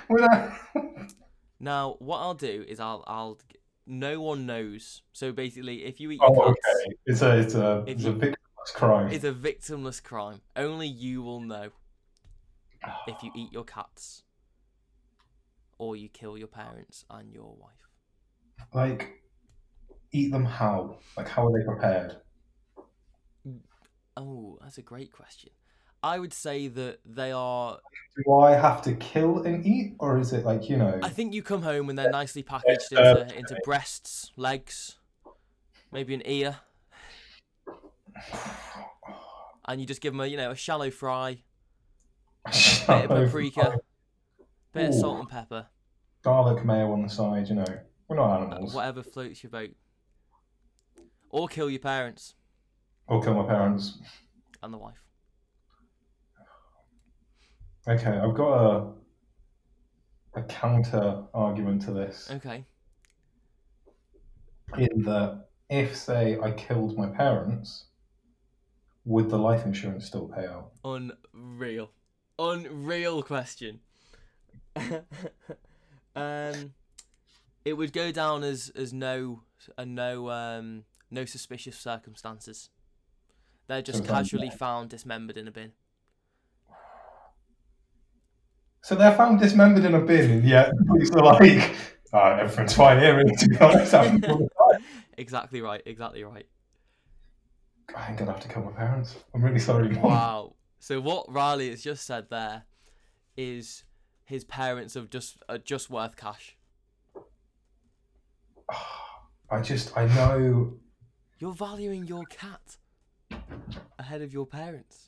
Without... 0.09 0.53
Now, 1.61 1.97
what 1.99 2.19
I'll 2.19 2.35
do 2.35 2.65
is 2.69 2.81
I'll 2.81 3.05
I'll 3.07 3.39
no 3.87 4.21
one 4.21 4.47
knows. 4.47 5.03
So 5.13 5.33
basically, 5.33 5.85
if 5.85 6.01
you 6.01 6.11
eat 6.11 6.21
your 6.23 6.31
Oh, 6.31 6.41
cats, 6.43 6.87
okay. 6.87 6.97
It's 7.07 7.23
a 7.23 7.39
it's 7.39 7.55
a 7.55 7.85
it's 7.87 8.05
you- 8.05 8.11
a 8.11 8.13
victimless 8.13 8.75
crime. 8.75 9.09
it's 9.11 9.25
a 9.25 9.33
victimless 9.33 10.03
crime. 10.03 10.43
Only 10.57 10.89
you 10.89 11.23
will 11.23 11.41
know 11.41 11.71
if 13.07 13.23
you 13.23 13.31
eat 13.35 13.53
your 13.53 13.65
cats 13.65 14.23
or 15.79 15.97
you 15.97 16.09
kill 16.09 16.37
your 16.39 16.47
parents 16.49 17.05
and 17.11 17.33
your 17.33 17.57
wife. 17.57 17.89
Like, 18.73 19.23
eat 20.13 20.33
them 20.33 20.45
how? 20.47 20.99
Like, 21.17 21.29
how 21.29 21.47
are 21.47 21.59
they 21.59 21.65
prepared? 21.65 22.23
Oh, 24.19 24.59
that's 24.61 24.77
a 24.79 24.83
great 24.83 25.13
question. 25.13 25.51
I 26.03 26.19
would 26.19 26.33
say 26.33 26.69
that 26.69 27.01
they 27.05 27.33
are. 27.33 27.79
Do 28.25 28.35
I 28.39 28.53
have 28.53 28.83
to 28.83 28.95
kill 28.95 29.43
and 29.43 29.65
eat, 29.67 29.95
or 29.99 30.19
is 30.19 30.33
it 30.33 30.45
like 30.45 30.69
you 30.69 30.77
know? 30.77 30.99
I 31.03 31.09
think 31.09 31.33
you 31.35 31.43
come 31.43 31.63
home 31.63 31.89
and 31.89 31.99
they're 31.99 32.11
nicely 32.11 32.43
packaged 32.43 32.93
uh, 32.93 33.25
into 33.27 33.39
into 33.39 33.57
breasts, 33.65 34.33
legs, 34.37 34.97
maybe 35.93 36.15
an 36.15 36.23
ear, 36.25 36.59
and 39.67 39.81
you 39.81 39.87
just 39.87 40.01
give 40.01 40.13
them 40.13 40.21
a 40.21 40.27
you 40.27 40.37
know 40.37 40.51
a 40.51 40.57
shallow 40.57 40.91
fry, 40.91 41.43
a 42.47 42.51
bit 42.87 42.89
of 42.91 43.09
paprika, 43.09 43.79
bit 44.73 44.89
of 44.89 44.95
salt 44.95 45.21
and 45.21 45.29
pepper, 45.29 45.67
garlic 46.23 46.65
mayo 46.65 46.93
on 46.93 47.03
the 47.03 47.09
side. 47.09 47.49
You 47.49 47.57
know, 47.57 47.79
we're 48.09 48.17
not 48.17 48.41
uh, 48.41 48.45
animals. 48.47 48.75
whatever 48.75 49.03
floats 49.03 49.43
your 49.43 49.51
boat, 49.51 49.71
or 51.31 51.49
kill 51.49 51.71
your 51.71 51.81
parents 51.81 52.35
Or 53.07 53.23
kill 53.23 53.35
my 53.35 53.47
parents. 53.47 53.99
and 54.63 54.73
the 54.73 54.79
wife. 54.79 55.03
Okay, 57.89 58.11
I've 58.11 58.35
got 58.35 58.53
a 58.53 58.93
a 60.35 60.43
counter 60.43 61.25
argument 61.33 61.83
to 61.83 61.93
this. 61.93 62.31
Okay. 62.31 62.65
in 64.77 65.03
that 65.05 65.49
if 65.71 65.97
say 65.97 66.39
I 66.43 66.51
killed 66.53 66.99
my 66.99 67.07
parents, 67.07 67.87
would 69.07 69.31
the 69.31 69.39
life 69.39 69.65
insurance 69.65 70.05
still 70.07 70.29
pay 70.29 70.47
out? 70.47 70.73
Unreal. 70.85 71.91
Unreal 72.39 73.23
question. 73.23 73.81
um 76.15 76.75
it 77.65 77.73
would 77.73 77.93
go 77.93 78.13
down 78.13 78.45
as 78.45 78.71
as 78.77 78.93
no 78.93 79.43
a 79.79 79.87
no 79.87 80.31
um 80.31 80.85
no 81.11 81.25
suspicious 81.25 81.79
circumstances. 81.79 82.69
They're 83.67 83.83
just 83.83 84.05
casually 84.05 84.51
found 84.51 84.91
dismembered 84.91 85.39
in 85.39 85.49
a 85.49 85.51
bin. 85.51 85.73
So 88.83 88.95
they're 88.95 89.15
found 89.17 89.41
dismembered 89.41 89.85
in 89.85 89.95
a 89.95 90.01
bin, 90.01 90.31
and 90.31 90.45
yet 90.45 90.73
police 90.87 91.11
are 91.11 91.23
like, 91.23 91.75
oh, 92.13 92.19
everything's 92.19 92.75
fine 92.75 93.01
here. 93.01 93.17
really, 93.17 93.35
To 93.35 93.49
be 93.49 93.59
honest, 93.59 93.95
Exactly 95.19 95.61
right, 95.61 95.83
exactly 95.85 96.23
right. 96.23 96.47
I'm 97.97 98.17
gonna 98.17 98.33
have 98.33 98.41
to 98.41 98.49
kill 98.49 98.63
my 98.63 98.71
parents. 98.73 99.17
I'm 99.35 99.43
really 99.43 99.59
sorry, 99.59 99.89
mom. 99.89 100.03
Wow. 100.03 100.55
So 100.79 101.01
what 101.01 101.31
Riley 101.33 101.71
has 101.71 101.83
just 101.83 102.07
said 102.07 102.31
there 102.31 102.65
is 103.37 103.85
his 104.25 104.45
parents 104.45 104.97
are 104.97 105.07
just 105.07 105.39
are 105.49 105.59
just 105.59 105.91
worth 105.91 106.17
cash. 106.17 106.57
I 109.51 109.61
just 109.63 109.97
I 109.97 110.07
know 110.15 110.75
You're 111.39 111.55
valuing 111.55 112.07
your 112.07 112.25
cat 112.27 112.77
ahead 113.99 114.23
of 114.23 114.33
your 114.33 114.47
parents. 114.47 115.08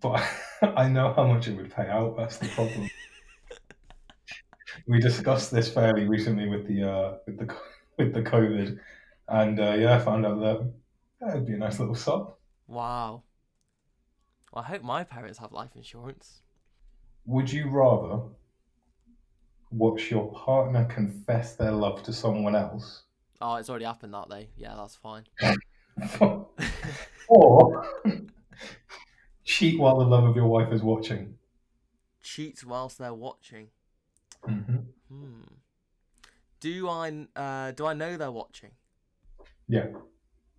But 0.00 0.22
I 0.62 0.88
know 0.88 1.12
how 1.12 1.26
much 1.26 1.48
it 1.48 1.56
would 1.56 1.74
pay 1.74 1.88
out. 1.88 2.16
That's 2.16 2.38
the 2.38 2.48
problem. 2.48 2.90
we 4.86 5.00
discussed 5.00 5.50
this 5.50 5.72
fairly 5.72 6.08
recently 6.08 6.48
with 6.48 6.66
the 6.66 6.88
uh, 6.88 7.14
with 7.26 7.38
the 7.38 7.56
with 7.98 8.14
the 8.14 8.22
COVID, 8.22 8.78
and 9.28 9.60
uh, 9.60 9.74
yeah, 9.74 9.96
I 9.96 9.98
found 9.98 10.26
out 10.26 10.40
that 10.40 10.72
yeah, 11.20 11.30
it'd 11.30 11.46
be 11.46 11.54
a 11.54 11.58
nice 11.58 11.78
little 11.78 11.94
sub. 11.94 12.34
Wow. 12.66 13.22
Well, 14.52 14.64
I 14.64 14.66
hope 14.66 14.82
my 14.82 15.04
parents 15.04 15.38
have 15.38 15.52
life 15.52 15.76
insurance. 15.76 16.42
Would 17.26 17.52
you 17.52 17.68
rather 17.68 18.22
watch 19.70 20.10
your 20.10 20.32
partner 20.32 20.84
confess 20.86 21.54
their 21.54 21.70
love 21.70 22.02
to 22.02 22.12
someone 22.12 22.56
else, 22.56 23.04
Oh, 23.42 23.54
it's 23.54 23.70
already 23.70 23.86
happened 23.86 24.12
that 24.12 24.28
day. 24.28 24.48
Yeah, 24.56 24.74
that's 24.76 24.96
fine. 24.96 25.24
or 27.28 27.86
cheat 29.50 29.78
while 29.80 29.98
the 29.98 30.04
love 30.04 30.24
of 30.24 30.36
your 30.36 30.46
wife 30.46 30.72
is 30.72 30.82
watching? 30.82 31.34
Cheat 32.22 32.64
whilst 32.64 32.98
they're 32.98 33.12
watching. 33.14 33.68
Mm-hmm. 34.48 34.76
Hmm. 35.08 35.40
Do 36.60 36.88
I 36.88 37.26
uh 37.34 37.72
do 37.72 37.86
I 37.86 37.94
know 37.94 38.16
they're 38.16 38.30
watching? 38.30 38.70
Yeah. 39.68 39.86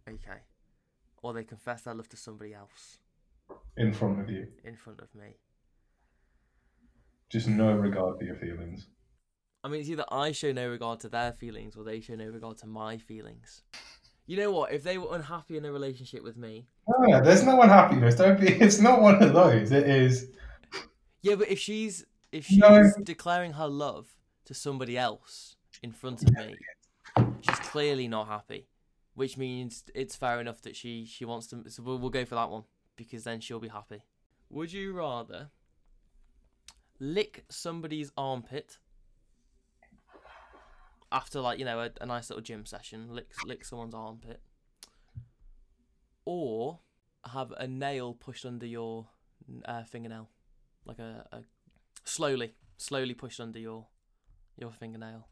Okay. 0.08 0.42
Or 1.24 1.34
they 1.34 1.44
confess 1.44 1.84
their 1.84 1.94
love 1.94 2.10
to 2.10 2.18
somebody 2.18 2.54
else 2.54 2.98
in 3.78 3.94
front 3.94 4.20
of 4.20 4.30
you. 4.30 4.48
in 4.64 4.76
front 4.76 5.00
of 5.00 5.14
me. 5.16 5.38
Just 7.30 7.48
no 7.48 7.72
regard 7.72 8.18
for 8.18 8.26
your 8.26 8.36
feelings. 8.36 8.88
I 9.64 9.70
mean, 9.70 9.82
it's 9.82 9.90
either 9.90 10.06
I 10.12 10.32
show 10.32 10.52
no 10.52 10.68
regard 10.68 11.00
to 11.02 11.10
their 11.10 11.32
feelings 11.32 11.76
or 11.78 11.84
they 11.84 12.02
show 12.02 12.16
no 12.16 12.26
regard 12.26 12.58
to 12.58 12.68
my 12.68 12.98
feelings. 12.98 13.62
You 14.28 14.38
know 14.38 14.52
what? 14.52 14.72
If 14.72 14.84
they 14.84 14.98
were 14.98 15.14
unhappy 15.16 15.58
in 15.58 15.66
a 15.66 15.72
relationship 15.72 16.24
with 16.24 16.38
me, 16.38 16.66
oh, 16.88 16.94
No, 17.02 17.18
no, 17.18 17.24
there's 17.24 17.44
no 17.44 17.62
unhappiness. 17.62 18.16
Don't 18.16 18.40
be. 18.40 18.48
It's 18.62 18.80
not 18.80 19.02
one 19.02 19.22
of 19.22 19.34
those. 19.34 19.72
It 19.72 19.88
is. 19.90 20.30
yeah, 21.22 21.36
but 21.36 21.50
if 21.50 21.60
she's 21.60 22.06
if 22.32 22.46
she's 22.46 22.60
No. 22.60 22.90
declaring 23.04 23.54
her 23.54 23.68
love 23.68 24.08
to 24.46 24.54
somebody 24.54 24.98
else 24.98 25.56
in 25.84 25.92
front 25.92 26.24
of 26.24 26.34
me, 26.36 26.56
she's 27.42 27.60
clearly 27.60 28.08
not 28.08 28.28
happy, 28.28 28.68
which 29.16 29.38
means 29.38 29.84
it's 29.94 30.16
fair 30.16 30.40
enough 30.40 30.62
that 30.62 30.76
she 30.76 31.06
she 31.06 31.26
wants 31.26 31.48
to. 31.48 31.64
So 31.70 31.84
we'll, 31.84 31.98
we'll 31.98 32.10
go 32.10 32.24
for 32.26 32.36
that 32.36 32.50
one 32.50 32.64
because 32.96 33.24
then 33.26 33.42
she'll 33.42 33.60
be 33.60 33.68
happy. 33.70 34.04
Would 34.50 34.72
you 34.72 34.94
rather 34.94 35.50
lick 37.00 37.46
somebody's 37.50 38.12
armpit 38.16 38.78
after 41.12 41.42
like 41.42 41.60
you 41.60 41.66
know 41.66 41.80
a, 41.80 41.92
a 42.02 42.06
nice 42.06 42.30
little 42.30 42.42
gym 42.42 42.66
session, 42.66 43.08
lick 43.10 43.32
lick 43.46 43.66
someone's 43.66 43.94
armpit, 43.94 44.42
or 46.26 46.80
have 47.26 47.52
a 47.58 47.68
nail 47.68 48.14
pushed 48.14 48.46
under 48.46 48.66
your 48.66 49.08
uh, 49.66 49.84
fingernail, 49.84 50.30
like 50.86 51.00
a, 51.00 51.26
a 51.32 51.42
slowly, 52.04 52.54
slowly 52.78 53.14
pushed 53.14 53.40
under 53.40 53.60
your 53.60 53.88
your 54.58 54.72
fingernail. 54.72 55.28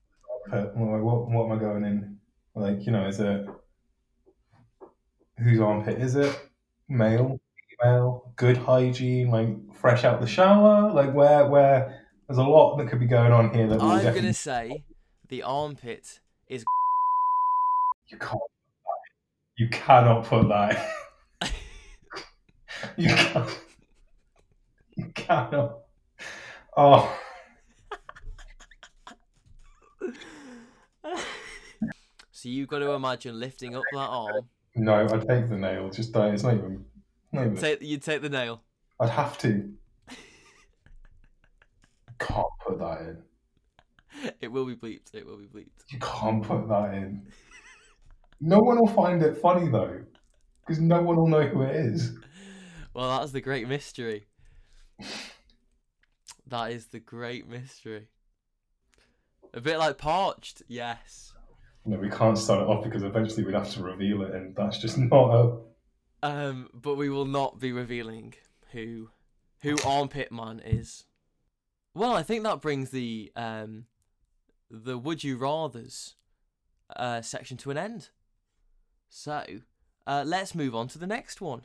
What, 0.49 0.75
what, 0.75 1.29
what 1.29 1.45
am 1.45 1.51
I 1.51 1.59
going 1.59 1.83
in? 1.83 2.17
Like, 2.55 2.85
you 2.85 2.91
know, 2.91 3.07
is 3.07 3.19
it 3.19 3.47
whose 5.37 5.59
armpit 5.59 5.99
is 6.01 6.15
it? 6.15 6.37
Male, 6.87 7.39
female, 7.79 8.33
good 8.35 8.57
hygiene, 8.57 9.29
like 9.29 9.49
fresh 9.75 10.03
out 10.03 10.19
the 10.21 10.27
shower, 10.27 10.91
like 10.91 11.13
where 11.13 11.47
where 11.47 12.03
there's 12.27 12.39
a 12.39 12.43
lot 12.43 12.77
that 12.77 12.87
could 12.89 12.99
be 12.99 13.05
going 13.05 13.31
on 13.31 13.53
here 13.53 13.67
that 13.67 13.81
I'm 13.81 13.97
definitely 13.97 14.21
gonna 14.21 14.33
say 14.33 14.83
the 15.29 15.43
armpit 15.43 16.19
is. 16.47 16.65
you 18.07 18.17
can't 18.17 18.41
you 19.57 19.67
cannot 19.69 20.25
put 20.25 20.47
that. 20.49 20.89
you 22.97 23.09
can't. 23.09 23.59
You 24.95 25.05
cannot. 25.13 25.79
Oh, 26.77 27.19
so 32.31 32.47
you've 32.47 32.69
got 32.69 32.79
to 32.79 32.91
imagine 32.91 33.39
lifting 33.39 33.75
up 33.75 33.83
that 33.91 33.97
arm. 33.97 34.49
no, 34.75 34.93
I'd 34.93 35.27
take 35.27 35.49
the 35.49 35.57
nail. 35.57 35.89
Just 35.89 36.13
don't. 36.13 36.33
It's 36.33 36.43
not 36.43 36.53
even. 36.53 36.85
Not 37.31 37.45
even 37.45 37.57
Take 37.57 37.81
you 37.81 37.97
take 37.97 38.21
the 38.21 38.29
nail. 38.29 38.63
I'd 38.99 39.09
have 39.09 39.37
to. 39.39 39.73
Can't 42.19 42.47
put 42.65 42.79
that 42.79 43.01
in. 43.01 43.17
It 44.41 44.51
will 44.51 44.65
be 44.65 44.75
bleeped. 44.75 45.13
It 45.13 45.25
will 45.25 45.37
be 45.37 45.47
bleeped. 45.47 45.83
You 45.89 45.99
can't 45.99 46.43
put 46.43 46.67
that 46.69 46.93
in. 46.93 47.27
No 48.41 48.59
one 48.59 48.79
will 48.79 48.87
find 48.87 49.21
it 49.21 49.37
funny 49.37 49.69
though, 49.69 50.01
because 50.61 50.79
no 50.79 51.01
one 51.01 51.17
will 51.17 51.27
know 51.27 51.45
who 51.45 51.61
it 51.63 51.75
is. 51.75 52.17
Well, 52.93 53.19
that's 53.19 53.31
the 53.31 53.41
great 53.41 53.67
mystery. 53.67 54.25
That 56.47 56.71
is 56.71 56.87
the 56.87 56.99
great 56.99 57.47
mystery. 57.47 58.07
A 59.53 59.61
bit 59.61 59.77
like 59.77 59.97
parched, 59.97 60.63
yes. 60.67 61.33
No, 61.85 61.97
we 61.97 62.09
can't 62.09 62.37
start 62.37 62.61
it 62.61 62.67
off 62.67 62.83
because 62.83 63.03
eventually 63.03 63.43
we'd 63.43 63.55
have 63.55 63.71
to 63.71 63.83
reveal 63.83 64.21
it, 64.23 64.33
and 64.33 64.55
that's 64.55 64.77
just 64.77 64.97
not 64.97 65.33
a. 65.33 65.57
Um, 66.21 66.69
but 66.73 66.95
we 66.95 67.09
will 67.09 67.25
not 67.25 67.59
be 67.59 67.71
revealing 67.71 68.33
who 68.71 69.09
who 69.61 69.75
Armpit 69.85 70.31
Man 70.31 70.61
is. 70.63 71.05
Well, 71.93 72.13
I 72.13 72.23
think 72.23 72.43
that 72.43 72.61
brings 72.61 72.91
the 72.91 73.31
um 73.35 73.85
the 74.69 74.97
would 74.97 75.23
you 75.23 75.37
rather's 75.37 76.15
uh 76.95 77.21
section 77.21 77.57
to 77.57 77.71
an 77.71 77.77
end. 77.77 78.09
So, 79.09 79.43
uh, 80.05 80.23
let's 80.25 80.53
move 80.53 80.75
on 80.75 80.87
to 80.89 80.99
the 80.99 81.07
next 81.07 81.41
one. 81.41 81.63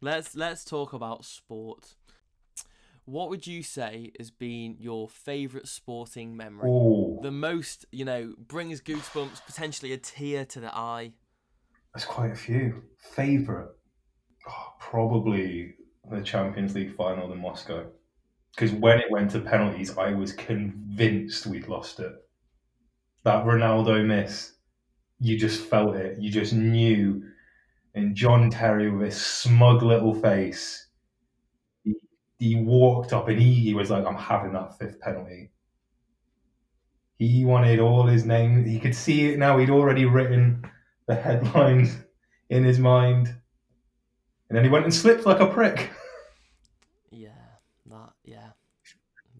Let's 0.00 0.36
let's 0.36 0.64
talk 0.64 0.92
about 0.92 1.24
sport. 1.24 1.94
What 3.04 3.30
would 3.30 3.46
you 3.46 3.62
say 3.62 4.12
has 4.18 4.30
been 4.30 4.76
your 4.78 5.08
favourite 5.08 5.66
sporting 5.66 6.36
memory? 6.36 6.68
Oh, 6.70 7.18
the 7.22 7.30
most, 7.30 7.86
you 7.90 8.04
know, 8.04 8.34
brings 8.38 8.82
goosebumps, 8.82 9.44
potentially 9.46 9.92
a 9.92 9.96
tear 9.96 10.44
to 10.44 10.60
the 10.60 10.72
eye. 10.76 11.12
there's 11.94 12.04
quite 12.04 12.30
a 12.30 12.36
few. 12.36 12.82
Favorite, 12.98 13.70
oh, 14.46 14.72
probably 14.78 15.74
the 16.10 16.22
Champions 16.22 16.74
League 16.74 16.94
final 16.94 17.32
in 17.32 17.40
Moscow, 17.40 17.86
because 18.54 18.72
when 18.72 18.98
it 18.98 19.10
went 19.10 19.30
to 19.32 19.40
penalties, 19.40 19.96
I 19.96 20.12
was 20.12 20.32
convinced 20.32 21.46
we'd 21.46 21.68
lost 21.68 22.00
it. 22.00 22.12
That 23.24 23.44
Ronaldo 23.44 24.04
miss, 24.06 24.54
you 25.20 25.38
just 25.38 25.62
felt 25.62 25.96
it. 25.96 26.18
You 26.18 26.30
just 26.30 26.52
knew. 26.52 27.24
And 27.94 28.14
John 28.14 28.50
Terry 28.50 28.90
with 28.90 29.06
his 29.06 29.20
smug 29.20 29.82
little 29.82 30.14
face, 30.14 30.86
he, 31.82 31.94
he 32.38 32.56
walked 32.56 33.12
up 33.12 33.28
and 33.28 33.40
he, 33.40 33.54
he 33.54 33.74
was 33.74 33.90
like, 33.90 34.06
I'm 34.06 34.16
having 34.16 34.52
that 34.52 34.78
fifth 34.78 35.00
penalty. 35.00 35.50
He 37.18 37.44
wanted 37.44 37.80
all 37.80 38.06
his 38.06 38.24
name. 38.24 38.64
He 38.64 38.78
could 38.78 38.94
see 38.94 39.26
it 39.32 39.38
now. 39.38 39.58
He'd 39.58 39.70
already 39.70 40.04
written 40.04 40.64
the 41.08 41.16
headlines 41.16 41.96
in 42.50 42.62
his 42.62 42.78
mind. 42.78 43.34
And 44.48 44.56
then 44.56 44.64
he 44.64 44.70
went 44.70 44.84
and 44.84 44.94
slipped 44.94 45.26
like 45.26 45.40
a 45.40 45.46
prick. 45.46 45.90
Yeah, 47.10 47.30
that, 47.86 48.12
yeah. 48.24 48.50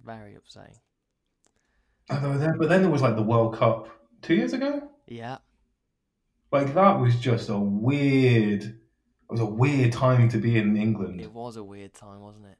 Very 0.08 0.34
upsetting. 0.36 0.76
Then, 2.08 2.56
but 2.58 2.70
then 2.70 2.80
there 2.80 2.90
was 2.90 3.02
like 3.02 3.14
the 3.16 3.22
World 3.22 3.54
Cup 3.56 3.88
two 4.22 4.34
years 4.34 4.54
ago. 4.54 4.90
Yeah, 5.06 5.36
Like 6.50 6.72
that 6.72 6.98
was 6.98 7.16
just 7.16 7.50
a 7.50 7.58
weird. 7.58 8.62
It 8.62 9.30
was 9.30 9.40
a 9.40 9.46
weird 9.46 9.92
time 9.92 10.30
to 10.30 10.38
be 10.38 10.56
in 10.56 10.76
England. 10.78 11.20
it 11.20 11.30
was 11.32 11.56
a 11.56 11.62
weird 11.62 11.92
time, 11.92 12.20
wasn't 12.20 12.46
it? 12.46 12.56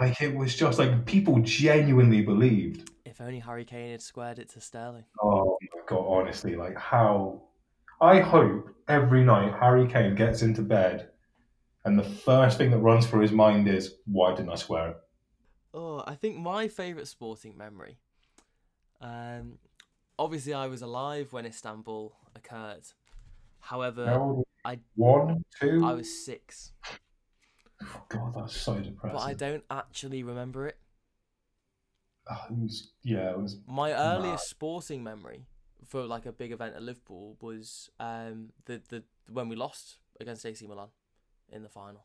Like 0.00 0.22
it 0.22 0.34
was 0.34 0.54
just 0.56 0.78
like 0.78 1.04
people 1.04 1.38
genuinely 1.40 2.22
believed. 2.22 2.90
If 3.04 3.20
only 3.20 3.40
Harry 3.40 3.66
Kane 3.66 3.90
had 3.90 4.00
squared 4.00 4.38
it 4.38 4.48
to 4.50 4.60
Sterling. 4.62 5.04
Oh 5.22 5.58
my 5.60 5.80
god! 5.86 6.06
Honestly, 6.06 6.56
like 6.56 6.78
how. 6.78 7.42
I 8.00 8.20
hope 8.20 8.74
every 8.88 9.22
night 9.22 9.52
Harry 9.60 9.86
Kane 9.86 10.14
gets 10.14 10.40
into 10.42 10.62
bed, 10.62 11.10
and 11.84 11.98
the 11.98 12.04
first 12.04 12.56
thing 12.56 12.70
that 12.70 12.78
runs 12.78 13.06
through 13.06 13.20
his 13.20 13.32
mind 13.32 13.68
is, 13.68 13.96
"Why 14.06 14.34
didn't 14.34 14.50
I 14.50 14.56
swear 14.56 14.88
it?" 14.92 14.96
Oh, 15.74 16.02
I 16.06 16.14
think 16.14 16.36
my 16.36 16.68
favourite 16.68 17.08
sporting 17.08 17.56
memory. 17.56 17.98
Um, 19.00 19.58
obviously, 20.18 20.54
I 20.54 20.66
was 20.66 20.82
alive 20.82 21.32
when 21.32 21.46
Istanbul 21.46 22.14
occurred. 22.34 22.84
However, 23.60 24.06
How 24.06 24.20
old? 24.22 24.44
I- 24.64 24.80
one, 24.94 25.44
two. 25.60 25.82
I 25.84 25.92
was 25.92 26.24
six, 26.24 26.72
Oh, 27.82 28.02
God, 28.08 28.34
that's 28.34 28.56
so 28.56 28.74
depressing. 28.74 29.10
but 29.12 29.18
I 29.22 29.34
don't 29.34 29.64
actually 29.70 30.22
remember 30.22 30.66
it. 30.66 30.78
Oh, 32.28 32.44
it 32.50 32.58
was 32.58 32.90
yeah, 33.02 33.30
it 33.30 33.38
was 33.40 33.56
My 33.68 33.92
earliest 33.92 34.48
sporting 34.50 35.02
memory 35.04 35.46
for 35.86 36.04
like 36.04 36.26
a 36.26 36.32
big 36.32 36.50
event 36.50 36.74
at 36.74 36.82
Liverpool 36.82 37.36
was 37.40 37.90
um 38.00 38.50
the 38.64 38.82
the 38.88 39.04
when 39.30 39.48
we 39.48 39.54
lost 39.56 39.98
against 40.20 40.44
AC 40.44 40.66
Milan 40.66 40.88
in 41.48 41.62
the 41.62 41.68
final. 41.68 42.04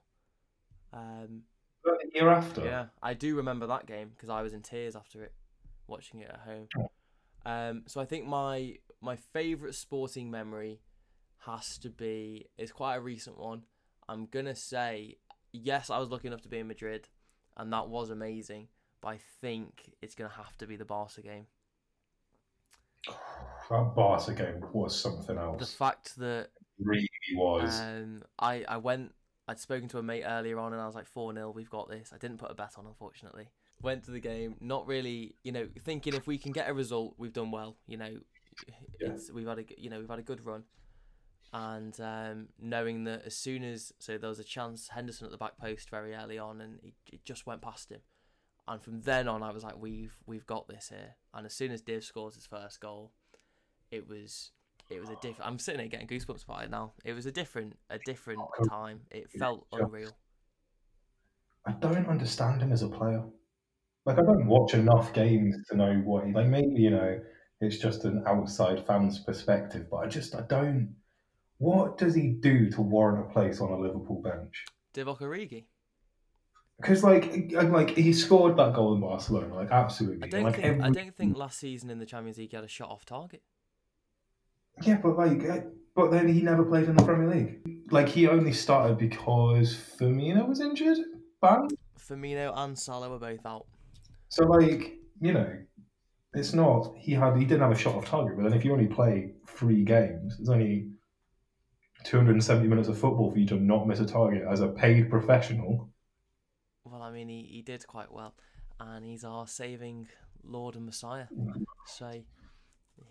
Um, 0.94 1.44
the 1.84 2.10
year 2.14 2.30
after. 2.30 2.64
yeah, 2.64 2.86
I 3.02 3.14
do 3.14 3.36
remember 3.36 3.68
that 3.68 3.86
game 3.86 4.10
because 4.10 4.30
I 4.30 4.42
was 4.42 4.54
in 4.54 4.62
tears 4.62 4.96
after 4.96 5.24
it, 5.24 5.34
watching 5.88 6.22
it 6.22 6.30
at 6.30 6.40
home. 6.40 6.68
Um, 7.46 7.84
so 7.88 8.00
I 8.02 8.06
think 8.06 8.26
my 8.28 8.78
my 9.02 9.16
favourite 9.16 9.74
sporting 9.76 10.30
memory 10.30 10.80
has 11.46 11.78
to 11.80 11.90
be 11.90 12.48
it's 12.58 12.72
quite 12.72 12.96
a 12.96 13.02
recent 13.02 13.38
one. 13.40 13.64
I'm 14.08 14.28
gonna 14.28 14.56
say 14.56 15.18
yes, 15.52 15.90
I 15.90 15.98
was 16.00 16.10
lucky 16.10 16.28
enough 16.28 16.42
to 16.42 16.50
be 16.50 16.60
in 16.60 16.68
Madrid, 16.68 17.08
and 17.58 17.72
that 17.74 17.90
was 17.90 18.10
amazing. 18.10 18.68
But 19.02 19.08
I 19.10 19.20
think 19.42 19.94
it's 20.02 20.14
gonna 20.16 20.34
have 20.38 20.56
to 20.58 20.68
be 20.68 20.76
the 20.76 20.86
Barca 20.86 21.22
game. 21.22 21.48
That 23.70 23.96
Barca 23.96 24.34
game 24.34 24.66
was 24.74 25.00
something 25.00 25.38
else. 25.38 25.60
The 25.60 25.78
fact 25.78 26.18
that 26.18 26.50
really 26.78 27.08
was. 27.36 27.80
um, 27.80 28.24
I 28.38 28.66
I 28.68 28.78
went. 28.78 29.14
I'd 29.52 29.60
spoken 29.60 29.88
to 29.90 29.98
a 30.00 30.04
mate 30.04 30.24
earlier 30.26 30.58
on, 30.60 30.72
and 30.74 30.82
I 30.82 30.86
was 30.86 30.96
like 30.96 31.06
four 31.08 31.34
0 31.34 31.52
We've 31.52 31.70
got 31.70 31.90
this. 31.90 32.12
I 32.14 32.18
didn't 32.18 32.38
put 32.38 32.50
a 32.50 32.54
bet 32.56 32.74
on, 32.78 32.86
unfortunately. 32.86 33.50
Went 33.82 34.04
to 34.06 34.12
the 34.12 34.20
game, 34.20 34.56
not 34.62 34.88
really, 34.88 35.36
you 35.44 35.52
know, 35.52 35.68
thinking 35.84 36.14
if 36.14 36.26
we 36.28 36.38
can 36.38 36.52
get 36.52 36.70
a 36.70 36.74
result, 36.74 37.16
we've 37.18 37.34
done 37.34 37.52
well. 37.52 37.78
You 37.88 37.98
know, 37.98 38.18
Yeah. 38.68 39.10
it's 39.10 39.32
we've 39.32 39.48
had 39.48 39.60
a 39.60 39.66
you 39.78 39.90
know 39.90 40.00
we've 40.00 40.10
had 40.10 40.20
a 40.20 40.24
good 40.24 40.46
run, 40.46 40.64
and 41.54 42.00
um, 42.00 42.48
knowing 42.60 43.04
that 43.06 43.24
as 43.26 43.36
soon 43.36 43.64
as 43.64 43.92
so 44.00 44.18
there 44.18 44.30
was 44.30 44.40
a 44.40 44.44
chance 44.44 44.90
Henderson 44.90 45.26
at 45.26 45.32
the 45.32 45.38
back 45.38 45.58
post 45.58 45.90
very 45.90 46.14
early 46.16 46.38
on, 46.40 46.62
and 46.62 46.80
it, 46.84 46.94
it 47.12 47.26
just 47.26 47.46
went 47.46 47.62
past 47.62 47.92
him, 47.92 48.02
And 48.68 48.82
from 48.82 49.02
then 49.02 49.28
on, 49.28 49.44
I 49.44 49.52
was 49.52 49.64
like, 49.64 49.78
we've 49.82 50.16
we've 50.26 50.46
got 50.48 50.68
this 50.68 50.90
here. 50.90 51.16
And 51.34 51.46
as 51.46 51.54
soon 51.54 51.72
as 51.72 51.82
Div 51.82 52.04
scores 52.04 52.36
his 52.36 52.46
first 52.46 52.80
goal, 52.80 53.12
it 53.90 54.08
was 54.08 54.52
it 54.92 55.00
was 55.00 55.10
a 55.10 55.16
different. 55.16 55.50
I'm 55.50 55.60
sitting 55.60 55.80
there 55.80 55.88
getting 55.88 56.08
goosebumps 56.08 56.46
by 56.46 56.64
it 56.64 56.70
now. 56.70 56.94
It 57.06 57.14
was 57.14 57.26
a 57.26 57.32
different 57.32 57.78
a 57.90 57.98
different 58.06 58.42
time. 58.70 59.02
It 59.10 59.32
felt 59.40 59.66
unreal. 59.72 60.12
I 61.66 61.72
don't 61.74 62.08
understand 62.08 62.62
him 62.62 62.72
as 62.72 62.82
a 62.82 62.90
player. 62.90 63.24
Like 64.06 64.18
I 64.18 64.24
don't 64.24 64.48
watch 64.48 64.74
enough 64.74 65.14
games 65.14 65.56
to 65.70 65.78
know 65.78 65.94
what 66.04 66.26
he 66.26 66.34
like. 66.34 66.48
Maybe 66.48 66.82
you 66.82 66.90
know 66.90 67.20
it's 67.62 67.78
just 67.78 68.04
an 68.04 68.24
outside 68.28 68.86
fan's 68.86 69.20
perspective, 69.20 69.88
but 69.90 69.98
I 69.98 70.08
just 70.08 70.36
I 70.36 70.42
don't. 70.42 70.96
What 71.60 71.98
does 71.98 72.16
he 72.16 72.30
do 72.40 72.70
to 72.72 72.82
warrant 72.82 73.30
a 73.30 73.34
place 73.34 73.62
on 73.62 73.72
a 73.72 73.78
Liverpool 73.80 74.22
bench? 74.22 74.66
Divock 74.94 75.20
Origi. 75.20 75.66
Because 76.82 77.04
like 77.04 77.52
like 77.52 77.92
he 77.92 78.12
scored 78.12 78.58
that 78.58 78.74
goal 78.74 78.96
in 78.96 79.02
Barcelona, 79.02 79.54
like 79.54 79.70
absolutely. 79.70 80.24
I 80.24 80.28
don't 80.28 80.44
like, 80.44 80.56
think 80.56 80.66
every- 80.66 80.82
I 80.82 80.90
don't 80.90 81.16
think 81.16 81.38
last 81.38 81.60
season 81.60 81.92
in 81.92 82.00
the 82.00 82.08
Champions 82.08 82.40
League 82.40 82.50
he 82.50 82.56
had 82.56 82.66
a 82.66 82.68
shot 82.68 82.90
off 82.90 83.06
target. 83.06 83.44
Yeah, 84.84 84.98
but 85.02 85.18
like, 85.18 85.48
uh, 85.48 85.62
but 85.96 86.12
then 86.12 86.28
he 86.28 86.42
never 86.42 86.64
played 86.64 86.88
in 86.88 86.96
the 86.96 87.04
Premier 87.04 87.30
League. 87.30 87.60
Like 87.92 88.08
he 88.10 88.28
only 88.28 88.54
started 88.54 88.98
because 88.98 89.76
Firmino 89.76 90.48
was 90.48 90.62
injured. 90.62 90.98
Firmino 92.00 92.54
and 92.56 92.78
Salah 92.78 93.10
were 93.10 93.20
both 93.20 93.46
out. 93.46 93.66
So 94.30 94.46
like 94.46 95.00
you 95.20 95.34
know, 95.34 95.58
it's 96.34 96.54
not 96.54 96.94
he 96.98 97.14
had 97.14 97.38
he 97.38 97.46
didn't 97.46 97.62
have 97.62 97.72
a 97.72 97.78
shot 97.78 97.96
off 97.96 98.06
target. 98.06 98.38
But 98.38 98.44
then 98.44 98.54
if 98.54 98.64
you 98.66 98.74
only 98.74 98.88
play 98.88 99.34
three 99.48 99.84
games, 99.84 100.38
there's 100.38 100.50
only 100.50 100.88
270 102.04 102.68
minutes 102.68 102.88
of 102.88 102.98
football 102.98 103.32
for 103.32 103.38
you 103.38 103.46
to 103.48 103.56
not 103.56 103.88
miss 103.88 104.00
a 104.00 104.06
target 104.06 104.44
as 104.50 104.62
a 104.62 104.68
paid 104.68 105.10
professional. 105.10 105.90
Well, 106.84 107.02
I 107.02 107.12
mean, 107.12 107.30
he, 107.30 107.44
he 107.44 107.62
did 107.62 107.86
quite 107.86 108.12
well, 108.12 108.34
and 108.80 109.06
he's 109.06 109.24
our 109.24 109.48
saving 109.48 110.08
Lord 110.44 110.76
and 110.76 110.86
Messiah. 110.86 111.26
So 111.86 112.12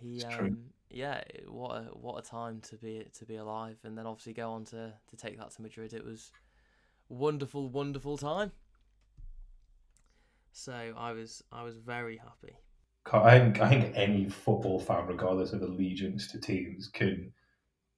he, 0.00 0.16
It's 0.16 0.24
true. 0.24 0.46
um, 0.46 0.58
yeah, 0.90 1.22
what 1.48 1.70
a 1.76 1.80
what 1.92 2.18
a 2.18 2.28
time 2.28 2.60
to 2.62 2.76
be 2.76 3.06
to 3.18 3.24
be 3.24 3.36
alive, 3.36 3.78
and 3.84 3.96
then 3.96 4.06
obviously 4.06 4.32
go 4.32 4.50
on 4.50 4.64
to 4.66 4.92
to 5.10 5.16
take 5.16 5.38
that 5.38 5.52
to 5.52 5.62
Madrid. 5.62 5.92
It 5.92 6.04
was 6.04 6.32
wonderful, 7.08 7.68
wonderful 7.68 8.18
time. 8.18 8.52
So 10.52 10.72
I 10.96 11.12
was 11.12 11.42
I 11.52 11.62
was 11.62 11.76
very 11.76 12.16
happy. 12.16 12.56
I 13.12 13.38
think 13.38 13.60
I 13.60 13.68
think 13.68 13.92
any 13.96 14.28
football 14.28 14.80
fan, 14.80 15.06
regardless 15.06 15.52
of 15.52 15.62
allegiance 15.62 16.26
to 16.28 16.40
teams, 16.40 16.88
can 16.88 17.32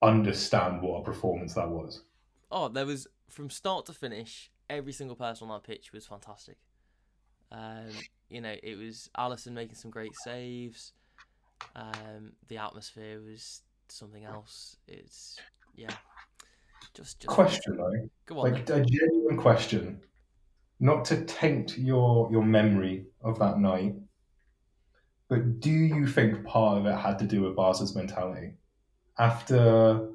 understand 0.01 0.81
what 0.81 1.01
a 1.01 1.03
performance 1.03 1.53
that 1.55 1.69
was. 1.69 2.03
Oh, 2.51 2.67
there 2.67 2.85
was 2.85 3.07
from 3.29 3.49
start 3.49 3.85
to 3.87 3.93
finish, 3.93 4.51
every 4.69 4.93
single 4.93 5.15
person 5.15 5.49
on 5.49 5.57
that 5.57 5.63
pitch 5.63 5.91
was 5.91 6.05
fantastic. 6.05 6.57
Um, 7.51 7.89
you 8.29 8.41
know, 8.41 8.55
it 8.61 8.77
was 8.77 9.09
Alisson 9.17 9.53
making 9.53 9.75
some 9.75 9.91
great 9.91 10.15
saves. 10.23 10.93
Um, 11.75 12.33
the 12.47 12.57
atmosphere 12.57 13.19
was 13.21 13.61
something 13.87 14.23
else. 14.23 14.77
It's 14.87 15.39
yeah, 15.75 15.89
just 16.93 17.19
just 17.19 17.27
Question 17.27 17.77
though, 17.77 18.09
Go 18.25 18.39
on. 18.39 18.51
like 18.51 18.65
then. 18.65 18.81
a 18.81 18.85
genuine 18.85 19.37
question, 19.37 20.01
not 20.79 21.05
to 21.05 21.23
taint 21.25 21.77
your 21.77 22.31
your 22.31 22.43
memory 22.43 23.05
of 23.21 23.39
that 23.39 23.59
night, 23.59 23.95
but 25.29 25.59
do 25.59 25.71
you 25.71 26.07
think 26.07 26.45
part 26.45 26.77
of 26.77 26.85
it 26.85 26.95
had 26.95 27.17
to 27.19 27.25
do 27.25 27.41
with 27.41 27.55
Barca's 27.55 27.95
mentality? 27.95 28.53
After 29.17 30.09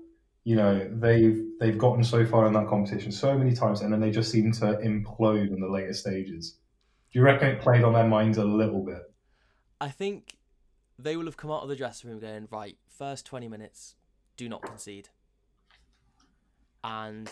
you 0.44 0.56
know 0.56 0.88
they've 0.92 1.44
they've 1.60 1.78
gotten 1.78 2.02
so 2.04 2.24
far 2.24 2.46
in 2.46 2.52
that 2.54 2.68
competition 2.68 3.12
so 3.12 3.36
many 3.36 3.54
times, 3.54 3.80
and 3.80 3.92
then 3.92 4.00
they 4.00 4.10
just 4.10 4.30
seem 4.30 4.52
to 4.52 4.76
implode 4.84 5.48
in 5.48 5.60
the 5.60 5.68
later 5.68 5.92
stages. 5.92 6.52
Do 7.12 7.18
you 7.18 7.24
reckon 7.24 7.48
it 7.48 7.60
played 7.60 7.84
on 7.84 7.92
their 7.94 8.06
minds 8.06 8.38
a 8.38 8.44
little 8.44 8.84
bit? 8.84 9.02
I 9.80 9.88
think 9.88 10.37
they 10.98 11.16
will 11.16 11.26
have 11.26 11.36
come 11.36 11.50
out 11.50 11.62
of 11.62 11.68
the 11.68 11.76
dressing 11.76 12.10
room 12.10 12.18
going 12.18 12.48
right. 12.50 12.76
First 12.88 13.26
twenty 13.26 13.48
minutes, 13.48 13.94
do 14.36 14.48
not 14.48 14.62
concede, 14.62 15.08
and 16.82 17.30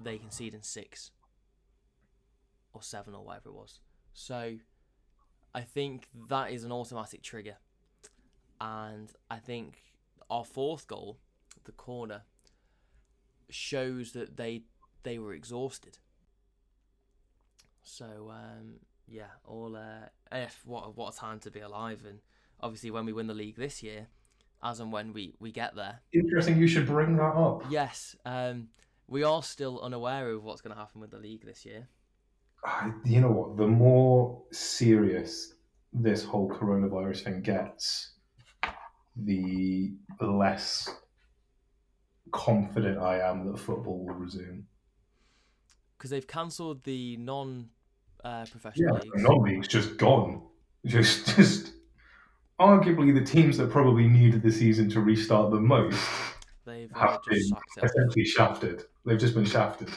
they 0.00 0.18
concede 0.18 0.54
in 0.54 0.62
six 0.62 1.10
or 2.72 2.82
seven 2.82 3.14
or 3.14 3.24
whatever 3.24 3.48
it 3.48 3.54
was. 3.54 3.80
So 4.14 4.56
I 5.54 5.60
think 5.62 6.06
that 6.28 6.52
is 6.52 6.64
an 6.64 6.72
automatic 6.72 7.22
trigger, 7.22 7.56
and 8.60 9.10
I 9.30 9.38
think 9.38 9.82
our 10.30 10.44
fourth 10.44 10.86
goal, 10.86 11.18
the 11.64 11.72
corner, 11.72 12.22
shows 13.50 14.12
that 14.12 14.36
they 14.36 14.62
they 15.02 15.18
were 15.18 15.34
exhausted. 15.34 15.98
So 17.82 18.30
um, 18.30 18.76
yeah, 19.06 19.32
all 19.44 19.76
uh, 19.76 20.38
what 20.64 20.96
what 20.96 21.14
a 21.14 21.16
time 21.16 21.40
to 21.40 21.50
be 21.50 21.60
alive, 21.60 22.04
and 22.08 22.20
obviously 22.62 22.90
when 22.90 23.04
we 23.06 23.12
win 23.12 23.26
the 23.26 23.34
league 23.34 23.56
this 23.56 23.82
year, 23.82 24.08
as 24.62 24.80
and 24.80 24.92
when 24.92 25.12
we 25.12 25.34
we 25.40 25.50
get 25.52 25.74
there, 25.74 26.00
Interesting. 26.12 26.58
You 26.58 26.66
should 26.68 26.86
bring 26.86 27.16
that 27.16 27.34
up. 27.34 27.64
yes, 27.70 28.14
um, 28.24 28.68
we 29.08 29.22
are 29.24 29.42
still 29.42 29.80
unaware 29.80 30.30
of 30.30 30.44
what's 30.44 30.60
going 30.62 30.74
to 30.74 30.78
happen 30.80 31.00
with 31.00 31.10
the 31.10 31.18
league 31.18 31.44
this 31.44 31.64
year. 31.66 31.88
I- 32.64 32.92
you 33.04 33.20
know 33.20 33.30
what? 33.32 33.56
The 33.56 33.66
more 33.66 34.42
serious 34.52 35.54
this 35.92 36.24
whole 36.24 36.48
coronavirus 36.48 37.24
thing 37.24 37.42
gets, 37.42 38.12
the 39.16 39.92
less 40.20 40.88
confident 42.30 42.98
I 42.98 43.18
am 43.20 43.46
that 43.50 43.58
football 43.58 44.06
will 44.06 44.14
resume. 44.14 44.66
because 45.98 46.10
they've 46.10 46.26
cancelled 46.26 46.82
the 46.84 47.16
non 47.18 47.68
uh, 48.24 48.46
professional 48.50 48.94
Yeah, 48.96 49.00
leagues. 49.02 49.22
non-league's 49.22 49.68
just 49.68 49.96
gone. 49.96 50.42
Just, 50.86 51.36
just 51.36 51.72
arguably 52.60 53.14
the 53.14 53.24
teams 53.24 53.56
that 53.58 53.70
probably 53.70 54.06
needed 54.06 54.42
the 54.42 54.52
season 54.52 54.88
to 54.90 55.00
restart 55.00 55.50
the 55.50 55.60
most 55.60 55.98
They've 56.64 56.92
uh, 56.94 56.98
have 56.98 57.20
just 57.24 57.50
been 57.50 57.84
essentially 57.84 58.24
shafted. 58.24 58.84
They've 59.04 59.18
just 59.18 59.34
been 59.34 59.44
shafted. 59.44 59.88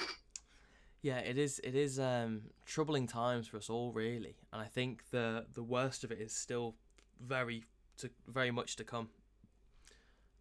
Yeah, 1.01 1.19
it 1.19 1.37
is. 1.37 1.59
It 1.63 1.75
is 1.75 1.99
um, 1.99 2.41
troubling 2.65 3.05
times 3.05 3.47
for 3.47 3.57
us 3.57 3.69
all, 3.69 3.91
really, 3.91 4.37
and 4.51 4.61
I 4.61 4.65
think 4.65 5.03
the 5.11 5.45
the 5.53 5.61
worst 5.61 6.03
of 6.03 6.11
it 6.11 6.19
is 6.19 6.35
still 6.35 6.75
very 7.21 7.63
to 7.97 8.09
very 8.27 8.51
much 8.51 8.75
to 8.77 8.83
come. 8.83 9.09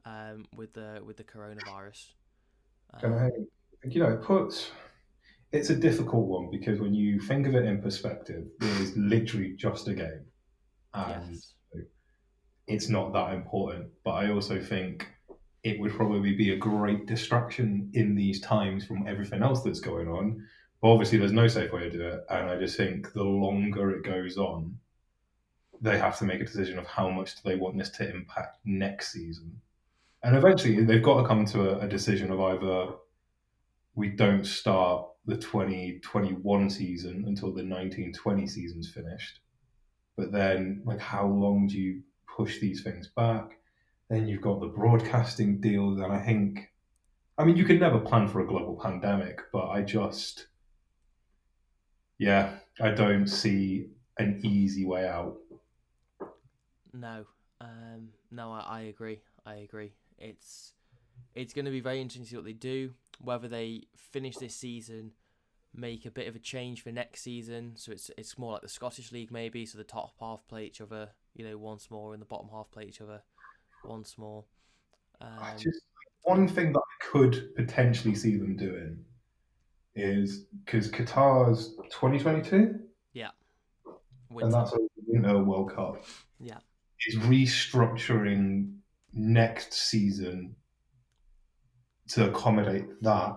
Um, 0.07 0.46
with 0.55 0.74
the 0.74 1.03
with 1.05 1.16
the 1.16 1.24
coronavirus. 1.24 2.12
And 3.03 3.14
Um, 3.14 3.20
I, 3.20 3.31
you 3.88 4.03
know, 4.03 4.11
it 4.11 4.22
puts 4.22 4.70
it's 5.53 5.70
a 5.70 5.77
difficult 5.77 6.27
one 6.27 6.50
because 6.50 6.81
when 6.81 6.94
you 6.94 7.20
think 7.20 7.46
of 7.46 7.55
it 7.55 7.64
in 7.64 7.81
perspective, 7.81 8.44
it 8.61 8.81
is 8.81 8.96
literally 8.96 9.55
just 9.57 9.88
a 9.88 9.94
game, 9.94 10.24
and 10.94 11.35
yes. 11.35 11.55
It's 12.66 12.88
not 12.88 13.12
that 13.12 13.35
important. 13.35 13.88
But 14.05 14.12
I 14.12 14.31
also 14.31 14.61
think 14.61 15.09
it 15.62 15.81
would 15.81 15.92
probably 15.92 16.35
be 16.35 16.53
a 16.53 16.57
great 16.57 17.07
distraction 17.07 17.90
in 17.94 18.14
these 18.14 18.40
times 18.40 18.85
from 18.85 19.07
everything 19.07 19.42
else 19.42 19.62
that's 19.62 19.81
going 19.81 20.09
on. 20.09 20.46
But 20.81 20.88
obviously, 20.88 21.18
there's 21.18 21.33
no 21.33 21.48
safe 21.48 21.72
way 21.72 21.88
to 21.88 21.90
do 21.90 22.07
it, 22.07 22.20
and 22.29 22.50
I 22.50 22.59
just 22.59 22.77
think 22.77 23.12
the 23.14 23.22
longer 23.22 23.90
it 23.92 24.05
goes 24.05 24.37
on, 24.37 24.79
they 25.81 25.98
have 25.98 26.18
to 26.18 26.24
make 26.24 26.40
a 26.40 26.44
decision 26.44 26.79
of 26.79 26.87
how 26.87 27.09
much 27.09 27.37
do 27.37 27.40
they 27.48 27.57
want 27.57 27.79
this 27.79 27.88
to 27.90 28.09
impact 28.09 28.59
next 28.66 29.12
season. 29.12 29.61
And 30.22 30.37
eventually, 30.37 30.85
they've 30.85 31.03
got 31.03 31.22
to 31.22 31.27
come 31.27 31.46
to 31.46 31.70
a, 31.70 31.87
a 31.87 31.88
decision 31.88 32.31
of 32.31 32.40
either 32.40 32.92
we 33.94 34.09
don't 34.09 34.44
start 34.44 35.07
the 35.27 35.37
2021 35.37 36.68
season 36.68 37.24
until 37.27 37.48
the 37.48 37.64
1920 37.64 38.46
season's 38.46 38.90
finished. 38.90 39.40
But 40.16 40.33
then, 40.33 40.83
like, 40.85 41.00
how 41.00 41.27
long 41.27 41.66
do 41.66 41.79
you 41.79 42.03
push 42.35 42.61
these 42.61 42.83
things 42.83 43.11
back? 43.16 43.59
Then 44.11 44.29
you've 44.29 44.42
got 44.42 44.61
the 44.61 44.66
broadcasting 44.66 45.61
deals, 45.61 46.01
and 46.01 46.12
I 46.12 46.20
think, 46.20 46.70
I 47.38 47.44
mean, 47.44 47.57
you 47.57 47.64
can 47.64 47.79
never 47.79 47.99
plan 47.99 48.29
for 48.29 48.40
a 48.40 48.47
global 48.47 48.79
pandemic, 48.81 49.40
but 49.53 49.68
I 49.68 49.83
just, 49.83 50.47
yeah, 52.18 52.57
I 52.81 52.90
don't 52.90 53.27
see 53.27 53.88
an 54.18 54.40
easy 54.44 54.85
way 54.85 55.09
out. 55.09 55.37
No. 56.92 57.25
Um, 57.61 58.11
no, 58.31 58.53
I, 58.53 58.61
I 58.61 58.81
agree. 58.83 59.20
I 59.47 59.57
agree. 59.57 59.92
It's 60.18 60.75
it's 61.35 61.53
going 61.53 61.64
to 61.64 61.70
be 61.70 61.81
very 61.81 62.01
interesting 62.01 62.25
to 62.25 62.31
see 62.31 62.37
what 62.37 62.44
they 62.44 62.53
do. 62.53 62.92
Whether 63.20 63.49
they 63.49 63.85
finish 63.97 64.37
this 64.37 64.55
season, 64.55 65.12
make 65.75 66.07
a 66.07 66.11
bit 66.11 66.29
of 66.29 66.37
a 66.37 66.38
change 66.38 66.83
for 66.83 66.92
next 66.92 67.23
season, 67.23 67.73
so 67.77 67.92
it's 67.92 68.11
it's 68.16 68.38
more 68.38 68.53
like 68.53 68.62
the 68.62 68.68
Scottish 68.68 69.12
League 69.12 69.33
maybe. 69.33 69.66
So 69.66 69.79
the 69.79 69.85
top 69.85 70.14
half 70.20 70.47
play 70.47 70.66
each 70.66 70.81
other, 70.81 71.11
you 71.35 71.47
know, 71.47 71.57
once 71.59 71.90
more, 71.90 72.14
in 72.14 72.20
the 72.20 72.27
bottom 72.27 72.49
half 72.53 72.70
play 72.70 72.85
each 72.85 73.01
other 73.01 73.23
once 73.85 74.16
more. 74.18 74.44
I 75.20 75.53
Um, 75.53 75.59
just 75.59 75.83
one 76.23 76.49
thing 76.49 76.73
that 76.73 76.81
I 76.81 77.05
could 77.05 77.55
potentially 77.55 78.14
see 78.14 78.37
them 78.37 78.57
doing 78.57 79.05
is 79.94 80.47
because 80.64 80.90
Qatar's 80.90 81.77
2022, 81.90 82.81
winter. 84.31 84.47
and 84.47 84.53
that's 84.53 84.73
a 84.73 84.79
Winter 85.07 85.42
World 85.42 85.75
Cup. 85.75 86.05
Yeah. 86.40 86.59
is 87.07 87.16
restructuring 87.16 88.77
next 89.12 89.75
season 89.75 90.57
to 92.09 92.29
accommodate 92.29 92.87
that 93.03 93.37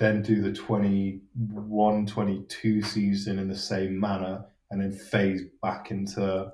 then 0.00 0.22
do 0.22 0.40
the 0.40 0.52
21 0.52 2.06
22 2.06 2.82
season 2.82 3.38
in 3.38 3.48
the 3.48 3.56
same 3.56 4.00
manner, 4.00 4.46
and 4.70 4.80
then 4.80 4.90
phase 4.92 5.42
back 5.62 5.90
into 5.90 6.50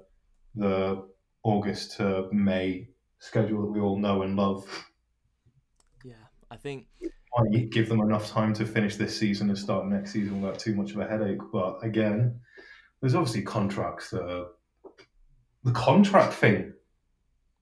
the 0.57 1.07
August 1.43 1.97
to 1.99 2.29
May 2.33 2.89
schedule 3.19 3.63
that 3.63 3.73
we 3.73 3.81
all 3.81 3.99
know 3.99 4.23
and 4.23 4.37
love. 4.37 4.67
Yeah, 6.05 6.15
I 6.51 6.57
think 6.57 6.87
give 7.71 7.89
them 7.89 8.01
enough 8.01 8.31
time 8.31 8.55
to 8.55 8.65
finish 8.65 8.97
this 8.97 9.19
season 9.19 9.49
and 9.49 9.59
start 9.59 9.87
next 9.87 10.13
season 10.13 10.41
without 10.41 10.59
too 10.59 10.75
much 10.75 10.93
of 10.93 10.99
a 10.99 11.07
headache. 11.07 11.41
But 11.53 11.79
again, 11.83 12.41
there's 13.01 13.15
obviously 13.15 13.43
contracts 13.43 14.11
that 14.11 14.23
are 14.23 14.47
the 15.65 15.73
contract 15.73 16.33
thing. 16.33 16.73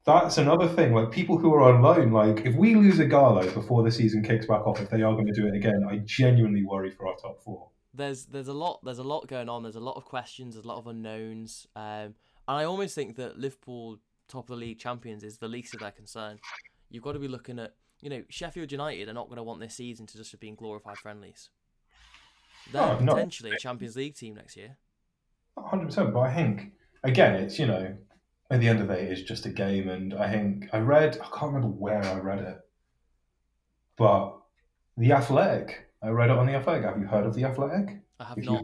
That's 0.06 0.38
another 0.38 0.68
thing. 0.68 0.92
Like 0.92 1.10
people 1.10 1.38
who 1.38 1.52
are 1.54 1.62
on 1.62 1.80
loan, 1.80 2.12
like 2.12 2.44
if 2.46 2.54
we 2.54 2.74
lose 2.74 3.00
a 3.00 3.06
Garlo 3.06 3.52
before 3.54 3.82
the 3.82 3.90
season 3.90 4.22
kicks 4.22 4.46
back 4.46 4.66
off, 4.66 4.80
if 4.80 4.90
they 4.90 5.02
are 5.02 5.14
going 5.14 5.26
to 5.26 5.32
do 5.32 5.46
it 5.46 5.54
again, 5.54 5.82
I 5.88 5.98
genuinely 6.04 6.62
worry 6.62 6.90
for 6.90 7.06
our 7.08 7.16
top 7.16 7.42
four. 7.42 7.70
there's 7.94 8.26
there's 8.26 8.48
a 8.48 8.52
lot 8.52 8.80
there's 8.84 8.98
a 8.98 9.04
lot 9.04 9.26
going 9.28 9.48
on. 9.48 9.62
There's 9.62 9.76
a 9.76 9.80
lot 9.80 9.96
of 9.96 10.04
questions. 10.04 10.54
There's 10.54 10.64
a 10.64 10.68
lot 10.68 10.78
of 10.78 10.86
unknowns. 10.86 11.66
Um, 11.74 12.14
and 12.48 12.58
I 12.58 12.64
almost 12.64 12.94
think 12.94 13.16
that 13.16 13.38
Liverpool, 13.38 13.98
top 14.28 14.50
of 14.50 14.56
the 14.58 14.66
league 14.66 14.78
champions, 14.78 15.22
is 15.22 15.38
the 15.38 15.48
least 15.48 15.74
of 15.74 15.80
their 15.80 15.90
concern. 15.90 16.38
You've 16.90 17.02
got 17.02 17.12
to 17.12 17.18
be 17.18 17.28
looking 17.28 17.58
at 17.58 17.74
you 18.00 18.10
know 18.10 18.22
Sheffield 18.28 18.70
United 18.70 19.08
are 19.08 19.14
not 19.14 19.26
going 19.26 19.36
to 19.36 19.42
want 19.42 19.60
this 19.60 19.74
season 19.74 20.06
to 20.06 20.16
just 20.16 20.32
have 20.32 20.40
been 20.40 20.54
glorified 20.54 20.98
friendlies. 20.98 21.50
They're 22.72 23.00
no. 23.00 23.14
potentially 23.14 23.50
a 23.50 23.58
Champions 23.58 23.96
League 23.96 24.14
team 24.14 24.34
next 24.34 24.56
year. 24.56 24.76
hundred 25.58 25.86
percent. 25.86 26.12
But 26.12 26.20
I 26.20 26.34
think 26.34 26.72
again, 27.02 27.34
it's 27.34 27.58
you 27.58 27.66
know, 27.66 27.96
at 28.50 28.60
the 28.60 28.68
end 28.68 28.80
of 28.80 28.88
the 28.88 28.94
day, 28.94 29.06
it's 29.06 29.22
just 29.22 29.46
a 29.46 29.50
game, 29.50 29.88
and 29.88 30.14
I 30.14 30.30
think 30.30 30.68
I 30.72 30.78
read. 30.78 31.18
I 31.20 31.38
can't 31.38 31.52
remember 31.52 31.68
where 31.68 32.02
I 32.04 32.18
read 32.18 32.40
it, 32.40 32.58
but 33.96 34.36
the 34.96 35.12
Athletic. 35.12 35.80
I 36.02 36.08
read 36.08 36.28
it 36.28 36.36
on 36.36 36.46
the 36.46 36.54
Athletic. 36.54 36.84
Have 36.84 36.98
you 36.98 37.06
heard 37.06 37.24
of 37.24 37.34
the 37.34 37.44
Athletic? 37.44 37.98
I 38.20 38.24
have 38.24 38.38
If 38.38 38.44
not. 38.44 38.62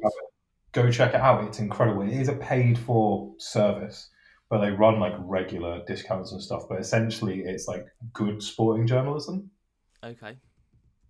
Go 0.72 0.90
check 0.90 1.14
it 1.14 1.20
out. 1.20 1.44
It's 1.44 1.58
incredible. 1.58 2.02
It 2.02 2.12
is 2.12 2.28
a 2.28 2.34
paid 2.34 2.78
for 2.78 3.32
service, 3.38 4.08
but 4.48 4.60
they 4.60 4.70
run 4.70 5.00
like 5.00 5.14
regular 5.18 5.82
discounts 5.86 6.32
and 6.32 6.42
stuff. 6.42 6.64
But 6.68 6.80
essentially, 6.80 7.40
it's 7.40 7.66
like 7.66 7.86
good 8.12 8.42
sporting 8.42 8.86
journalism. 8.86 9.50
Okay. 10.04 10.36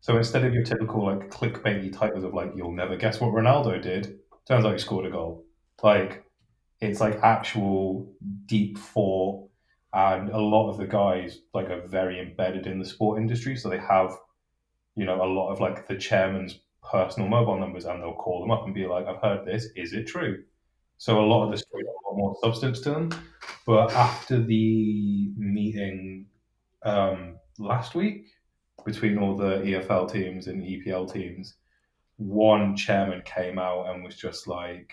So 0.01 0.17
instead 0.17 0.45
of 0.45 0.55
your 0.55 0.65
typical 0.65 1.05
like 1.05 1.31
clickbaity 1.31 1.93
titles 1.93 2.25
of 2.25 2.35
like 2.35 2.53
you'll 2.57 2.73
never 2.73 2.97
guess 2.97 3.21
what 3.21 3.33
Ronaldo 3.33 3.81
did, 3.83 4.19
turns 4.49 4.65
out 4.65 4.73
he 4.73 4.79
scored 4.79 5.07
a 5.07 5.11
goal. 5.11 5.45
Like 5.83 6.25
it's 6.81 7.01
like 7.01 7.21
actual 7.23 8.11
deep 8.47 8.79
thought, 8.79 9.49
and 9.93 10.31
a 10.31 10.39
lot 10.39 10.71
of 10.71 10.79
the 10.79 10.87
guys 10.87 11.41
like 11.53 11.69
are 11.69 11.87
very 11.87 12.19
embedded 12.19 12.67
in 12.67 12.79
the 12.79 12.85
sport 12.85 13.21
industry, 13.21 13.57
so 13.57 13.69
they 13.69 13.79
have, 13.79 14.17
you 14.97 15.05
know, 15.05 15.23
a 15.23 15.27
lot 15.27 15.53
of 15.53 15.61
like 15.61 15.87
the 15.87 15.97
chairman's 15.97 16.59
personal 16.83 17.29
mobile 17.29 17.59
numbers, 17.59 17.85
and 17.85 18.03
they'll 18.03 18.15
call 18.15 18.41
them 18.41 18.51
up 18.51 18.65
and 18.65 18.75
be 18.75 18.87
like, 18.87 19.07
"I've 19.07 19.23
heard 19.23 19.45
this. 19.45 19.69
Is 19.77 19.93
it 19.93 20.07
true?" 20.07 20.45
So 20.99 21.21
a 21.21 21.25
lot 21.27 21.45
of 21.45 21.51
the 21.51 21.59
stories 21.59 21.87
a 21.87 22.09
lot 22.09 22.17
more 22.17 22.37
substance 22.43 22.81
to 22.81 22.91
them. 22.91 23.11
But 23.67 23.93
after 23.93 24.43
the 24.43 25.33
meeting 25.37 26.27
um, 26.83 27.37
last 27.59 27.95
week, 27.95 28.27
between 28.85 29.19
all 29.19 29.37
the 29.37 29.63
EFL 29.63 30.11
teams 30.11 30.47
and 30.47 30.63
EPL 30.63 31.13
teams, 31.13 31.55
one 32.17 32.77
chairman 32.77 33.23
came 33.25 33.59
out 33.59 33.87
and 33.89 34.05
was 34.05 34.17
just 34.17 34.47
like, 34.47 34.93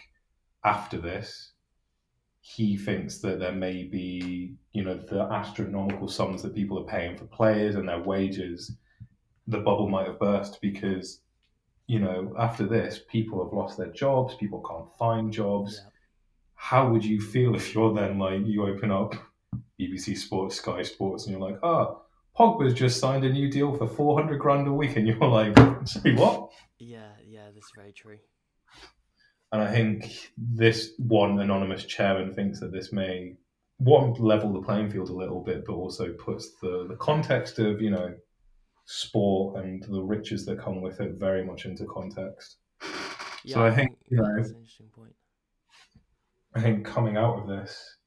after 0.63 0.97
this, 0.97 1.51
he 2.39 2.77
thinks 2.77 3.19
that 3.19 3.39
there 3.39 3.51
may 3.51 3.83
be, 3.83 4.55
you 4.71 4.83
know, 4.83 4.95
the 4.95 5.21
astronomical 5.23 6.07
sums 6.07 6.41
that 6.41 6.55
people 6.55 6.79
are 6.79 6.85
paying 6.85 7.17
for 7.17 7.25
players 7.25 7.75
and 7.75 7.87
their 7.87 8.01
wages, 8.01 8.77
the 9.47 9.59
bubble 9.59 9.89
might 9.89 10.07
have 10.07 10.19
burst 10.19 10.59
because, 10.61 11.21
you 11.87 11.99
know, 11.99 12.33
after 12.37 12.67
this, 12.67 12.99
people 13.09 13.43
have 13.43 13.53
lost 13.53 13.77
their 13.77 13.91
jobs, 13.91 14.35
people 14.35 14.61
can't 14.61 14.93
find 14.97 15.31
jobs. 15.31 15.81
Yeah. 15.83 15.89
How 16.55 16.89
would 16.89 17.05
you 17.05 17.21
feel 17.21 17.55
if 17.55 17.73
you're 17.73 17.93
then 17.93 18.19
like, 18.19 18.45
you 18.45 18.67
open 18.67 18.91
up 18.91 19.15
BBC 19.79 20.17
Sports, 20.17 20.57
Sky 20.57 20.83
Sports, 20.83 21.25
and 21.25 21.31
you're 21.31 21.49
like, 21.49 21.59
ah, 21.63 21.95
Pogba's 22.37 22.73
just 22.73 22.99
signed 22.99 23.23
a 23.23 23.29
new 23.31 23.49
deal 23.49 23.73
for 23.73 23.87
400 23.87 24.37
grand 24.37 24.67
a 24.67 24.73
week, 24.73 24.97
and 24.97 25.07
you're 25.07 25.17
like, 25.27 25.55
sorry, 25.87 26.15
what? 26.15 26.51
Yeah, 26.77 27.11
yeah, 27.25 27.47
that's 27.53 27.71
very 27.75 27.93
true. 27.93 28.17
And 29.53 29.61
I 29.61 29.71
think 29.71 30.31
this 30.37 30.91
one 30.97 31.39
anonymous 31.39 31.85
chairman 31.85 32.33
thinks 32.33 32.59
that 32.59 32.73
this 32.73 32.91
may 32.91 33.37
one 33.77 34.13
level 34.13 34.51
the 34.51 34.61
playing 34.61 34.89
field 34.89 35.09
a 35.09 35.13
little 35.13 35.41
bit, 35.41 35.63
but 35.65 35.73
also 35.73 36.11
puts 36.13 36.51
the, 36.61 36.85
the 36.89 36.95
context 36.95 37.59
of 37.59 37.81
you 37.81 37.91
know 37.91 38.13
sport 38.87 39.63
and 39.63 39.83
the 39.83 40.01
riches 40.01 40.45
that 40.45 40.59
come 40.59 40.81
with 40.81 41.01
it 41.01 41.19
very 41.19 41.43
much 41.45 41.65
into 41.65 41.85
context. 41.85 42.57
Yeah, 43.43 43.55
So 43.55 43.65
I 43.65 43.71
think, 43.71 43.97
you 44.09 44.17
know, 44.17 44.33
that's 44.35 44.49
an 44.49 44.55
interesting 44.55 44.87
point. 44.95 45.13
I 46.55 46.61
think 46.61 46.85
coming 46.85 47.17
out 47.17 47.39
of 47.39 47.47
this, 47.47 47.97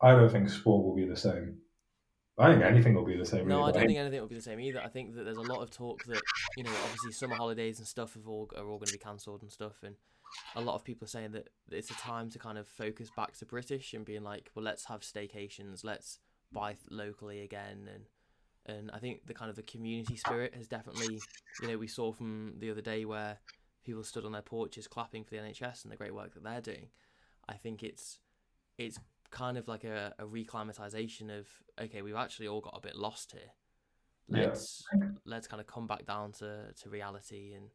I 0.00 0.12
don't 0.12 0.30
think 0.30 0.50
sport 0.50 0.84
will 0.84 0.94
be 0.94 1.06
the 1.06 1.16
same. 1.16 1.56
I 2.38 2.52
think 2.52 2.62
anything 2.62 2.94
will 2.94 3.04
be 3.04 3.16
the 3.16 3.24
same. 3.24 3.48
No, 3.48 3.56
really, 3.56 3.68
I 3.68 3.72
don't 3.72 3.86
think 3.86 3.98
anything 3.98 4.20
will 4.20 4.28
be 4.28 4.34
the 4.34 4.40
same 4.42 4.60
either. 4.60 4.80
I 4.80 4.88
think 4.88 5.14
that 5.14 5.24
there's 5.24 5.36
a 5.36 5.42
lot 5.42 5.62
of 5.62 5.70
talk 5.70 6.04
that 6.04 6.20
you 6.56 6.64
know, 6.64 6.70
obviously 6.84 7.12
summer 7.12 7.34
holidays 7.34 7.78
and 7.78 7.86
stuff 7.86 8.14
have 8.14 8.26
all 8.28 8.48
are 8.56 8.64
all 8.64 8.78
going 8.78 8.86
to 8.86 8.92
be 8.92 8.98
cancelled 8.98 9.42
and 9.42 9.50
stuff, 9.50 9.82
and 9.82 9.96
a 10.54 10.60
lot 10.60 10.74
of 10.74 10.84
people 10.84 11.04
are 11.04 11.08
saying 11.08 11.32
that 11.32 11.48
it's 11.70 11.90
a 11.90 11.94
time 11.94 12.30
to 12.30 12.38
kind 12.38 12.56
of 12.56 12.66
focus 12.66 13.10
back 13.14 13.36
to 13.38 13.44
British 13.46 13.92
and 13.92 14.06
being 14.06 14.22
like, 14.22 14.50
well, 14.54 14.64
let's 14.64 14.86
have 14.86 15.00
staycations, 15.00 15.84
let's 15.84 16.18
buy 16.50 16.76
locally 16.88 17.42
again, 17.42 17.88
and 17.92 18.04
and 18.66 18.90
I 18.92 18.98
think 18.98 19.26
the 19.26 19.34
kind 19.34 19.50
of 19.50 19.56
the 19.56 19.62
community 19.62 20.16
spirit 20.16 20.54
has 20.54 20.68
definitely, 20.68 21.20
you 21.62 21.68
know, 21.68 21.78
we 21.78 21.86
saw 21.86 22.12
from 22.12 22.54
the 22.58 22.70
other 22.70 22.80
day 22.80 23.04
where 23.04 23.38
people 23.84 24.04
stood 24.04 24.24
on 24.24 24.32
their 24.32 24.42
porches 24.42 24.86
clapping 24.86 25.24
for 25.24 25.30
the 25.30 25.38
NHS 25.38 25.84
and 25.84 25.92
the 25.92 25.96
great 25.96 26.14
work 26.14 26.34
that 26.34 26.44
they're 26.44 26.60
doing. 26.60 26.88
I 27.48 27.54
think 27.54 27.82
it's 27.82 28.18
it's 28.78 28.98
kind 29.30 29.56
of 29.56 29.68
like 29.68 29.84
a, 29.84 30.14
a 30.18 30.24
reclimatization 30.24 31.36
of 31.36 31.46
okay, 31.80 32.02
we've 32.02 32.14
actually 32.16 32.48
all 32.48 32.60
got 32.60 32.76
a 32.76 32.80
bit 32.80 32.96
lost 32.96 33.32
here. 33.32 33.52
Let's 34.28 34.84
let's 35.24 35.48
kind 35.48 35.60
of 35.60 35.66
come 35.66 35.86
back 35.86 36.06
down 36.06 36.32
to, 36.32 36.72
to 36.82 36.88
reality 36.88 37.54
and 37.54 37.70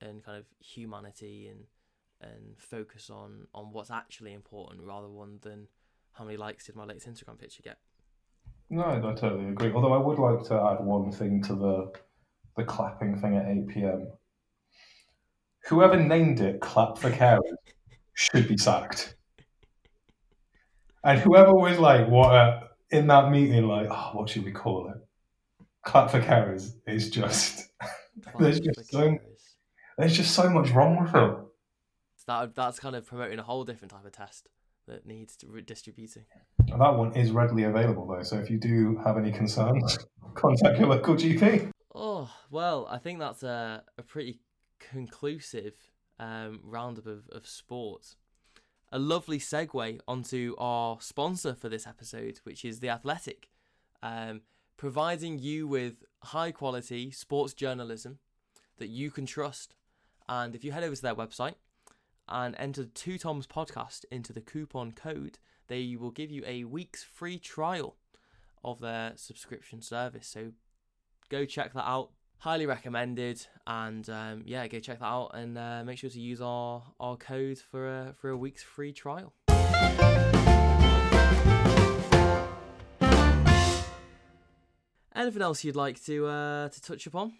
and 0.00 0.22
kind 0.22 0.38
of 0.38 0.46
humanity 0.60 1.48
and 1.48 1.64
and 2.20 2.58
focus 2.58 3.10
on 3.10 3.46
on 3.54 3.72
what's 3.72 3.90
actually 3.90 4.32
important 4.32 4.82
rather 4.82 5.08
one 5.08 5.38
than 5.42 5.68
how 6.12 6.24
many 6.24 6.36
likes 6.36 6.66
did 6.66 6.76
my 6.76 6.84
latest 6.84 7.08
Instagram 7.08 7.38
picture 7.38 7.62
get. 7.62 7.78
No, 8.70 8.84
I 8.84 8.98
totally 9.14 9.48
agree. 9.48 9.72
Although 9.72 9.92
I 9.92 9.98
would 9.98 10.18
like 10.18 10.46
to 10.48 10.54
add 10.54 10.84
one 10.84 11.12
thing 11.12 11.42
to 11.44 11.54
the 11.54 11.92
the 12.56 12.64
clapping 12.64 13.16
thing 13.18 13.36
at 13.36 13.46
8 13.46 13.68
p.m. 13.68 14.08
Whoever 15.68 15.96
named 15.96 16.40
it 16.40 16.60
"Clap 16.60 16.98
for 16.98 17.10
Carers" 17.10 17.40
should 18.14 18.48
be 18.48 18.56
sacked. 18.56 19.14
And 21.04 21.20
whoever 21.20 21.52
was 21.54 21.78
like, 21.78 22.08
"What?" 22.08 22.34
A, 22.34 22.68
in 22.90 23.06
that 23.08 23.30
meeting, 23.30 23.66
like, 23.68 23.88
oh, 23.90 24.10
what 24.14 24.28
should 24.28 24.44
we 24.44 24.52
call 24.52 24.90
it? 24.90 24.96
"Clap 25.84 26.10
for 26.10 26.20
Carers" 26.20 26.72
is 26.86 27.10
just 27.10 27.70
There's 28.38 28.58
just 28.60 28.90
so- 28.90 29.10
carers. 29.10 29.20
there's 29.98 30.16
just 30.16 30.34
so 30.34 30.48
much 30.50 30.70
wrong 30.70 31.02
with 31.02 31.14
it. 31.14 31.36
That 32.26 32.54
that's 32.56 32.80
kind 32.80 32.96
of 32.96 33.06
promoting 33.06 33.38
a 33.38 33.42
whole 33.44 33.64
different 33.64 33.92
type 33.92 34.04
of 34.04 34.10
test 34.12 34.48
that 34.86 35.06
needs 35.06 35.36
to 35.36 35.48
redistributing. 35.48 36.24
And 36.68 36.80
that 36.80 36.94
one 36.94 37.14
is 37.14 37.30
readily 37.30 37.64
available 37.64 38.06
though, 38.06 38.22
so 38.22 38.38
if 38.38 38.50
you 38.50 38.58
do 38.58 39.00
have 39.04 39.18
any 39.18 39.32
concerns, 39.32 39.98
contact 40.34 40.78
your 40.78 40.88
local 40.88 41.14
GP. 41.14 41.70
Oh 41.94 42.30
well, 42.50 42.86
I 42.90 42.98
think 42.98 43.18
that's 43.18 43.42
a, 43.42 43.82
a 43.98 44.02
pretty 44.02 44.40
conclusive 44.78 45.74
um, 46.18 46.60
roundup 46.62 47.06
of, 47.06 47.28
of 47.30 47.46
sport. 47.46 48.16
A 48.92 48.98
lovely 48.98 49.38
segue 49.38 49.98
onto 50.06 50.54
our 50.58 51.00
sponsor 51.00 51.54
for 51.54 51.68
this 51.68 51.86
episode, 51.86 52.40
which 52.44 52.64
is 52.64 52.80
The 52.80 52.88
Athletic, 52.88 53.48
um, 54.02 54.42
providing 54.76 55.38
you 55.38 55.66
with 55.66 56.04
high 56.22 56.52
quality 56.52 57.10
sports 57.10 57.52
journalism 57.52 58.18
that 58.78 58.88
you 58.88 59.10
can 59.10 59.26
trust. 59.26 59.74
And 60.28 60.54
if 60.54 60.64
you 60.64 60.72
head 60.72 60.84
over 60.84 60.94
to 60.94 61.02
their 61.02 61.14
website 61.14 61.54
and 62.28 62.54
enter 62.58 62.84
Two 62.84 63.18
Toms 63.18 63.46
Podcast 63.46 64.04
into 64.10 64.32
the 64.32 64.40
coupon 64.40 64.92
code, 64.92 65.38
they 65.68 65.96
will 65.98 66.10
give 66.10 66.30
you 66.30 66.42
a 66.46 66.64
week's 66.64 67.02
free 67.02 67.38
trial 67.38 67.96
of 68.64 68.80
their 68.80 69.12
subscription 69.16 69.82
service. 69.82 70.26
So 70.26 70.52
go 71.30 71.44
check 71.44 71.72
that 71.74 71.88
out. 71.88 72.10
Highly 72.38 72.66
recommended, 72.66 73.46
and 73.66 74.08
um, 74.10 74.42
yeah, 74.44 74.66
go 74.66 74.78
check 74.78 74.98
that 74.98 75.06
out 75.06 75.30
and 75.32 75.56
uh, 75.56 75.82
make 75.84 75.98
sure 75.98 76.10
to 76.10 76.20
use 76.20 76.42
our, 76.42 76.82
our 77.00 77.16
code 77.16 77.58
for 77.58 77.88
a 77.88 78.14
for 78.20 78.28
a 78.28 78.36
week's 78.36 78.62
free 78.62 78.92
trial. 78.92 79.32
Anything 85.14 85.40
else 85.40 85.64
you'd 85.64 85.76
like 85.76 86.04
to 86.04 86.26
uh, 86.26 86.68
to 86.68 86.82
touch 86.82 87.06
upon? 87.06 87.32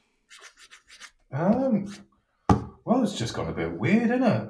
Um, 1.31 1.95
well, 2.87 3.03
it's 3.03 3.19
just 3.19 3.35
got 3.35 3.51
a 3.51 3.53
bit 3.53 3.71
weird, 3.71 4.05
isn't 4.05 4.23
it? 4.23 4.49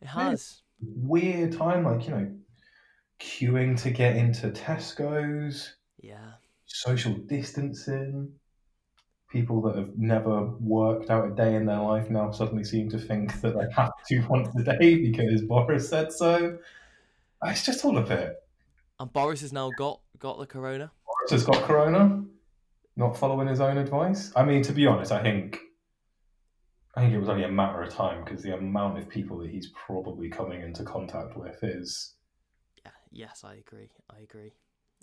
It 0.00 0.06
has. 0.06 0.62
Weird 0.80 1.52
time, 1.56 1.84
like 1.84 2.04
you 2.06 2.10
know, 2.10 2.30
queuing 3.20 3.80
to 3.82 3.90
get 3.90 4.16
into 4.16 4.50
Tesco's, 4.50 5.74
Yeah. 6.00 6.32
social 6.66 7.14
distancing. 7.14 8.32
people 9.30 9.60
that 9.60 9.76
have 9.76 9.90
never 9.98 10.46
worked 10.58 11.10
out 11.10 11.30
a 11.30 11.34
day 11.34 11.54
in 11.54 11.66
their 11.66 11.80
life 11.80 12.08
now 12.08 12.30
suddenly 12.30 12.64
seem 12.64 12.88
to 12.88 12.98
think 12.98 13.38
that 13.42 13.54
they 13.54 13.66
have 13.76 13.92
to 14.08 14.20
once 14.30 14.48
a 14.56 14.62
day 14.78 14.96
because 15.10 15.42
Boris 15.42 15.86
said 15.86 16.10
so. 16.10 16.56
It's 17.44 17.66
just 17.66 17.84
all 17.84 17.98
of 17.98 18.10
it. 18.10 18.36
And 18.98 19.12
Boris 19.12 19.42
has 19.42 19.52
now 19.52 19.70
got 19.76 20.00
got 20.18 20.38
the 20.38 20.46
corona. 20.46 20.90
Boris 21.04 21.30
has 21.32 21.44
got 21.44 21.62
corona, 21.64 22.24
not 22.96 23.18
following 23.18 23.48
his 23.48 23.60
own 23.60 23.76
advice. 23.76 24.32
I 24.34 24.44
mean, 24.44 24.62
to 24.62 24.72
be 24.72 24.86
honest, 24.86 25.12
I 25.12 25.20
think 25.22 25.58
I 26.98 27.02
think 27.02 27.14
it 27.14 27.20
was 27.20 27.28
only 27.28 27.44
a 27.44 27.48
matter 27.48 27.80
of 27.80 27.94
time 27.94 28.24
because 28.24 28.42
the 28.42 28.56
amount 28.56 28.98
of 28.98 29.08
people 29.08 29.38
that 29.38 29.50
he's 29.50 29.68
probably 29.68 30.28
coming 30.28 30.62
into 30.62 30.82
contact 30.82 31.36
with 31.36 31.62
is 31.62 32.14
Yeah, 32.84 32.90
yes, 33.12 33.44
I 33.44 33.54
agree. 33.54 33.90
I 34.10 34.22
agree. 34.22 34.52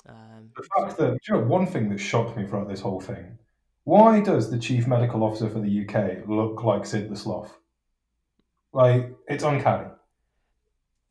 Um, 0.05 0.49
the 0.57 0.67
fact 0.75 0.97
that 0.97 1.17
you 1.25 1.35
know 1.35 1.43
one 1.43 1.65
thing 1.65 1.87
that 1.87 1.99
shocked 1.99 2.35
me 2.35 2.45
throughout 2.45 2.67
this 2.67 2.81
whole 2.81 2.99
thing. 2.99 3.37
Why 3.85 4.19
does 4.19 4.51
the 4.51 4.59
chief 4.59 4.87
medical 4.87 5.23
officer 5.23 5.49
for 5.49 5.59
the 5.59 5.69
UK 5.69 6.27
look 6.27 6.65
like 6.65 6.85
Sid 6.85 7.09
the 7.09 7.15
Sloth? 7.15 7.57
Like 8.73 9.15
it's 9.29 9.45
uncanny. 9.45 9.87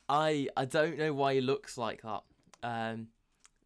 I 0.06 0.48
I 0.54 0.66
don't 0.66 0.98
know 0.98 1.14
why 1.14 1.32
he 1.32 1.40
looks 1.40 1.78
like 1.78 2.02
that. 2.02 2.24
Um, 2.62 3.08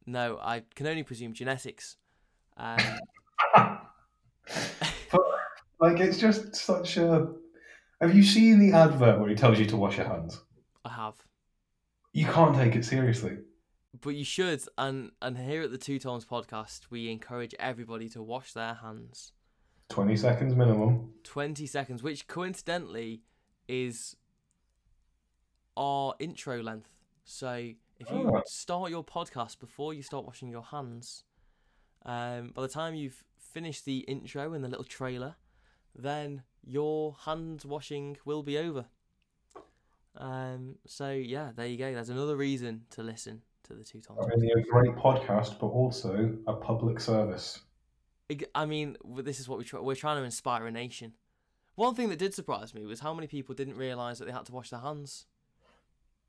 no, 0.06 0.38
I 0.40 0.62
can 0.76 0.86
only 0.86 1.02
presume 1.02 1.32
genetics. 1.32 1.96
Um, 2.56 2.78
like 5.80 6.00
it's 6.00 6.18
just 6.18 6.54
such 6.56 6.96
a. 6.96 7.32
Have 8.00 8.14
you 8.14 8.22
seen 8.22 8.58
the 8.60 8.72
advert 8.76 9.18
where 9.18 9.28
he 9.28 9.34
tells 9.34 9.58
you 9.58 9.66
to 9.66 9.76
wash 9.76 9.96
your 9.96 10.06
hands? 10.06 10.40
I 10.84 10.90
have, 10.90 11.14
You 12.12 12.26
can't 12.26 12.54
take 12.54 12.76
it 12.76 12.84
seriously. 12.84 13.38
but 14.00 14.10
you 14.10 14.24
should. 14.24 14.62
And 14.78 15.10
and 15.20 15.36
here 15.36 15.62
at 15.62 15.70
the 15.72 15.78
Two 15.78 15.98
Tones 15.98 16.24
podcast, 16.24 16.82
we 16.90 17.10
encourage 17.10 17.54
everybody 17.58 18.08
to 18.10 18.22
wash 18.22 18.52
their 18.52 18.74
hands. 18.74 19.32
Twenty 19.88 20.16
seconds 20.16 20.54
minimum. 20.54 21.12
20 21.24 21.66
seconds, 21.66 22.02
which 22.02 22.26
coincidentally 22.28 23.22
is 23.66 24.16
our 25.76 26.14
intro 26.18 26.62
length. 26.62 26.90
So 27.24 27.72
if 27.98 28.10
you 28.10 28.30
Oh. 28.30 28.42
start 28.46 28.90
your 28.90 29.04
podcast 29.04 29.58
before 29.58 29.94
you 29.94 30.02
start 30.02 30.24
washing 30.24 30.48
your 30.50 30.62
hands, 30.62 31.24
um, 32.04 32.50
by 32.50 32.62
the 32.62 32.68
time 32.68 32.94
you've 32.94 33.24
finished 33.38 33.84
the 33.84 33.98
intro 34.00 34.52
and 34.52 34.62
the 34.64 34.68
little 34.68 34.84
trailer, 34.84 35.36
then 35.94 36.42
your 36.64 37.16
hand 37.24 37.64
washing 37.64 38.16
will 38.24 38.42
be 38.42 38.58
over. 38.58 38.86
Um, 40.16 40.76
so 40.86 41.10
yeah, 41.10 41.52
there 41.54 41.66
you 41.66 41.76
go. 41.76 41.92
There's 41.92 42.08
another 42.08 42.36
reason 42.36 42.82
to 42.90 43.02
listen 43.02 43.42
to 43.64 43.74
the 43.74 43.84
two 43.84 44.00
times. 44.00 44.18
Not 44.20 44.32
only 44.32 44.50
a 44.50 44.62
great 44.62 44.94
podcast, 44.96 45.58
but 45.60 45.68
also 45.68 46.36
a 46.46 46.54
public 46.54 47.00
service. 47.00 47.60
I 48.54 48.66
mean, 48.66 48.96
this 49.22 49.40
is 49.40 49.48
what 49.48 49.58
we 49.58 49.64
try. 49.64 49.80
We're 49.80 49.94
trying 49.94 50.18
to 50.18 50.24
inspire 50.24 50.66
a 50.66 50.70
nation. 50.70 51.14
One 51.76 51.94
thing 51.94 52.08
that 52.08 52.18
did 52.18 52.34
surprise 52.34 52.74
me 52.74 52.84
was 52.86 53.00
how 53.00 53.14
many 53.14 53.28
people 53.28 53.54
didn't 53.54 53.76
realise 53.76 54.18
that 54.18 54.24
they 54.24 54.32
had 54.32 54.44
to 54.46 54.52
wash 54.52 54.70
their 54.70 54.80
hands. 54.80 55.26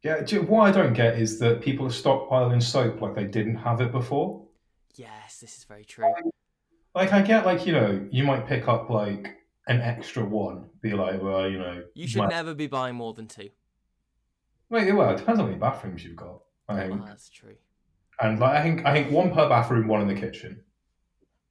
Yeah, 0.04 0.22
do 0.22 0.44
what 0.44 0.70
I 0.70 0.72
don't 0.72 0.94
get 0.94 1.20
is 1.20 1.40
that 1.40 1.62
people 1.62 1.86
are 1.88 1.90
stockpiling 1.90 2.64
soap 2.64 3.02
like 3.02 3.16
they 3.16 3.26
didn't 3.26 3.56
have 3.56 3.82
it 3.82 3.92
before. 3.92 4.46
Yes, 4.96 5.40
this 5.42 5.58
is 5.58 5.64
very 5.66 5.84
true. 5.84 6.06
Like 6.96 7.12
I 7.12 7.22
get, 7.22 7.46
like 7.46 7.66
you 7.66 7.74
know, 7.74 8.08
you 8.12 8.24
might 8.24 8.48
pick 8.48 8.68
up 8.68 8.90
like 8.90 9.39
an 9.70 9.80
extra 9.82 10.26
one, 10.26 10.70
be 10.82 10.92
like, 10.94 11.22
well, 11.22 11.50
you 11.50 11.58
know, 11.60 11.84
You 11.94 12.08
should 12.08 12.20
might- 12.20 12.30
never 12.30 12.54
be 12.54 12.68
buying 12.68 12.96
more 12.96 13.14
than 13.14 13.28
two. 13.28 13.50
Wait, 14.70 14.92
well, 14.92 15.12
it 15.14 15.18
depends 15.18 15.40
on 15.40 15.46
how 15.46 15.50
many 15.52 15.58
bathrooms 15.60 16.04
you've 16.04 16.16
got. 16.16 16.42
I 16.68 16.84
Oh, 16.84 16.88
think, 16.90 17.06
that's 17.06 17.30
true. 17.30 17.56
and 18.22 18.40
like 18.40 18.52
I 18.58 18.62
think, 18.62 18.86
I 18.86 18.94
think 18.94 19.12
one 19.12 19.32
per 19.34 19.48
bathroom, 19.50 19.88
one 19.88 20.02
in 20.02 20.08
the 20.08 20.14
kitchen. 20.20 20.64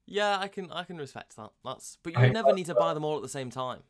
Yeah, 0.06 0.38
I 0.38 0.48
can 0.48 0.70
I 0.72 0.84
can 0.84 0.96
respect 0.96 1.36
that. 1.36 1.50
That's 1.64 1.98
but 2.02 2.12
you 2.14 2.18
I 2.20 2.28
never 2.28 2.52
need 2.52 2.66
to 2.66 2.74
buy 2.74 2.94
them 2.94 3.04
all 3.04 3.16
at 3.16 3.22
the 3.22 3.28
same 3.28 3.50
time. 3.50 3.80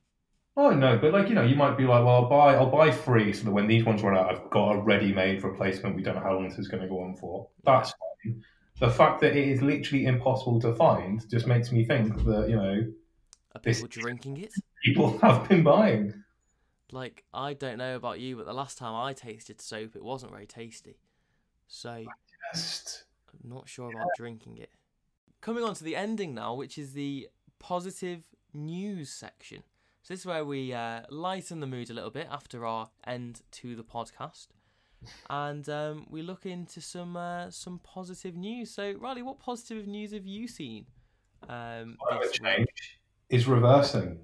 Oh 0.57 0.70
no, 0.70 0.99
but 0.99 1.12
like 1.12 1.29
you 1.29 1.35
know, 1.35 1.43
you 1.43 1.55
might 1.55 1.76
be 1.76 1.85
like, 1.85 2.05
well, 2.05 2.16
I'll 2.24 2.29
buy, 2.29 2.55
I'll 2.55 2.70
buy 2.70 2.91
three, 2.91 3.33
so 3.33 3.45
that 3.45 3.53
when 3.53 3.68
these 3.68 3.85
ones 3.85 4.03
run 4.03 4.16
out, 4.16 4.31
I've 4.35 4.51
got 4.51 4.72
a 4.72 4.81
ready-made 4.81 5.45
replacement. 5.45 5.95
We 5.95 6.03
don't 6.03 6.16
know 6.16 6.22
how 6.22 6.35
long 6.35 6.49
this 6.49 6.59
is 6.59 6.66
going 6.68 6.83
to 6.83 6.89
go 6.89 7.01
on 7.03 7.14
for. 7.16 7.49
That's 7.64 7.93
fine. 8.24 8.43
The 8.81 8.91
fact 8.91 9.20
that 9.20 9.37
it 9.37 9.49
is 9.49 9.61
literally 9.62 10.07
impossible 10.07 10.61
to 10.62 10.74
find 10.74 11.24
just 11.31 11.47
makes 11.47 11.70
me 11.70 11.85
think 11.85 12.24
that 12.24 12.49
you 12.49 12.57
know 12.57 12.87
Are 13.55 13.61
people 13.61 13.88
drinking 13.88 14.38
it? 14.38 14.53
people 14.82 15.18
have 15.22 15.49
been 15.49 15.62
buying. 15.62 16.24
Like 16.92 17.24
I 17.34 17.55
don't 17.55 17.78
know 17.78 17.96
about 17.96 18.20
you, 18.20 18.36
but 18.36 18.46
the 18.46 18.55
last 18.55 18.78
time 18.78 18.94
I 18.94 19.12
tasted 19.12 19.61
soap, 19.61 19.96
it 19.96 20.03
wasn't 20.03 20.32
very 20.32 20.46
tasty. 20.46 20.99
So 21.66 22.05
Just 22.55 23.05
I'm 23.32 23.51
not 23.51 23.68
sure 23.68 23.90
about 23.90 24.09
drinking 24.16 24.59
it. 24.59 24.70
Coming 25.40 25.64
on 25.64 25.74
to 25.74 25.84
the 25.84 25.96
ending 25.96 26.34
now, 26.34 26.55
which 26.55 26.78
is 26.78 26.94
the 26.94 27.28
positive 27.59 28.24
news 28.55 29.11
section. 29.11 29.62
So 30.03 30.14
this 30.14 30.20
is 30.20 30.26
where 30.26 30.44
we 30.44 30.72
uh, 30.72 31.03
lighten 31.11 31.61
the 31.61 31.66
mood 31.66 31.90
a 31.90 31.94
little 31.94 32.11
bit 32.11 32.28
after 32.30 32.64
our 32.64 32.88
end 33.07 33.42
to 33.53 33.76
the 33.76 33.84
podcast, 33.84 34.49
and 35.30 35.68
um, 35.68 36.07
we 36.09 36.22
look 36.22 36.46
into 36.46 36.80
some 36.80 37.16
uh, 37.16 37.51
some 37.51 37.80
positive 37.80 38.34
news. 38.34 38.70
So 38.70 38.92
Riley, 38.92 39.22
what 39.22 39.38
positive 39.38 39.86
news 39.86 40.12
have 40.12 40.26
you 40.26 40.49
seen? 40.49 40.86
Um, 41.49 41.96
climate 42.01 42.32
change 42.32 42.97
is 43.31 43.47
reversing. 43.49 44.20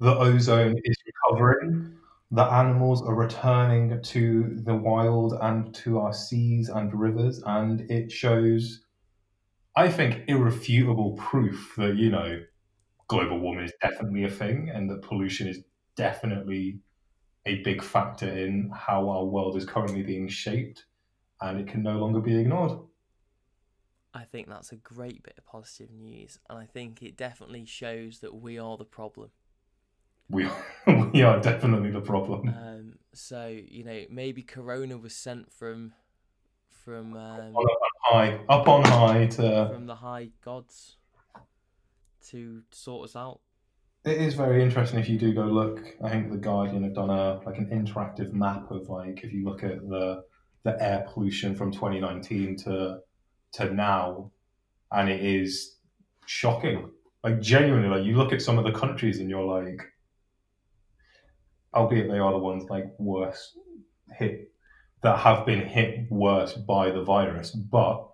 The 0.00 0.14
ozone 0.16 0.76
is 0.84 0.96
recovering. 1.06 1.96
The 2.30 2.44
animals 2.44 3.02
are 3.02 3.14
returning 3.14 4.02
to 4.02 4.60
the 4.64 4.74
wild 4.74 5.34
and 5.40 5.74
to 5.76 6.00
our 6.00 6.12
seas 6.12 6.68
and 6.68 6.92
rivers, 6.98 7.42
and 7.46 7.82
it 7.90 8.10
shows, 8.12 8.84
I 9.76 9.88
think, 9.90 10.24
irrefutable 10.28 11.14
proof 11.16 11.74
that 11.78 11.96
you 11.96 12.10
know, 12.10 12.40
global 13.08 13.38
warming 13.40 13.66
is 13.66 13.72
definitely 13.82 14.24
a 14.24 14.30
thing, 14.30 14.70
and 14.70 14.90
that 14.90 15.02
pollution 15.02 15.48
is 15.48 15.64
definitely 15.96 16.80
a 17.46 17.62
big 17.62 17.82
factor 17.82 18.28
in 18.28 18.70
how 18.74 19.08
our 19.08 19.24
world 19.24 19.56
is 19.56 19.64
currently 19.64 20.02
being 20.02 20.28
shaped, 20.28 20.86
and 21.40 21.60
it 21.60 21.68
can 21.68 21.82
no 21.82 21.98
longer 21.98 22.20
be 22.20 22.38
ignored. 22.38 22.85
I 24.16 24.24
think 24.24 24.48
that's 24.48 24.72
a 24.72 24.76
great 24.76 25.22
bit 25.22 25.34
of 25.36 25.44
positive 25.44 25.90
news, 25.90 26.38
and 26.48 26.58
I 26.58 26.64
think 26.64 27.02
it 27.02 27.18
definitely 27.18 27.66
shows 27.66 28.20
that 28.20 28.34
we 28.34 28.58
are 28.58 28.78
the 28.78 28.84
problem. 28.86 29.28
We 30.30 30.46
are, 30.46 30.64
we 31.12 31.20
are 31.20 31.38
definitely 31.38 31.90
the 31.90 32.00
problem. 32.00 32.48
Um, 32.48 32.98
so 33.12 33.46
you 33.46 33.84
know, 33.84 34.04
maybe 34.08 34.42
Corona 34.42 34.96
was 34.96 35.14
sent 35.14 35.52
from 35.52 35.92
from 36.70 37.12
um, 37.14 37.54
up 37.54 37.56
on 37.56 37.90
high, 38.04 38.40
up 38.48 38.68
on 38.68 38.84
high 38.84 39.26
to. 39.26 39.68
from 39.70 39.86
the 39.86 39.96
high 39.96 40.30
gods 40.42 40.96
to 42.30 42.62
sort 42.70 43.10
us 43.10 43.16
out. 43.16 43.40
It 44.06 44.16
is 44.16 44.32
very 44.32 44.62
interesting 44.62 44.98
if 44.98 45.10
you 45.10 45.18
do 45.18 45.34
go 45.34 45.44
look. 45.44 45.80
I 46.02 46.08
think 46.08 46.30
the 46.30 46.38
Guardian 46.38 46.84
have 46.84 46.94
done 46.94 47.10
a 47.10 47.40
like 47.44 47.58
an 47.58 47.66
interactive 47.66 48.32
map 48.32 48.70
of 48.70 48.88
like 48.88 49.24
if 49.24 49.34
you 49.34 49.44
look 49.44 49.62
at 49.62 49.86
the 49.86 50.22
the 50.62 50.82
air 50.82 51.06
pollution 51.12 51.54
from 51.54 51.70
2019 51.70 52.56
to 52.56 53.00
to 53.56 53.72
now, 53.72 54.30
and 54.90 55.08
it 55.08 55.24
is 55.24 55.76
shocking. 56.26 56.90
Like 57.22 57.40
genuinely, 57.40 57.88
like 57.88 58.04
you 58.04 58.16
look 58.16 58.32
at 58.32 58.42
some 58.42 58.58
of 58.58 58.64
the 58.64 58.78
countries 58.78 59.18
and 59.18 59.28
you're 59.28 59.44
like, 59.44 59.80
albeit 61.74 62.08
they 62.08 62.18
are 62.18 62.32
the 62.32 62.38
ones 62.38 62.68
like 62.70 62.86
worse 62.98 63.56
hit 64.16 64.50
that 65.02 65.18
have 65.18 65.44
been 65.44 65.60
hit 65.60 66.10
worse 66.10 66.54
by 66.54 66.90
the 66.90 67.02
virus, 67.02 67.50
but 67.50 68.08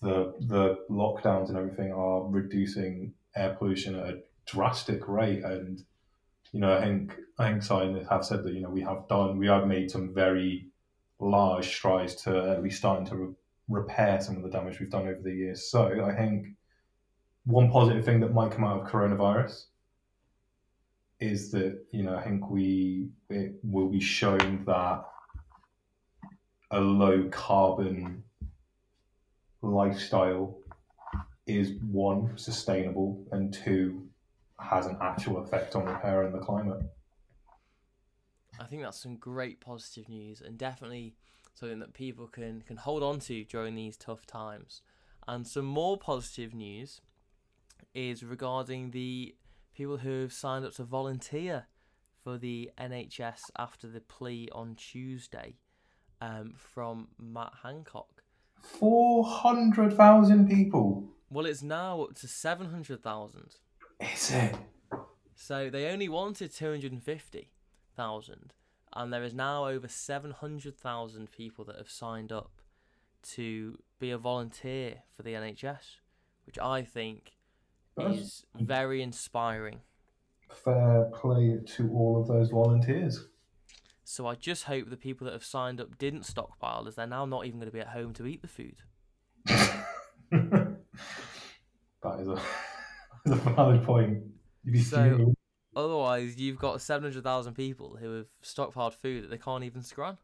the 0.00 0.34
the 0.40 0.76
lockdowns 0.90 1.48
and 1.48 1.58
everything 1.58 1.92
are 1.92 2.24
reducing 2.26 3.12
air 3.36 3.54
pollution 3.58 3.94
at 3.94 4.08
a 4.08 4.18
drastic 4.46 5.08
rate 5.08 5.42
and 5.44 5.82
you 6.52 6.60
know 6.60 6.76
I 6.76 6.84
think 6.84 7.16
I 7.38 7.50
think 7.50 7.62
scientists 7.62 8.08
have 8.08 8.24
said 8.24 8.44
that 8.44 8.54
you 8.54 8.60
know 8.60 8.70
we 8.70 8.82
have 8.82 9.08
done 9.08 9.38
we 9.38 9.46
have 9.48 9.66
made 9.66 9.90
some 9.90 10.14
very 10.14 10.68
large 11.20 11.66
strides 11.66 12.14
to 12.22 12.52
at 12.52 12.62
least 12.62 12.78
starting 12.78 13.06
to 13.06 13.36
repair 13.68 14.20
some 14.20 14.36
of 14.36 14.42
the 14.42 14.48
damage 14.48 14.80
we've 14.80 14.90
done 14.90 15.08
over 15.08 15.20
the 15.22 15.32
years 15.32 15.70
so 15.70 16.04
I 16.04 16.14
think 16.14 16.48
one 17.44 17.70
positive 17.70 18.04
thing 18.04 18.20
that 18.20 18.32
might 18.32 18.50
come 18.50 18.64
out 18.64 18.80
of 18.80 18.88
coronavirus 18.88 19.64
is 21.20 21.50
that 21.50 21.84
you 21.90 22.02
know 22.02 22.16
I 22.16 22.22
think 22.22 22.50
we 22.50 23.08
it 23.28 23.54
will 23.62 23.88
be 23.88 24.00
shown 24.00 24.64
that 24.66 25.04
a 26.70 26.80
low 26.80 27.28
carbon 27.30 28.22
lifestyle 29.62 30.58
is 31.46 31.72
one 31.90 32.36
sustainable 32.36 33.26
and 33.32 33.52
two 33.52 34.06
has 34.60 34.86
an 34.86 34.96
actual 35.00 35.38
effect 35.38 35.74
on 35.74 35.86
repairing 35.86 36.32
the 36.32 36.38
climate. 36.38 36.82
I 38.60 38.64
think 38.64 38.82
that's 38.82 39.00
some 39.00 39.16
great 39.16 39.60
positive 39.60 40.08
news, 40.08 40.40
and 40.40 40.58
definitely 40.58 41.14
something 41.58 41.78
that 41.80 41.94
people 41.94 42.26
can 42.26 42.62
can 42.62 42.76
hold 42.76 43.02
on 43.02 43.18
to 43.20 43.44
during 43.44 43.74
these 43.74 43.96
tough 43.96 44.26
times. 44.26 44.82
And 45.26 45.46
some 45.46 45.66
more 45.66 45.98
positive 45.98 46.54
news 46.54 47.00
is 47.94 48.22
regarding 48.22 48.92
the 48.92 49.34
people 49.74 49.98
who 49.98 50.22
have 50.22 50.32
signed 50.32 50.64
up 50.64 50.74
to 50.74 50.84
volunteer 50.84 51.66
for 52.22 52.38
the 52.38 52.70
NHS 52.78 53.50
after 53.58 53.86
the 53.88 54.00
plea 54.00 54.48
on 54.52 54.74
Tuesday 54.74 55.56
um, 56.20 56.54
from 56.56 57.08
Matt 57.18 57.52
Hancock. 57.62 58.22
Four 58.60 59.24
hundred 59.24 59.94
thousand 59.94 60.48
people. 60.48 61.04
Well, 61.30 61.44
it's 61.44 61.62
now 61.62 62.02
up 62.02 62.14
to 62.16 62.28
700,000. 62.28 63.56
Is 64.00 64.30
it? 64.30 64.54
So 65.34 65.68
they 65.68 65.90
only 65.90 66.08
wanted 66.08 66.54
250,000, 66.54 68.52
and 68.94 69.12
there 69.12 69.22
is 69.24 69.34
now 69.34 69.66
over 69.66 69.88
700,000 69.88 71.30
people 71.30 71.64
that 71.66 71.76
have 71.76 71.90
signed 71.90 72.32
up 72.32 72.50
to 73.34 73.78
be 73.98 74.10
a 74.10 74.18
volunteer 74.18 75.02
for 75.16 75.22
the 75.22 75.32
NHS, 75.34 75.96
which 76.46 76.58
I 76.58 76.82
think 76.82 77.32
That's 77.96 78.16
is 78.18 78.44
very 78.54 79.02
inspiring. 79.02 79.80
fair 80.64 81.10
play 81.14 81.58
to 81.76 81.90
all 81.92 82.20
of 82.20 82.26
those 82.28 82.50
volunteers. 82.50 83.26
So 84.04 84.26
I 84.26 84.34
just 84.36 84.64
hope 84.64 84.88
the 84.88 84.96
people 84.96 85.24
that 85.26 85.32
have 85.34 85.44
signed 85.44 85.80
up 85.80 85.98
didn't 85.98 86.24
stockpile, 86.24 86.86
as 86.88 86.94
they're 86.94 87.06
now 87.06 87.26
not 87.26 87.44
even 87.46 87.58
going 87.60 87.70
to 87.70 87.74
be 87.74 87.80
at 87.80 87.88
home 87.88 88.14
to 88.14 88.26
eat 88.26 88.40
the 88.40 88.48
food. 88.48 88.76
that 89.46 90.76
is 92.20 92.28
a, 92.28 92.40
that's 93.26 93.40
a 93.46 93.50
valid 93.50 93.82
point. 93.84 94.22
You'd 94.64 94.72
be 94.72 94.80
So- 94.82 94.96
fuming. 94.96 95.34
Otherwise, 95.76 96.38
you've 96.38 96.58
got 96.58 96.80
700,000 96.80 97.54
people 97.54 97.96
who 98.00 98.16
have 98.16 98.28
stockpiled 98.42 98.94
food 98.94 99.24
that 99.24 99.30
they 99.30 99.38
can't 99.38 99.64
even 99.64 99.82
scran. 99.82 100.18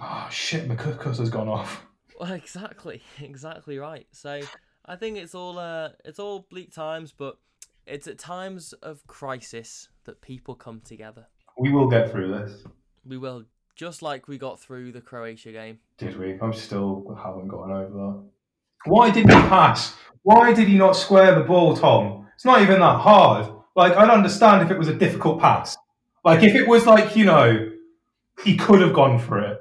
Oh 0.00 0.28
shit, 0.30 0.68
my 0.68 0.74
has 0.74 1.30
gone 1.30 1.48
off. 1.48 1.86
Well, 2.20 2.32
exactly, 2.32 3.02
exactly 3.20 3.78
right. 3.78 4.06
So 4.12 4.42
I 4.84 4.96
think 4.96 5.16
it's 5.16 5.34
all 5.34 5.58
uh, 5.58 5.88
it's 6.04 6.18
all 6.18 6.46
bleak 6.50 6.72
times, 6.72 7.10
but 7.10 7.38
it's 7.86 8.06
at 8.06 8.18
times 8.18 8.74
of 8.74 9.04
crisis 9.06 9.88
that 10.04 10.20
people 10.20 10.54
come 10.54 10.82
together. 10.82 11.26
We 11.58 11.72
will 11.72 11.88
get 11.88 12.12
through 12.12 12.30
this. 12.30 12.64
We 13.04 13.16
will, 13.16 13.44
just 13.74 14.02
like 14.02 14.28
we 14.28 14.38
got 14.38 14.60
through 14.60 14.92
the 14.92 15.00
Croatia 15.00 15.52
game. 15.52 15.78
Did 15.98 16.16
we? 16.18 16.38
I 16.40 16.50
still 16.52 17.18
haven't 17.20 17.48
gotten 17.48 17.72
over 17.72 17.92
that. 17.92 18.24
Why 18.84 19.10
didn't 19.10 19.30
he 19.30 19.48
pass? 19.48 19.96
Why 20.22 20.52
did 20.52 20.68
he 20.68 20.76
not 20.76 20.92
square 20.92 21.34
the 21.34 21.44
ball, 21.44 21.76
Tom? 21.76 22.28
It's 22.34 22.44
not 22.44 22.62
even 22.62 22.80
that 22.80 23.00
hard. 23.00 23.52
Like, 23.74 23.96
I'd 23.96 24.10
understand 24.10 24.62
if 24.62 24.70
it 24.70 24.78
was 24.78 24.88
a 24.88 24.94
difficult 24.94 25.40
pass. 25.40 25.76
Like, 26.24 26.42
if 26.42 26.54
it 26.54 26.68
was 26.68 26.86
like, 26.86 27.16
you 27.16 27.24
know, 27.24 27.70
he 28.44 28.56
could 28.56 28.80
have 28.80 28.92
gone 28.92 29.18
for 29.18 29.40
it. 29.40 29.58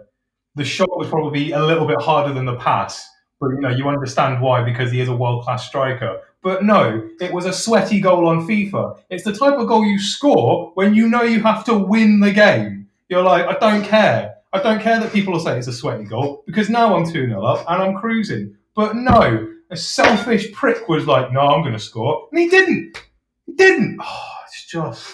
The 0.55 0.65
shot 0.65 0.97
was 0.97 1.07
probably 1.09 1.51
a 1.51 1.63
little 1.63 1.87
bit 1.87 2.01
harder 2.01 2.33
than 2.33 2.45
the 2.45 2.55
pass. 2.55 3.07
But, 3.39 3.51
you 3.51 3.61
know, 3.61 3.69
you 3.69 3.87
understand 3.87 4.41
why 4.41 4.63
because 4.63 4.91
he 4.91 4.99
is 4.99 5.07
a 5.07 5.15
world 5.15 5.43
class 5.43 5.65
striker. 5.67 6.21
But 6.43 6.63
no, 6.63 7.09
it 7.19 7.31
was 7.31 7.45
a 7.45 7.53
sweaty 7.53 7.99
goal 7.99 8.27
on 8.27 8.47
FIFA. 8.47 8.99
It's 9.09 9.23
the 9.23 9.33
type 9.33 9.53
of 9.53 9.67
goal 9.67 9.85
you 9.85 9.99
score 9.99 10.71
when 10.73 10.93
you 10.93 11.07
know 11.07 11.21
you 11.21 11.41
have 11.41 11.63
to 11.65 11.77
win 11.77 12.19
the 12.19 12.31
game. 12.31 12.87
You're 13.09 13.21
like, 13.21 13.45
I 13.45 13.57
don't 13.59 13.83
care. 13.83 14.35
I 14.53 14.61
don't 14.61 14.81
care 14.81 14.99
that 14.99 15.13
people 15.13 15.33
will 15.33 15.39
say 15.39 15.57
it's 15.57 15.67
a 15.67 15.73
sweaty 15.73 16.03
goal 16.03 16.43
because 16.45 16.69
now 16.69 16.95
I'm 16.95 17.05
2 17.05 17.11
0 17.11 17.43
up 17.43 17.65
and 17.69 17.81
I'm 17.81 17.97
cruising. 17.97 18.55
But 18.75 18.95
no, 18.95 19.47
a 19.69 19.77
selfish 19.77 20.51
prick 20.51 20.89
was 20.89 21.07
like, 21.07 21.31
no, 21.31 21.41
I'm 21.41 21.61
going 21.61 21.73
to 21.73 21.79
score. 21.79 22.27
And 22.31 22.39
he 22.39 22.49
didn't. 22.49 22.97
He 23.45 23.53
didn't. 23.53 23.99
Oh, 24.01 24.29
it's 24.47 24.67
just. 24.67 25.07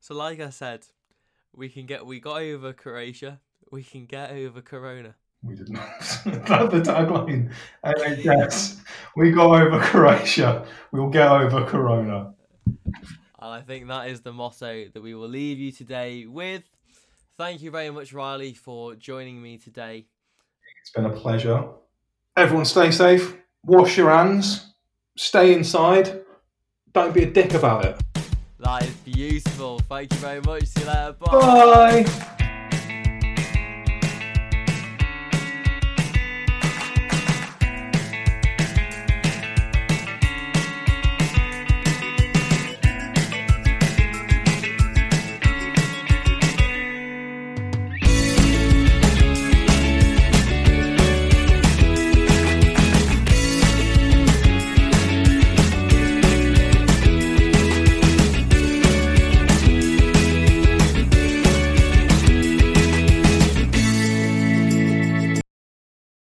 So, 0.00 0.14
like 0.14 0.40
I 0.40 0.50
said, 0.50 0.86
we 1.54 1.68
can 1.68 1.86
get 1.86 2.04
we 2.06 2.20
got 2.20 2.42
over 2.42 2.72
Croatia. 2.72 3.40
We 3.70 3.82
can 3.82 4.06
get 4.06 4.30
over 4.30 4.60
Corona. 4.60 5.14
We 5.42 5.54
did 5.54 5.70
not. 5.70 5.88
That's 6.24 6.24
the 6.24 6.82
tagline. 6.82 7.52
NHS. 7.84 8.80
We 9.16 9.30
got 9.30 9.62
over 9.62 9.80
Croatia. 9.80 10.66
We'll 10.92 11.08
get 11.08 11.28
over 11.28 11.64
Corona. 11.64 12.34
And 12.66 13.54
I 13.54 13.62
think 13.62 13.88
that 13.88 14.08
is 14.08 14.20
the 14.20 14.32
motto 14.32 14.88
that 14.92 15.02
we 15.02 15.14
will 15.14 15.28
leave 15.28 15.58
you 15.58 15.72
today 15.72 16.26
with. 16.26 16.62
Thank 17.38 17.62
you 17.62 17.70
very 17.70 17.90
much, 17.90 18.12
Riley, 18.12 18.52
for 18.52 18.94
joining 18.96 19.40
me 19.40 19.56
today. 19.56 20.06
It's 20.82 20.90
been 20.90 21.06
a 21.06 21.10
pleasure. 21.10 21.64
Everyone 22.36 22.66
stay 22.66 22.90
safe. 22.90 23.36
Wash 23.64 23.96
your 23.96 24.10
hands. 24.10 24.74
Stay 25.16 25.54
inside. 25.54 26.20
Don't 26.92 27.14
be 27.14 27.22
a 27.22 27.30
dick 27.30 27.54
about 27.54 27.84
it. 27.84 27.96
That 28.58 28.82
is 28.82 28.94
beautiful. 28.96 29.78
Thank 29.88 30.12
you 30.12 30.18
very 30.18 30.40
much. 30.40 30.64
See 30.66 30.80
you 30.80 30.86
later. 30.86 31.16
Bye. 31.18 32.04
Bye. 32.04 32.36